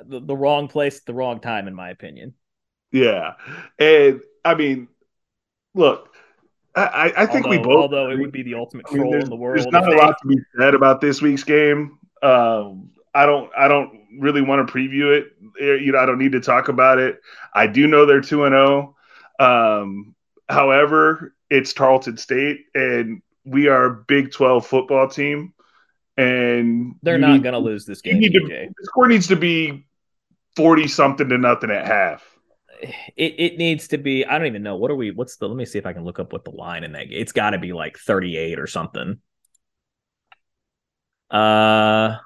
the, 0.06 0.20
the 0.20 0.36
wrong 0.36 0.68
place 0.68 0.98
at 0.98 1.06
the 1.06 1.14
wrong 1.14 1.40
time, 1.40 1.68
in 1.68 1.76
my 1.76 1.90
opinion. 1.90 2.34
Yeah, 2.92 3.34
and 3.78 4.22
I 4.44 4.56
mean, 4.56 4.88
look, 5.76 6.10
I, 6.76 7.14
I 7.16 7.26
think 7.26 7.46
although, 7.46 7.50
we 7.50 7.58
both. 7.58 7.78
Although 7.78 8.12
it 8.12 8.20
would 8.20 8.32
be 8.32 8.44
the 8.44 8.56
ultimate 8.56 8.86
troll 8.88 9.10
I 9.10 9.18
mean, 9.18 9.22
in 9.22 9.30
the 9.30 9.36
world. 9.36 9.58
There's 9.58 9.72
not 9.72 9.92
a 9.92 9.96
lot 9.96 10.16
to 10.22 10.28
be 10.28 10.38
said 10.58 10.74
about 10.74 11.02
this 11.02 11.22
week's 11.22 11.44
game. 11.44 12.00
Um, 12.22 12.92
I 13.14 13.26
don't. 13.26 13.52
I 13.58 13.68
don't 13.68 14.08
really 14.20 14.42
want 14.42 14.68
to 14.68 14.74
preview 14.74 15.18
it. 15.18 15.34
You 15.60 15.92
know, 15.92 16.00
I 16.00 16.06
don't 16.06 16.20
need 16.20 16.32
to 16.34 16.42
talk 16.42 16.70
about 16.70 17.00
it. 17.00 17.20
I 17.54 17.68
do 17.68 17.88
know 17.88 18.06
they're 18.06 18.22
two 18.22 18.46
and 18.46 18.54
zero. 18.54 18.96
Oh. 19.40 19.82
Um, 19.82 20.16
however, 20.48 21.34
it's 21.50 21.74
Tarleton 21.74 22.18
State, 22.18 22.66
and 22.74 23.22
we 23.46 23.68
are 23.68 23.86
a 23.86 23.96
Big 24.08 24.32
Twelve 24.32 24.66
football 24.66 25.08
team, 25.08 25.54
and 26.18 26.96
they're 27.02 27.18
not 27.18 27.42
going 27.44 27.54
to 27.54 27.60
lose 27.60 27.86
this 27.86 28.02
game. 28.02 28.22
To, 28.22 28.30
the 28.30 28.74
score 28.84 29.08
needs 29.08 29.28
to 29.28 29.36
be 29.36 29.88
forty 30.56 30.88
something 30.88 31.30
to 31.30 31.38
nothing 31.38 31.72
at 31.72 31.86
half. 31.86 32.24
it 33.18 33.36
it 33.38 33.58
needs 33.58 33.88
to 33.90 33.98
be. 33.98 34.26
I 34.26 34.38
don't 34.38 34.48
even 34.48 34.64
know 34.64 34.76
what 34.76 34.92
are 34.92 34.96
we. 34.96 35.12
What's 35.12 35.38
the? 35.38 35.48
Let 35.48 35.58
me 35.58 35.66
see 35.66 35.80
if 35.80 35.86
I 35.86 35.94
can 35.94 36.04
look 36.04 36.20
up 36.20 36.32
what 36.34 36.46
the 36.46 36.52
line 36.52 36.84
in 36.84 36.94
that. 36.94 37.10
Game. 37.10 37.20
It's 37.20 37.32
got 37.32 37.52
to 37.52 37.58
be 37.58 37.74
like 37.74 37.98
thirty 37.98 38.38
eight 38.38 38.60
or 38.60 38.68
something. 38.68 39.20
Uh. 41.30 42.18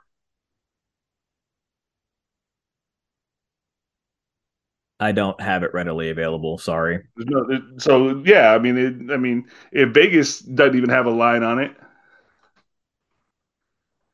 I 5.04 5.12
don't 5.12 5.40
have 5.42 5.64
it 5.64 5.74
readily 5.74 6.10
available. 6.10 6.58
Sorry. 6.58 7.02
No, 7.18 7.46
so 7.78 8.24
yeah, 8.26 8.54
I 8.54 8.60
mean, 8.60 8.78
it, 8.78 9.14
I 9.14 9.18
mean, 9.18 9.50
if 9.74 9.90
Vegas 9.90 10.40
doesn't 10.40 10.78
even 10.78 10.90
have 10.90 11.08
a 11.08 11.12
line 11.12 11.44
on 11.44 11.60
it. 11.60 11.76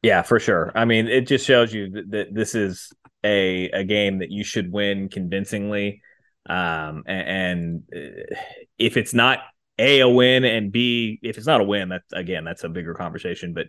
Yeah, 0.02 0.23
for 0.23 0.39
sure. 0.39 0.71
I 0.73 0.86
mean, 0.86 1.08
it 1.08 1.28
just 1.28 1.45
shows 1.45 1.71
you 1.71 1.91
that, 1.91 2.12
that 2.12 2.34
this 2.34 2.56
is 2.56 2.91
a 3.23 3.69
a 3.69 3.84
game 3.84 4.19
that 4.19 4.32
you 4.32 4.43
should 4.43 4.71
win 4.71 5.10
convincingly. 5.10 6.02
Um, 6.49 7.04
and, 7.06 7.28
and 7.28 7.84
uh, 7.95 8.36
if 8.80 8.97
it's 8.97 9.13
not 9.13 9.39
a 9.78 9.99
a 9.99 10.10
win 10.10 10.43
and 10.43 10.71
b 10.71 11.19
if 11.21 11.38
it's 11.38 11.45
not 11.45 11.62
a 11.62 11.65
win, 11.65 11.89
that's 11.89 12.12
again 12.13 12.43
that's 12.45 12.63
a 12.63 12.69
bigger 12.69 12.95
conversation. 12.95 13.54
But 13.54 13.67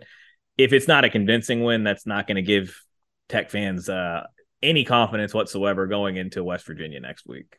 if 0.56 0.72
it's 0.72 0.88
not 0.88 1.04
a 1.04 1.10
convincing 1.10 1.64
win, 1.64 1.84
that's 1.84 2.06
not 2.06 2.26
going 2.26 2.36
to 2.36 2.42
give 2.42 2.80
Tech 3.28 3.50
fans 3.50 3.90
uh, 3.90 4.22
any 4.62 4.84
confidence 4.84 5.32
whatsoever 5.34 5.86
going 5.86 6.16
into 6.16 6.44
West 6.44 6.66
Virginia 6.66 7.00
next 7.00 7.26
week. 7.26 7.58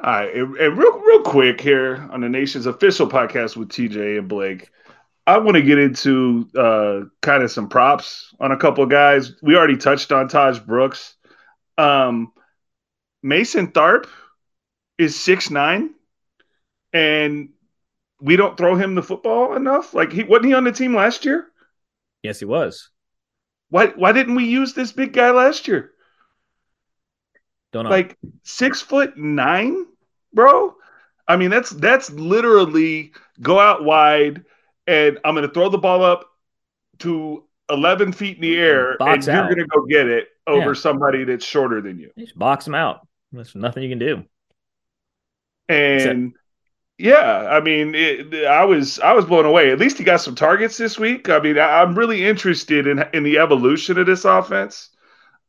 All 0.00 0.12
right, 0.12 0.32
and, 0.32 0.56
and 0.56 0.78
real 0.78 0.98
real 1.00 1.22
quick 1.22 1.60
here 1.60 2.08
on 2.12 2.20
the 2.20 2.28
nation's 2.28 2.66
official 2.66 3.08
podcast 3.08 3.56
with 3.56 3.68
TJ 3.68 4.18
and 4.18 4.28
Blake. 4.28 4.70
I 5.26 5.38
want 5.38 5.56
to 5.56 5.62
get 5.62 5.78
into 5.78 6.48
uh, 6.56 7.00
kind 7.20 7.42
of 7.42 7.50
some 7.50 7.68
props 7.68 8.34
on 8.40 8.52
a 8.52 8.56
couple 8.56 8.84
of 8.84 8.90
guys. 8.90 9.32
We 9.42 9.56
already 9.56 9.76
touched 9.76 10.12
on 10.12 10.28
Tahj 10.28 10.64
Brooks. 10.64 11.16
Um, 11.76 12.32
Mason 13.22 13.72
Tharp 13.72 14.06
is 14.98 15.18
six 15.18 15.50
nine, 15.50 15.94
and 16.92 17.50
we 18.20 18.36
don't 18.36 18.56
throw 18.56 18.76
him 18.76 18.94
the 18.94 19.02
football 19.02 19.54
enough. 19.54 19.94
Like 19.94 20.12
he 20.12 20.22
wasn't 20.22 20.46
he 20.46 20.54
on 20.54 20.64
the 20.64 20.72
team 20.72 20.94
last 20.94 21.24
year? 21.24 21.48
Yes, 22.22 22.38
he 22.38 22.44
was. 22.44 22.90
Why 23.70 23.88
why 23.88 24.12
didn't 24.12 24.34
we 24.34 24.44
use 24.44 24.74
this 24.74 24.92
big 24.92 25.12
guy 25.12 25.30
last 25.30 25.68
year? 25.68 25.92
Don't 27.72 27.84
know. 27.84 27.90
Like 27.90 28.16
six 28.42 28.80
foot 28.80 29.16
nine, 29.16 29.86
bro. 30.32 30.74
I 31.26 31.36
mean, 31.36 31.50
that's 31.50 31.70
that's 31.70 32.10
literally 32.10 33.12
go 33.40 33.60
out 33.60 33.84
wide 33.84 34.44
and 34.86 35.18
I'm 35.24 35.34
going 35.34 35.46
to 35.46 35.52
throw 35.52 35.68
the 35.68 35.78
ball 35.78 36.02
up 36.02 36.30
to 37.00 37.44
11 37.70 38.12
feet 38.12 38.36
in 38.36 38.42
the 38.42 38.54
mm-hmm. 38.54 38.64
air, 38.64 38.96
Box 38.98 39.26
and 39.28 39.36
out. 39.36 39.46
you're 39.46 39.54
going 39.54 39.68
to 39.68 39.76
go 39.76 39.84
get 39.86 40.08
it 40.08 40.28
over 40.46 40.68
Yeah. 40.68 40.80
somebody 40.80 41.24
that's 41.24 41.44
shorter 41.44 41.82
than 41.82 41.98
you. 41.98 42.10
Just 42.18 42.38
box 42.38 42.66
him 42.66 42.74
out. 42.74 43.06
There's 43.30 43.54
nothing 43.54 43.82
you 43.82 43.90
can 43.90 43.98
do. 43.98 44.24
And 45.68 46.32
yeah, 46.98 47.48
I 47.50 47.60
mean, 47.60 47.94
it, 47.94 48.44
I 48.46 48.64
was 48.64 48.98
I 49.00 49.12
was 49.12 49.24
blown 49.24 49.46
away. 49.46 49.70
At 49.70 49.78
least 49.78 49.98
he 49.98 50.04
got 50.04 50.18
some 50.20 50.34
targets 50.34 50.76
this 50.76 50.98
week. 50.98 51.28
I 51.28 51.38
mean, 51.38 51.58
I, 51.58 51.82
I'm 51.82 51.96
really 51.96 52.24
interested 52.26 52.86
in 52.86 53.04
in 53.14 53.22
the 53.22 53.38
evolution 53.38 53.98
of 53.98 54.06
this 54.06 54.24
offense. 54.24 54.90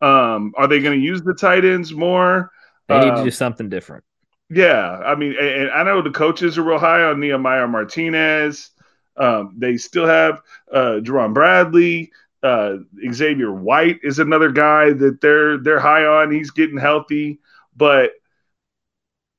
Um, 0.01 0.53
are 0.57 0.67
they 0.67 0.81
going 0.81 0.99
to 0.99 1.05
use 1.05 1.21
the 1.23 1.33
tight 1.35 1.65
ends 1.65 1.93
more? 1.93 2.51
They 2.87 2.99
need 2.99 3.15
to 3.15 3.21
Um, 3.21 3.23
do 3.23 3.31
something 3.31 3.69
different. 3.69 4.03
Yeah, 4.49 4.97
I 5.05 5.15
mean, 5.15 5.35
and, 5.39 5.69
and 5.69 5.71
I 5.71 5.83
know 5.83 6.01
the 6.01 6.09
coaches 6.11 6.57
are 6.57 6.63
real 6.63 6.79
high 6.79 7.03
on 7.03 7.19
Nehemiah 7.19 7.67
Martinez. 7.67 8.71
Um, 9.15 9.55
they 9.57 9.77
still 9.77 10.07
have 10.07 10.41
uh, 10.71 10.99
Jerand 11.01 11.33
Bradley. 11.35 12.11
Uh, 12.41 12.77
Xavier 13.11 13.51
White 13.51 13.99
is 14.01 14.17
another 14.19 14.49
guy 14.51 14.91
that 14.93 15.19
they're 15.21 15.57
they're 15.57 15.79
high 15.79 16.05
on. 16.05 16.31
He's 16.31 16.51
getting 16.51 16.77
healthy, 16.77 17.41
but 17.75 18.11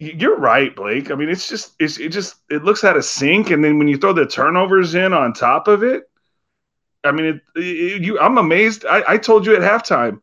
you're 0.01 0.39
right, 0.39 0.75
Blake. 0.75 1.11
I 1.11 1.15
mean, 1.15 1.29
it's 1.29 1.49
just 1.49 1.75
it's 1.79 1.99
it 1.99 2.09
just 2.11 2.37
it 2.51 2.65
looks 2.65 2.85
out 2.85 2.97
of 2.97 3.05
sync, 3.05 3.51
and 3.51 3.63
then 3.63 3.79
when 3.79 3.87
you 3.89 3.99
throw 3.99 4.13
the 4.13 4.27
turnovers 4.27 4.95
in 4.95 5.13
on 5.13 5.33
top 5.33 5.69
of 5.69 5.83
it, 5.83 6.05
I 7.05 7.13
mean, 7.13 7.27
it, 7.27 7.41
it- 7.57 8.03
you 8.03 8.19
I'm 8.19 8.39
amazed. 8.39 8.85
I, 8.87 9.03
I 9.07 9.19
told 9.19 9.47
you 9.47 9.55
at 9.55 9.63
halftime 9.63 10.21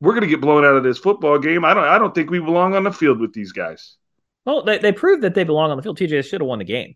we're 0.00 0.14
gonna 0.14 0.26
get 0.26 0.40
blown 0.40 0.64
out 0.64 0.76
of 0.76 0.84
this 0.84 0.98
football 0.98 1.38
game. 1.38 1.64
I 1.64 1.74
don't 1.74 1.84
I 1.84 1.98
don't 1.98 2.14
think 2.14 2.30
we 2.30 2.38
belong 2.38 2.74
on 2.74 2.84
the 2.84 2.92
field 2.92 3.20
with 3.20 3.32
these 3.32 3.52
guys. 3.52 3.96
Well, 4.44 4.62
they, 4.62 4.78
they 4.78 4.92
proved 4.92 5.22
that 5.24 5.34
they 5.34 5.44
belong 5.44 5.72
on 5.72 5.76
the 5.76 5.82
field. 5.82 5.98
TJ 5.98 6.22
should 6.22 6.40
have 6.40 6.46
won 6.48 6.60
the 6.60 6.64
game. 6.64 6.94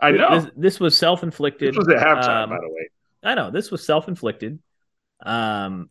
I 0.00 0.10
know. 0.10 0.40
This, 0.40 0.50
this 0.56 0.80
was 0.80 0.96
self 0.96 1.22
inflicted. 1.22 1.70
This 1.70 1.78
was 1.78 1.88
at 1.88 1.98
halftime, 1.98 2.44
um, 2.44 2.50
by 2.50 2.56
the 2.56 2.68
way. 2.68 2.88
I 3.22 3.34
know 3.34 3.50
this 3.50 3.70
was 3.70 3.84
self 3.84 4.08
inflicted. 4.08 4.58
Um, 5.24 5.90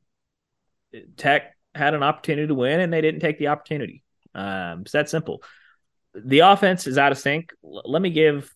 Tech 1.18 1.56
had 1.76 1.94
an 1.94 2.04
opportunity 2.04 2.48
to 2.48 2.56
win, 2.56 2.80
and 2.80 2.92
they 2.92 3.02
didn't 3.02 3.22
take 3.22 3.38
the 3.38 3.48
opportunity. 3.48 4.04
Um, 4.34 4.82
it's 4.82 4.92
that 4.92 5.10
simple. 5.10 5.44
The 6.16 6.40
offense 6.40 6.88
is 6.88 6.98
out 6.98 7.12
of 7.12 7.18
sync. 7.18 7.52
L- 7.64 7.82
let 7.86 8.02
me 8.02 8.10
give 8.10 8.54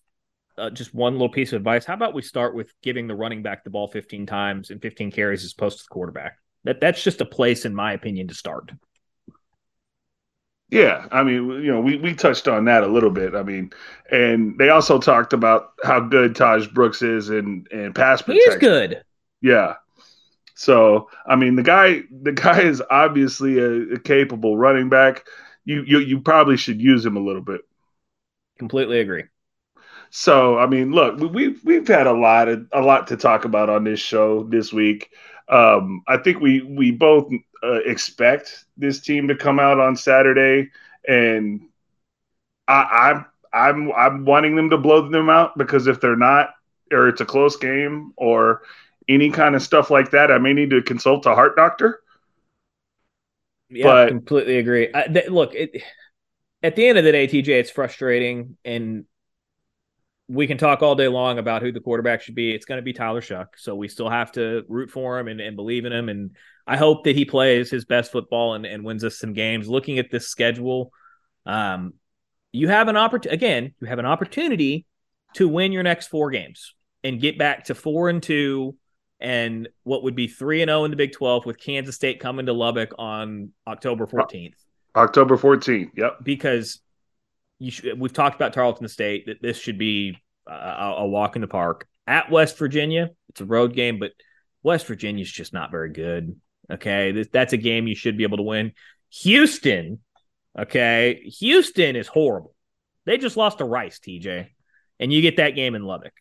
uh, 0.58 0.70
just 0.70 0.94
one 0.94 1.14
little 1.14 1.28
piece 1.28 1.52
of 1.52 1.58
advice. 1.58 1.84
How 1.84 1.94
about 1.94 2.14
we 2.14 2.22
start 2.22 2.54
with 2.54 2.72
giving 2.82 3.06
the 3.06 3.14
running 3.14 3.42
back 3.42 3.64
the 3.64 3.70
ball 3.70 3.88
15 3.88 4.26
times 4.26 4.70
and 4.70 4.80
15 4.80 5.10
carries 5.10 5.44
as 5.44 5.52
opposed 5.52 5.78
to 5.78 5.84
the 5.84 5.92
quarterback? 5.92 6.38
That 6.64 6.80
that's 6.80 7.02
just 7.02 7.20
a 7.20 7.26
place, 7.26 7.64
in 7.64 7.74
my 7.74 7.92
opinion, 7.92 8.28
to 8.28 8.34
start. 8.34 8.72
Yeah, 10.70 11.06
I 11.12 11.22
mean, 11.22 11.48
you 11.62 11.70
know, 11.70 11.80
we, 11.80 11.98
we 11.98 12.14
touched 12.14 12.48
on 12.48 12.64
that 12.64 12.82
a 12.82 12.86
little 12.88 13.10
bit. 13.10 13.34
I 13.34 13.42
mean, 13.42 13.70
and 14.10 14.58
they 14.58 14.70
also 14.70 14.98
talked 14.98 15.32
about 15.32 15.72
how 15.84 16.00
good 16.00 16.34
Tahj 16.34 16.72
Brooks 16.72 17.02
is 17.02 17.28
and 17.28 17.68
and 17.70 17.94
pass 17.94 18.20
He 18.22 18.24
protection. 18.32 18.52
is 18.52 18.58
good. 18.58 19.02
Yeah. 19.40 19.74
So, 20.54 21.10
I 21.26 21.36
mean, 21.36 21.56
the 21.56 21.62
guy 21.62 22.02
the 22.22 22.32
guy 22.32 22.62
is 22.62 22.82
obviously 22.90 23.58
a, 23.58 23.94
a 23.94 23.98
capable 24.00 24.56
running 24.56 24.88
back. 24.88 25.26
You, 25.64 25.82
you 25.86 25.98
you 25.98 26.20
probably 26.20 26.56
should 26.56 26.80
use 26.80 27.04
him 27.04 27.16
a 27.16 27.20
little 27.20 27.42
bit. 27.42 27.62
Completely 28.58 29.00
agree. 29.00 29.24
So, 30.10 30.58
I 30.58 30.66
mean, 30.66 30.92
look, 30.92 31.18
we- 31.18 31.26
we've 31.26 31.64
we've 31.64 31.88
had 31.88 32.06
a 32.06 32.12
lot 32.12 32.48
of 32.48 32.66
a 32.72 32.80
lot 32.80 33.08
to 33.08 33.16
talk 33.16 33.44
about 33.44 33.68
on 33.70 33.84
this 33.84 34.00
show 34.00 34.44
this 34.44 34.72
week. 34.72 35.10
Um, 35.48 36.02
I 36.08 36.18
think 36.18 36.40
we 36.40 36.62
we 36.62 36.90
both 36.90 37.30
uh, 37.62 37.80
expect 37.84 38.64
this 38.76 39.00
team 39.00 39.28
to 39.28 39.36
come 39.36 39.58
out 39.58 39.80
on 39.80 39.96
Saturday, 39.96 40.70
and 41.08 41.62
I, 42.68 43.10
I'm 43.12 43.26
I'm 43.52 43.92
I'm 43.92 44.24
wanting 44.24 44.56
them 44.56 44.70
to 44.70 44.78
blow 44.78 45.08
them 45.08 45.30
out 45.30 45.56
because 45.58 45.86
if 45.86 46.00
they're 46.00 46.16
not, 46.16 46.50
or 46.92 47.08
it's 47.08 47.20
a 47.20 47.26
close 47.26 47.56
game, 47.56 48.12
or 48.16 48.62
any 49.08 49.30
kind 49.30 49.54
of 49.54 49.62
stuff 49.62 49.90
like 49.90 50.10
that, 50.10 50.30
I 50.32 50.38
may 50.38 50.52
need 50.52 50.70
to 50.70 50.82
consult 50.82 51.26
a 51.26 51.34
heart 51.34 51.56
doctor. 51.56 52.00
Yeah, 53.70 53.84
But- 53.84 54.08
completely 54.08 54.58
agree. 54.58 54.90
I, 54.94 55.04
th- 55.04 55.28
look, 55.28 55.54
it, 55.54 55.82
at 56.62 56.76
the 56.76 56.86
end 56.86 56.98
of 56.98 57.04
the 57.04 57.12
day, 57.12 57.26
TJ, 57.26 57.48
it's 57.48 57.70
frustrating, 57.70 58.56
and 58.64 59.04
we 60.28 60.46
can 60.46 60.56
talk 60.56 60.82
all 60.82 60.94
day 60.94 61.08
long 61.08 61.38
about 61.38 61.60
who 61.62 61.72
the 61.72 61.80
quarterback 61.80 62.22
should 62.22 62.34
be. 62.34 62.52
It's 62.52 62.64
going 62.64 62.78
to 62.78 62.82
be 62.82 62.94
Tyler 62.94 63.20
Shough, 63.20 63.48
so 63.56 63.74
we 63.74 63.88
still 63.88 64.08
have 64.08 64.32
to 64.32 64.64
root 64.68 64.90
for 64.90 65.18
him 65.18 65.28
and, 65.28 65.40
and 65.40 65.56
believe 65.56 65.84
in 65.84 65.92
him. 65.92 66.08
And 66.08 66.36
I 66.66 66.78
hope 66.78 67.04
that 67.04 67.14
he 67.14 67.26
plays 67.26 67.70
his 67.70 67.84
best 67.84 68.10
football 68.10 68.54
and, 68.54 68.64
and 68.64 68.84
wins 68.84 69.04
us 69.04 69.18
some 69.18 69.34
games. 69.34 69.68
Looking 69.68 69.98
at 69.98 70.10
this 70.10 70.28
schedule, 70.28 70.92
um, 71.44 71.94
you 72.52 72.68
have 72.68 72.88
an 72.88 72.96
opportunity. 72.96 73.34
Again, 73.34 73.74
you 73.80 73.86
have 73.86 73.98
an 73.98 74.06
opportunity 74.06 74.86
to 75.34 75.46
win 75.46 75.72
your 75.72 75.82
next 75.82 76.06
four 76.06 76.30
games 76.30 76.74
and 77.02 77.20
get 77.20 77.36
back 77.36 77.64
to 77.64 77.74
four 77.74 78.08
and 78.08 78.22
two 78.22 78.76
and 79.20 79.68
what 79.84 80.02
would 80.02 80.14
be 80.14 80.28
3 80.28 80.62
and 80.62 80.68
0 80.68 80.84
in 80.84 80.90
the 80.90 80.96
Big 80.96 81.12
12 81.12 81.46
with 81.46 81.58
Kansas 81.58 81.94
State 81.94 82.20
coming 82.20 82.46
to 82.46 82.52
Lubbock 82.52 82.92
on 82.98 83.52
October 83.66 84.04
uh, 84.04 84.06
14th 84.06 84.54
October 84.96 85.36
14th. 85.36 85.90
Yep. 85.96 86.18
because 86.22 86.80
should, 87.68 87.98
we've 87.98 88.12
talked 88.12 88.36
about 88.36 88.52
Tarleton 88.52 88.88
State 88.88 89.26
that 89.26 89.42
this 89.42 89.58
should 89.58 89.78
be 89.78 90.18
a, 90.46 90.94
a 90.98 91.06
walk 91.06 91.36
in 91.36 91.42
the 91.42 91.48
park 91.48 91.86
at 92.06 92.30
West 92.30 92.58
Virginia. 92.58 93.10
It's 93.30 93.40
a 93.40 93.44
road 93.44 93.74
game, 93.74 93.98
but 93.98 94.12
West 94.62 94.86
Virginia's 94.86 95.30
just 95.30 95.52
not 95.52 95.70
very 95.70 95.90
good. 95.90 96.38
Okay, 96.70 97.24
that's 97.30 97.52
a 97.52 97.58
game 97.58 97.86
you 97.86 97.94
should 97.94 98.16
be 98.16 98.24
able 98.24 98.38
to 98.38 98.42
win. 98.42 98.72
Houston, 99.22 100.00
okay, 100.58 101.22
Houston 101.38 101.94
is 101.94 102.08
horrible. 102.08 102.54
They 103.04 103.18
just 103.18 103.36
lost 103.36 103.58
to 103.58 103.64
Rice, 103.66 103.98
TJ, 103.98 104.48
and 104.98 105.12
you 105.12 105.20
get 105.20 105.36
that 105.36 105.50
game 105.50 105.74
in 105.74 105.82
Lubbock, 105.82 106.14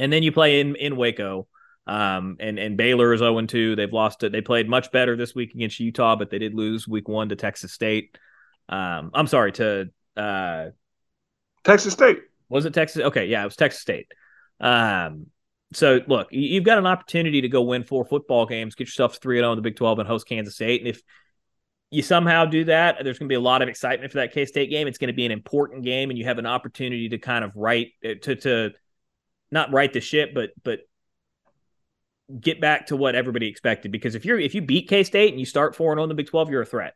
and 0.00 0.12
then 0.12 0.22
you 0.22 0.32
play 0.32 0.60
in 0.60 0.74
in 0.76 0.96
Waco. 0.96 1.46
Um, 1.86 2.36
and 2.40 2.58
and 2.58 2.76
Baylor 2.76 3.12
is 3.14 3.20
0 3.20 3.40
2. 3.46 3.74
They've 3.76 3.92
lost 3.92 4.22
it. 4.22 4.32
They 4.32 4.40
played 4.42 4.68
much 4.68 4.92
better 4.92 5.16
this 5.16 5.34
week 5.34 5.54
against 5.54 5.80
Utah, 5.80 6.16
but 6.16 6.30
they 6.30 6.38
did 6.38 6.54
lose 6.54 6.86
week 6.86 7.08
one 7.08 7.28
to 7.30 7.36
Texas 7.36 7.72
State. 7.72 8.16
Um, 8.68 9.10
I'm 9.14 9.26
sorry 9.26 9.52
to 9.52 9.90
uh, 10.16 10.66
Texas 11.64 11.92
State. 11.92 12.18
was 12.48 12.64
it 12.66 12.74
Texas? 12.74 13.02
Okay, 13.02 13.26
yeah, 13.26 13.42
it 13.42 13.46
was 13.46 13.56
Texas 13.56 13.82
State. 13.82 14.06
Um, 14.60 15.26
so 15.72 16.00
look, 16.06 16.28
you- 16.30 16.48
you've 16.54 16.64
got 16.64 16.78
an 16.78 16.86
opportunity 16.86 17.40
to 17.40 17.48
go 17.48 17.62
win 17.62 17.82
four 17.82 18.04
football 18.04 18.46
games, 18.46 18.74
get 18.74 18.86
yourself 18.88 19.16
three 19.16 19.38
and 19.38 19.44
zero 19.44 19.52
in 19.52 19.56
the 19.56 19.62
Big 19.62 19.76
Twelve, 19.76 19.98
and 19.98 20.06
host 20.08 20.28
Kansas 20.28 20.54
State. 20.54 20.80
And 20.82 20.88
if 20.88 21.02
you 21.90 22.02
somehow 22.02 22.44
do 22.44 22.64
that, 22.64 22.98
there's 23.02 23.18
going 23.18 23.28
to 23.28 23.32
be 23.32 23.36
a 23.36 23.40
lot 23.40 23.62
of 23.62 23.68
excitement 23.68 24.12
for 24.12 24.18
that 24.18 24.32
K 24.32 24.44
State 24.44 24.70
game. 24.70 24.86
It's 24.86 24.98
going 24.98 25.08
to 25.08 25.14
be 25.14 25.26
an 25.26 25.32
important 25.32 25.82
game, 25.84 26.10
and 26.10 26.18
you 26.18 26.24
have 26.26 26.38
an 26.38 26.46
opportunity 26.46 27.08
to 27.08 27.18
kind 27.18 27.44
of 27.44 27.52
right 27.56 27.88
to 28.02 28.36
to 28.36 28.70
not 29.50 29.72
right 29.72 29.92
the 29.92 30.00
ship, 30.00 30.32
but 30.34 30.50
but 30.62 30.80
get 32.38 32.60
back 32.60 32.86
to 32.86 32.96
what 32.96 33.14
everybody 33.14 33.48
expected. 33.48 33.90
Because 33.90 34.14
if 34.14 34.24
you're 34.24 34.38
if 34.38 34.54
you 34.54 34.62
beat 34.62 34.88
K 34.88 35.02
State 35.02 35.30
and 35.30 35.40
you 35.40 35.46
start 35.46 35.74
four 35.74 35.92
and 35.92 35.98
zero 35.98 36.04
in 36.04 36.08
the 36.08 36.14
Big 36.14 36.28
Twelve, 36.28 36.50
you're 36.50 36.62
a 36.62 36.66
threat. 36.66 36.94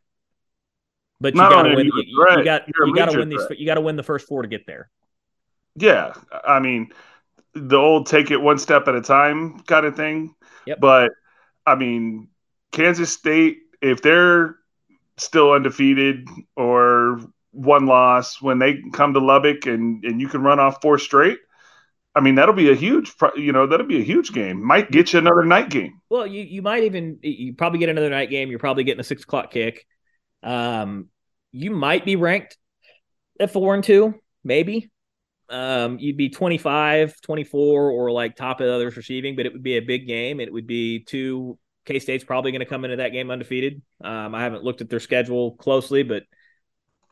But 1.19 1.35
you 1.35 1.41
got 1.41 1.63
to 1.63 1.75
win. 1.75 1.85
you 1.85 1.91
You, 1.95 2.43
got 2.43 2.67
you're 2.67 2.87
you 2.87 2.95
got 2.95 3.11
to 3.11 3.19
win 3.19 3.29
these. 3.29 3.45
You 3.57 3.65
got 3.65 3.75
to 3.75 3.81
win 3.81 3.95
the 3.95 4.03
first 4.03 4.27
four 4.27 4.41
to 4.41 4.47
get 4.47 4.65
there. 4.67 4.89
Yeah, 5.75 6.13
I 6.43 6.59
mean, 6.59 6.91
the 7.53 7.77
old 7.77 8.07
take 8.07 8.31
it 8.31 8.37
one 8.37 8.57
step 8.57 8.87
at 8.87 8.95
a 8.95 9.01
time 9.01 9.59
kind 9.61 9.85
of 9.85 9.95
thing. 9.95 10.35
Yep. 10.65 10.79
But 10.79 11.11
I 11.65 11.75
mean, 11.75 12.29
Kansas 12.71 13.11
State, 13.11 13.59
if 13.81 14.01
they're 14.01 14.57
still 15.17 15.51
undefeated 15.51 16.27
or 16.55 17.21
one 17.51 17.85
loss 17.85 18.41
when 18.41 18.59
they 18.59 18.81
come 18.91 19.13
to 19.13 19.19
Lubbock 19.19 19.65
and 19.65 20.03
and 20.03 20.19
you 20.19 20.27
can 20.27 20.41
run 20.41 20.59
off 20.59 20.81
four 20.81 20.97
straight, 20.97 21.39
I 22.15 22.21
mean, 22.21 22.35
that'll 22.35 22.55
be 22.55 22.71
a 22.71 22.75
huge, 22.75 23.13
you 23.35 23.51
know, 23.51 23.67
that'll 23.67 23.85
be 23.85 23.99
a 23.99 24.03
huge 24.03 24.31
game. 24.31 24.63
Might 24.63 24.89
get 24.89 25.11
you 25.11 25.19
another 25.19 25.43
night 25.43 25.69
game. 25.69 25.99
Well, 26.09 26.25
you 26.25 26.43
you 26.43 26.61
might 26.61 26.83
even 26.83 27.19
you 27.21 27.53
probably 27.53 27.79
get 27.79 27.89
another 27.89 28.09
night 28.09 28.29
game. 28.29 28.49
You're 28.49 28.59
probably 28.59 28.85
getting 28.85 29.01
a 29.01 29.03
six 29.03 29.23
o'clock 29.23 29.51
kick. 29.51 29.85
Um, 30.41 31.09
you 31.51 31.71
might 31.71 32.05
be 32.05 32.15
ranked 32.15 32.57
at 33.39 33.51
four 33.51 33.75
and 33.75 33.83
two, 33.83 34.15
maybe. 34.43 34.89
Um, 35.49 35.99
you'd 35.99 36.17
be 36.17 36.29
25, 36.29 37.19
24, 37.21 37.91
or 37.91 38.11
like 38.11 38.35
top 38.35 38.61
of 38.61 38.67
others 38.67 38.97
receiving, 38.97 39.35
but 39.35 39.45
it 39.45 39.53
would 39.53 39.61
be 39.61 39.77
a 39.77 39.81
big 39.81 40.07
game. 40.07 40.39
It 40.39 40.51
would 40.51 40.67
be 40.67 41.03
two. 41.03 41.59
K 41.85 41.99
State's 41.99 42.23
probably 42.23 42.51
going 42.51 42.61
to 42.61 42.65
come 42.65 42.83
into 42.83 42.97
that 42.97 43.11
game 43.11 43.29
undefeated. 43.29 43.81
Um, 44.03 44.33
I 44.33 44.41
haven't 44.41 44.63
looked 44.63 44.81
at 44.81 44.89
their 44.89 44.99
schedule 44.99 45.55
closely, 45.55 46.01
but 46.01 46.23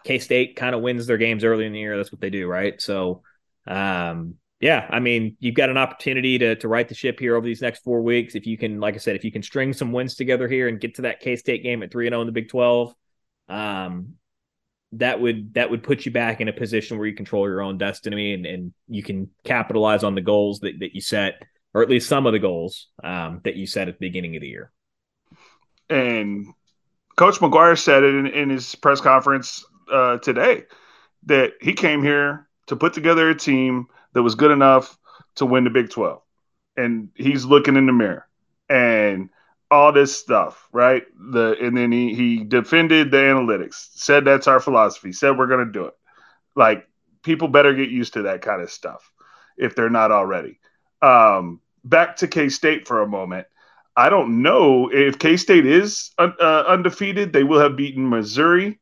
K 0.03 0.17
State 0.17 0.55
kind 0.55 0.73
of 0.73 0.81
wins 0.81 1.05
their 1.05 1.17
games 1.17 1.43
early 1.43 1.65
in 1.65 1.73
the 1.73 1.79
year. 1.79 1.95
That's 1.95 2.11
what 2.11 2.21
they 2.21 2.31
do, 2.31 2.47
right? 2.47 2.81
So, 2.81 3.21
um, 3.67 4.35
yeah, 4.63 4.87
I 4.89 5.01
mean, 5.01 5.35
you've 5.41 5.55
got 5.55 5.69
an 5.69 5.77
opportunity 5.77 6.37
to 6.37 6.55
to 6.55 6.69
right 6.69 6.87
the 6.87 6.95
ship 6.95 7.19
here 7.19 7.35
over 7.35 7.45
these 7.45 7.61
next 7.61 7.83
four 7.83 8.01
weeks. 8.01 8.33
If 8.33 8.47
you 8.47 8.57
can, 8.57 8.79
like 8.79 8.93
I 8.95 8.97
said, 8.97 9.17
if 9.17 9.25
you 9.25 9.31
can 9.31 9.43
string 9.43 9.73
some 9.73 9.91
wins 9.91 10.15
together 10.15 10.47
here 10.47 10.69
and 10.69 10.79
get 10.79 10.95
to 10.95 11.01
that 11.01 11.19
K 11.19 11.35
State 11.35 11.63
game 11.63 11.83
at 11.83 11.91
three 11.91 12.07
and 12.07 12.13
zero 12.13 12.21
in 12.21 12.27
the 12.27 12.31
Big 12.31 12.47
Twelve, 12.47 12.95
um, 13.49 14.13
that 14.93 15.19
would 15.19 15.55
that 15.55 15.69
would 15.69 15.83
put 15.83 16.05
you 16.05 16.13
back 16.13 16.39
in 16.39 16.47
a 16.47 16.53
position 16.53 16.97
where 16.97 17.05
you 17.05 17.13
control 17.13 17.45
your 17.45 17.61
own 17.61 17.77
destiny 17.77 18.33
and, 18.33 18.45
and 18.45 18.73
you 18.87 19.03
can 19.03 19.29
capitalize 19.43 20.01
on 20.01 20.15
the 20.15 20.21
goals 20.21 20.61
that, 20.61 20.79
that 20.79 20.95
you 20.95 21.01
set, 21.01 21.43
or 21.73 21.81
at 21.81 21.89
least 21.89 22.07
some 22.07 22.25
of 22.25 22.31
the 22.31 22.39
goals 22.39 22.87
um, 23.03 23.41
that 23.43 23.57
you 23.57 23.67
set 23.67 23.89
at 23.89 23.95
the 23.99 24.07
beginning 24.07 24.37
of 24.37 24.41
the 24.41 24.47
year. 24.47 24.71
And 25.89 26.47
Coach 27.17 27.39
McGuire 27.39 27.77
said 27.77 28.03
it 28.03 28.15
in, 28.15 28.27
in 28.27 28.49
his 28.49 28.75
press 28.75 29.01
conference 29.01 29.65
uh, 29.91 30.19
today 30.19 30.63
that 31.25 31.51
he 31.59 31.73
came 31.73 32.01
here 32.01 32.47
to 32.67 32.77
put 32.77 32.93
together 32.93 33.29
a 33.29 33.35
team 33.35 33.87
that 34.13 34.23
was 34.23 34.35
good 34.35 34.51
enough 34.51 34.97
to 35.35 35.45
win 35.45 35.63
the 35.63 35.69
Big 35.69 35.89
12. 35.89 36.21
And 36.77 37.09
he's 37.15 37.45
looking 37.45 37.75
in 37.75 37.85
the 37.85 37.93
mirror 37.93 38.27
and 38.69 39.29
all 39.69 39.91
this 39.91 40.15
stuff, 40.15 40.67
right? 40.71 41.03
The 41.31 41.57
and 41.61 41.75
then 41.75 41.91
he 41.91 42.13
he 42.13 42.43
defended 42.43 43.11
the 43.11 43.17
analytics, 43.17 43.89
said 43.95 44.25
that's 44.25 44.47
our 44.47 44.59
philosophy, 44.59 45.11
said 45.11 45.37
we're 45.37 45.47
gonna 45.47 45.71
do 45.71 45.85
it. 45.85 45.93
Like 46.55 46.87
people 47.23 47.47
better 47.47 47.73
get 47.73 47.89
used 47.89 48.13
to 48.13 48.23
that 48.23 48.41
kind 48.41 48.61
of 48.61 48.71
stuff 48.71 49.11
if 49.57 49.75
they're 49.75 49.89
not 49.89 50.11
already. 50.11 50.59
Um, 51.01 51.59
back 51.83 52.17
to 52.17 52.27
K 52.27 52.49
State 52.49 52.87
for 52.87 53.01
a 53.01 53.07
moment. 53.07 53.47
I 53.95 54.09
don't 54.09 54.41
know 54.41 54.89
if 54.91 55.19
K 55.19 55.37
State 55.37 55.65
is 55.65 56.11
uh, 56.17 56.63
undefeated. 56.67 57.33
They 57.33 57.43
will 57.43 57.59
have 57.59 57.75
beaten 57.75 58.09
Missouri, 58.09 58.79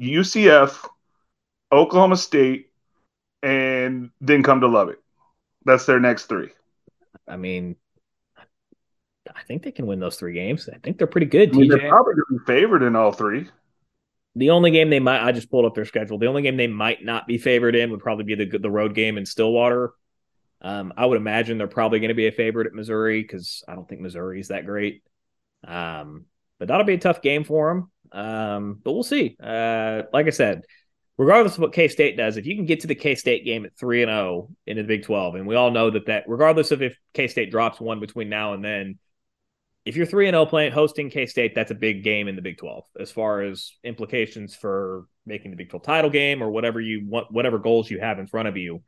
UCF, 0.00 0.86
Oklahoma 1.72 2.16
State, 2.16 2.65
and 3.42 4.10
then 4.20 4.42
come 4.42 4.60
to 4.60 4.66
Lubbock. 4.66 4.98
That's 5.64 5.86
their 5.86 6.00
next 6.00 6.26
three. 6.26 6.50
I 7.26 7.36
mean, 7.36 7.76
I 9.34 9.42
think 9.46 9.62
they 9.62 9.72
can 9.72 9.86
win 9.86 10.00
those 10.00 10.16
three 10.16 10.34
games. 10.34 10.68
I 10.72 10.78
think 10.78 10.98
they're 10.98 11.06
pretty 11.06 11.26
good. 11.26 11.54
I 11.54 11.58
mean, 11.58 11.68
they're 11.68 11.88
probably 11.88 12.14
going 12.14 12.24
to 12.30 12.38
be 12.38 12.44
favored 12.46 12.82
in 12.82 12.94
all 12.94 13.12
three. 13.12 13.48
The 14.36 14.50
only 14.50 14.70
game 14.70 14.90
they 14.90 15.00
might 15.00 15.26
I 15.26 15.32
just 15.32 15.50
pulled 15.50 15.64
up 15.64 15.74
their 15.74 15.86
schedule. 15.86 16.18
The 16.18 16.26
only 16.26 16.42
game 16.42 16.56
they 16.56 16.66
might 16.66 17.04
not 17.04 17.26
be 17.26 17.38
favored 17.38 17.74
in 17.74 17.90
would 17.90 18.00
probably 18.00 18.24
be 18.24 18.34
the 18.34 18.58
the 18.58 18.70
road 18.70 18.94
game 18.94 19.16
in 19.16 19.24
Stillwater. 19.24 19.92
Um, 20.60 20.92
I 20.96 21.06
would 21.06 21.16
imagine 21.16 21.58
they're 21.58 21.66
probably 21.66 22.00
going 22.00 22.08
to 22.08 22.14
be 22.14 22.26
a 22.26 22.32
favorite 22.32 22.66
at 22.66 22.74
Missouri 22.74 23.22
because 23.22 23.64
I 23.66 23.74
don't 23.74 23.88
think 23.88 24.00
Missouri 24.00 24.40
is 24.40 24.48
that 24.48 24.66
great. 24.66 25.02
Um, 25.66 26.26
but 26.58 26.68
that'll 26.68 26.86
be 26.86 26.94
a 26.94 26.98
tough 26.98 27.22
game 27.22 27.44
for 27.44 27.68
them. 27.68 27.90
Um, 28.12 28.80
but 28.82 28.92
we'll 28.92 29.02
see. 29.02 29.36
Uh, 29.42 30.02
like 30.12 30.26
I 30.26 30.30
said, 30.30 30.62
regardless 31.18 31.54
of 31.54 31.60
what 31.60 31.72
K 31.72 31.88
State 31.88 32.16
does, 32.16 32.36
if 32.36 32.46
you 32.46 32.56
can 32.56 32.66
get 32.66 32.80
to 32.80 32.86
the 32.86 32.94
K 32.94 33.14
State 33.14 33.44
game 33.44 33.64
at 33.64 33.76
three 33.76 34.02
and 34.02 34.10
zero 34.10 34.50
in 34.66 34.76
the 34.76 34.82
Big 34.82 35.04
Twelve, 35.04 35.34
and 35.34 35.46
we 35.46 35.54
all 35.54 35.70
know 35.70 35.90
that 35.90 36.06
that 36.06 36.24
regardless 36.26 36.70
of 36.70 36.82
if 36.82 36.96
K 37.14 37.28
State 37.28 37.50
drops 37.50 37.80
one 37.80 38.00
between 38.00 38.28
now 38.28 38.52
and 38.52 38.64
then, 38.64 38.98
if 39.84 39.96
you're 39.96 40.06
three 40.06 40.26
and 40.26 40.34
zero 40.34 40.46
playing 40.46 40.72
hosting 40.72 41.10
K 41.10 41.26
State, 41.26 41.54
that's 41.54 41.70
a 41.70 41.74
big 41.74 42.02
game 42.02 42.28
in 42.28 42.36
the 42.36 42.42
Big 42.42 42.58
Twelve 42.58 42.84
as 42.98 43.10
far 43.10 43.42
as 43.42 43.72
implications 43.84 44.54
for 44.54 45.06
making 45.24 45.50
the 45.50 45.56
Big 45.56 45.70
Twelve 45.70 45.82
title 45.82 46.10
game 46.10 46.42
or 46.42 46.50
whatever 46.50 46.80
you 46.80 47.06
want, 47.06 47.30
whatever 47.30 47.58
goals 47.58 47.90
you 47.90 48.00
have 48.00 48.18
in 48.18 48.26
front 48.26 48.48
of 48.48 48.56
you. 48.56 48.82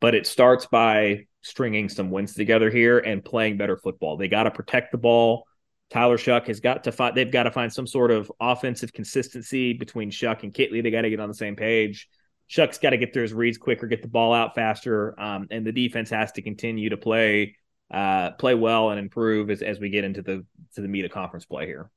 But 0.00 0.14
it 0.14 0.26
starts 0.26 0.66
by 0.66 1.26
stringing 1.40 1.88
some 1.88 2.10
wins 2.10 2.34
together 2.34 2.68
here 2.68 2.98
and 2.98 3.24
playing 3.24 3.56
better 3.56 3.76
football. 3.78 4.16
They 4.16 4.28
got 4.28 4.42
to 4.42 4.50
protect 4.50 4.92
the 4.92 4.98
ball. 4.98 5.44
Tyler 5.90 6.18
Shough 6.18 6.46
has 6.46 6.60
got 6.60 6.84
to 6.84 6.92
find. 6.92 7.16
They've 7.16 7.30
got 7.30 7.44
to 7.44 7.50
find 7.50 7.72
some 7.72 7.86
sort 7.86 8.10
of 8.10 8.30
offensive 8.40 8.92
consistency 8.92 9.72
between 9.72 10.10
Shough 10.10 10.42
and 10.42 10.52
Kittley. 10.52 10.82
They 10.82 10.90
got 10.90 11.02
to 11.02 11.10
get 11.10 11.20
on 11.20 11.28
the 11.28 11.34
same 11.34 11.56
page. 11.56 12.08
Shough's 12.50 12.78
got 12.78 12.90
to 12.90 12.98
get 12.98 13.12
through 13.12 13.22
his 13.22 13.34
reads 13.34 13.58
quicker, 13.58 13.86
get 13.86 14.02
the 14.02 14.08
ball 14.08 14.32
out 14.32 14.54
faster, 14.54 15.18
um, 15.20 15.48
and 15.50 15.66
the 15.66 15.72
defense 15.72 16.10
has 16.10 16.32
to 16.32 16.42
continue 16.42 16.90
to 16.90 16.96
play 16.96 17.56
uh, 17.90 18.32
play 18.32 18.54
well 18.54 18.90
and 18.90 18.98
improve 18.98 19.50
as, 19.50 19.62
as 19.62 19.80
we 19.80 19.88
get 19.88 20.04
into 20.04 20.22
the 20.22 20.44
to 20.74 20.82
the 20.82 20.88
meat 20.88 21.04
of 21.04 21.10
conference 21.10 21.46
play 21.46 21.66
here. 21.66 21.90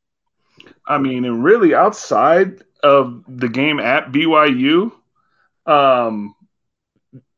I 0.85 0.97
mean, 0.97 1.25
and 1.25 1.43
really 1.43 1.73
outside 1.73 2.63
of 2.83 3.23
the 3.27 3.49
game 3.49 3.79
at 3.79 4.11
BYU, 4.11 4.91
um, 5.65 6.35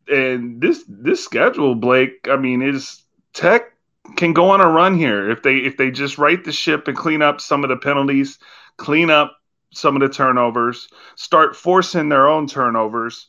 and 0.07 0.61
this 0.61 0.83
this 0.87 1.23
schedule, 1.23 1.75
Blake. 1.75 2.27
I 2.29 2.37
mean, 2.37 2.61
is 2.61 3.03
Tech 3.33 3.72
can 4.15 4.33
go 4.33 4.49
on 4.49 4.61
a 4.61 4.67
run 4.67 4.97
here 4.97 5.29
if 5.29 5.43
they 5.43 5.57
if 5.57 5.77
they 5.77 5.91
just 5.91 6.17
right 6.17 6.43
the 6.43 6.51
ship 6.51 6.87
and 6.87 6.97
clean 6.97 7.21
up 7.21 7.41
some 7.41 7.63
of 7.63 7.69
the 7.69 7.77
penalties, 7.77 8.37
clean 8.77 9.09
up 9.09 9.37
some 9.73 9.95
of 9.95 10.01
the 10.01 10.09
turnovers, 10.09 10.87
start 11.15 11.55
forcing 11.55 12.09
their 12.09 12.27
own 12.27 12.47
turnovers, 12.47 13.27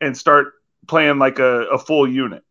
and 0.00 0.16
start 0.16 0.54
playing 0.86 1.18
like 1.18 1.38
a, 1.38 1.66
a 1.68 1.78
full 1.78 2.08
unit. 2.08 2.42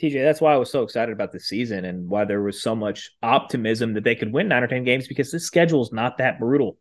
TJ, 0.00 0.22
that's 0.22 0.40
why 0.40 0.52
I 0.52 0.58
was 0.58 0.70
so 0.70 0.82
excited 0.82 1.12
about 1.12 1.32
the 1.32 1.40
season 1.40 1.86
and 1.86 2.08
why 2.08 2.24
there 2.24 2.42
was 2.42 2.62
so 2.62 2.74
much 2.74 3.10
optimism 3.22 3.94
that 3.94 4.04
they 4.04 4.14
could 4.14 4.32
win 4.32 4.48
nine 4.48 4.62
or 4.62 4.66
10 4.66 4.84
games 4.84 5.08
because 5.08 5.32
this 5.32 5.46
schedule 5.46 5.82
is 5.82 5.90
not 5.90 6.18
that 6.18 6.38
brutal. 6.38 6.76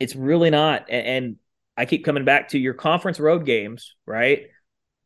It's 0.00 0.16
really 0.16 0.48
not. 0.48 0.88
And 0.88 1.36
I 1.76 1.84
keep 1.84 2.04
coming 2.04 2.24
back 2.24 2.48
to 2.50 2.58
your 2.58 2.74
conference 2.74 3.20
road 3.20 3.44
games, 3.44 3.94
right? 4.06 4.46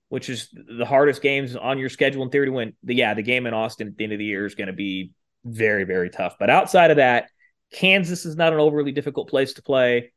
Which 0.09 0.31
is 0.31 0.49
the 0.53 0.87
hardest 0.87 1.21
games 1.21 1.55
on 1.55 1.79
your 1.79 1.91
schedule 1.91 2.23
in 2.23 2.31
theory 2.31 2.47
to 2.47 2.53
win. 2.53 2.73
The, 2.83 2.95
yeah, 2.95 3.15
the 3.15 3.23
game 3.23 3.47
in 3.47 3.53
Austin 3.53 3.89
at 3.89 3.97
the 3.97 4.05
end 4.05 4.13
of 4.15 4.19
the 4.19 4.25
year 4.25 4.47
is 4.47 4.55
going 4.55 4.69
to 4.69 4.73
be 4.73 5.13
very, 5.45 5.85
very 5.85 6.09
tough. 6.09 6.37
But 6.39 6.49
outside 6.49 6.91
of 6.91 6.97
that, 6.97 7.29
Kansas 7.73 8.25
is 8.25 8.37
not 8.37 8.53
an 8.53 8.59
overly 8.59 8.93
difficult 8.93 9.29
place 9.29 9.55
to 9.55 9.63
play. 9.63 10.13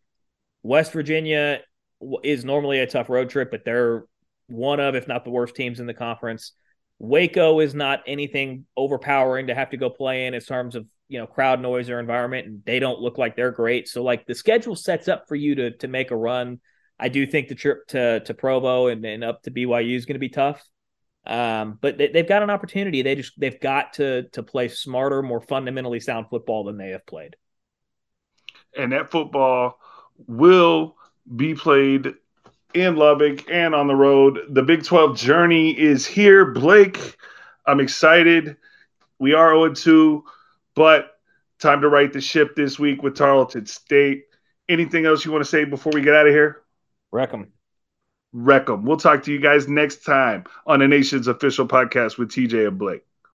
West 0.63 0.93
Virginia 0.93 1.59
is 2.23 2.45
normally 2.45 2.79
a 2.79 2.87
tough 2.87 3.09
road 3.09 3.29
trip, 3.29 3.51
but 3.51 3.65
they're 3.65 4.05
one 4.47 4.79
of, 4.79 4.95
if 4.95 5.07
not 5.07 5.23
the 5.23 5.29
worst 5.29 5.55
teams 5.55 5.79
in 5.79 5.87
the 5.87 5.93
conference. 5.93 6.53
Waco 6.99 7.59
is 7.59 7.73
not 7.73 8.01
anything 8.05 8.65
overpowering 8.77 9.47
to 9.47 9.55
have 9.55 9.71
to 9.71 9.77
go 9.77 9.89
play 9.89 10.27
in 10.27 10.33
in 10.33 10.41
terms 10.41 10.75
of 10.75 10.85
you 11.07 11.19
know 11.19 11.25
crowd 11.25 11.59
noise 11.59 11.89
or 11.89 11.99
environment, 11.99 12.47
and 12.47 12.65
they 12.65 12.79
don't 12.79 12.99
look 12.99 13.17
like 13.17 13.35
they're 13.35 13.51
great. 13.51 13.87
So 13.87 14.03
like 14.03 14.27
the 14.27 14.35
schedule 14.35 14.75
sets 14.75 15.07
up 15.07 15.27
for 15.27 15.35
you 15.35 15.55
to 15.55 15.71
to 15.77 15.87
make 15.87 16.11
a 16.11 16.15
run. 16.15 16.59
I 17.01 17.09
do 17.09 17.25
think 17.25 17.47
the 17.47 17.55
trip 17.55 17.87
to 17.87 18.19
to 18.21 18.33
Provo 18.33 18.87
and, 18.87 19.03
and 19.03 19.23
up 19.23 19.41
to 19.43 19.51
BYU 19.51 19.95
is 19.95 20.05
going 20.05 20.15
to 20.15 20.19
be 20.19 20.29
tough. 20.29 20.63
Um, 21.25 21.77
but 21.81 21.97
they, 21.97 22.07
they've 22.07 22.27
got 22.27 22.43
an 22.43 22.51
opportunity. 22.51 23.01
They 23.01 23.15
just 23.15 23.39
they've 23.39 23.59
got 23.59 23.93
to 23.93 24.23
to 24.29 24.43
play 24.43 24.67
smarter, 24.67 25.23
more 25.23 25.41
fundamentally 25.41 25.99
sound 25.99 26.27
football 26.29 26.63
than 26.63 26.77
they 26.77 26.89
have 26.89 27.05
played. 27.05 27.35
And 28.77 28.91
that 28.91 29.11
football 29.11 29.79
will 30.27 30.95
be 31.35 31.55
played 31.55 32.13
in 32.73 32.95
Lubbock 32.95 33.49
and 33.51 33.75
on 33.75 33.87
the 33.87 33.95
road. 33.95 34.39
The 34.49 34.63
Big 34.63 34.83
12 34.83 35.17
journey 35.17 35.77
is 35.77 36.05
here. 36.05 36.45
Blake, 36.45 37.17
I'm 37.65 37.79
excited. 37.79 38.57
We 39.19 39.33
are 39.33 39.51
0 39.51 39.73
2, 39.73 40.23
but 40.75 41.11
time 41.59 41.81
to 41.81 41.89
right 41.89 42.11
the 42.11 42.21
ship 42.21 42.55
this 42.55 42.79
week 42.79 43.03
with 43.03 43.15
Tarleton 43.15 43.65
State. 43.65 44.25
Anything 44.69 45.05
else 45.05 45.25
you 45.25 45.31
want 45.31 45.43
to 45.43 45.49
say 45.49 45.65
before 45.65 45.91
we 45.93 46.01
get 46.01 46.15
out 46.15 46.27
of 46.27 46.33
here? 46.33 46.60
Wreck 47.11 47.33
'em. 47.33 47.53
Wreck 48.33 48.69
'em. 48.69 48.85
We'll 48.85 48.97
talk 48.97 49.23
to 49.23 49.31
you 49.31 49.39
guys 49.39 49.67
next 49.67 50.03
time 50.05 50.45
on 50.65 50.79
the 50.79 50.87
Nation's 50.87 51.27
official 51.27 51.67
podcast 51.67 52.17
with 52.17 52.31
TJ 52.31 52.67
and 52.67 52.77
Blake. 52.77 53.03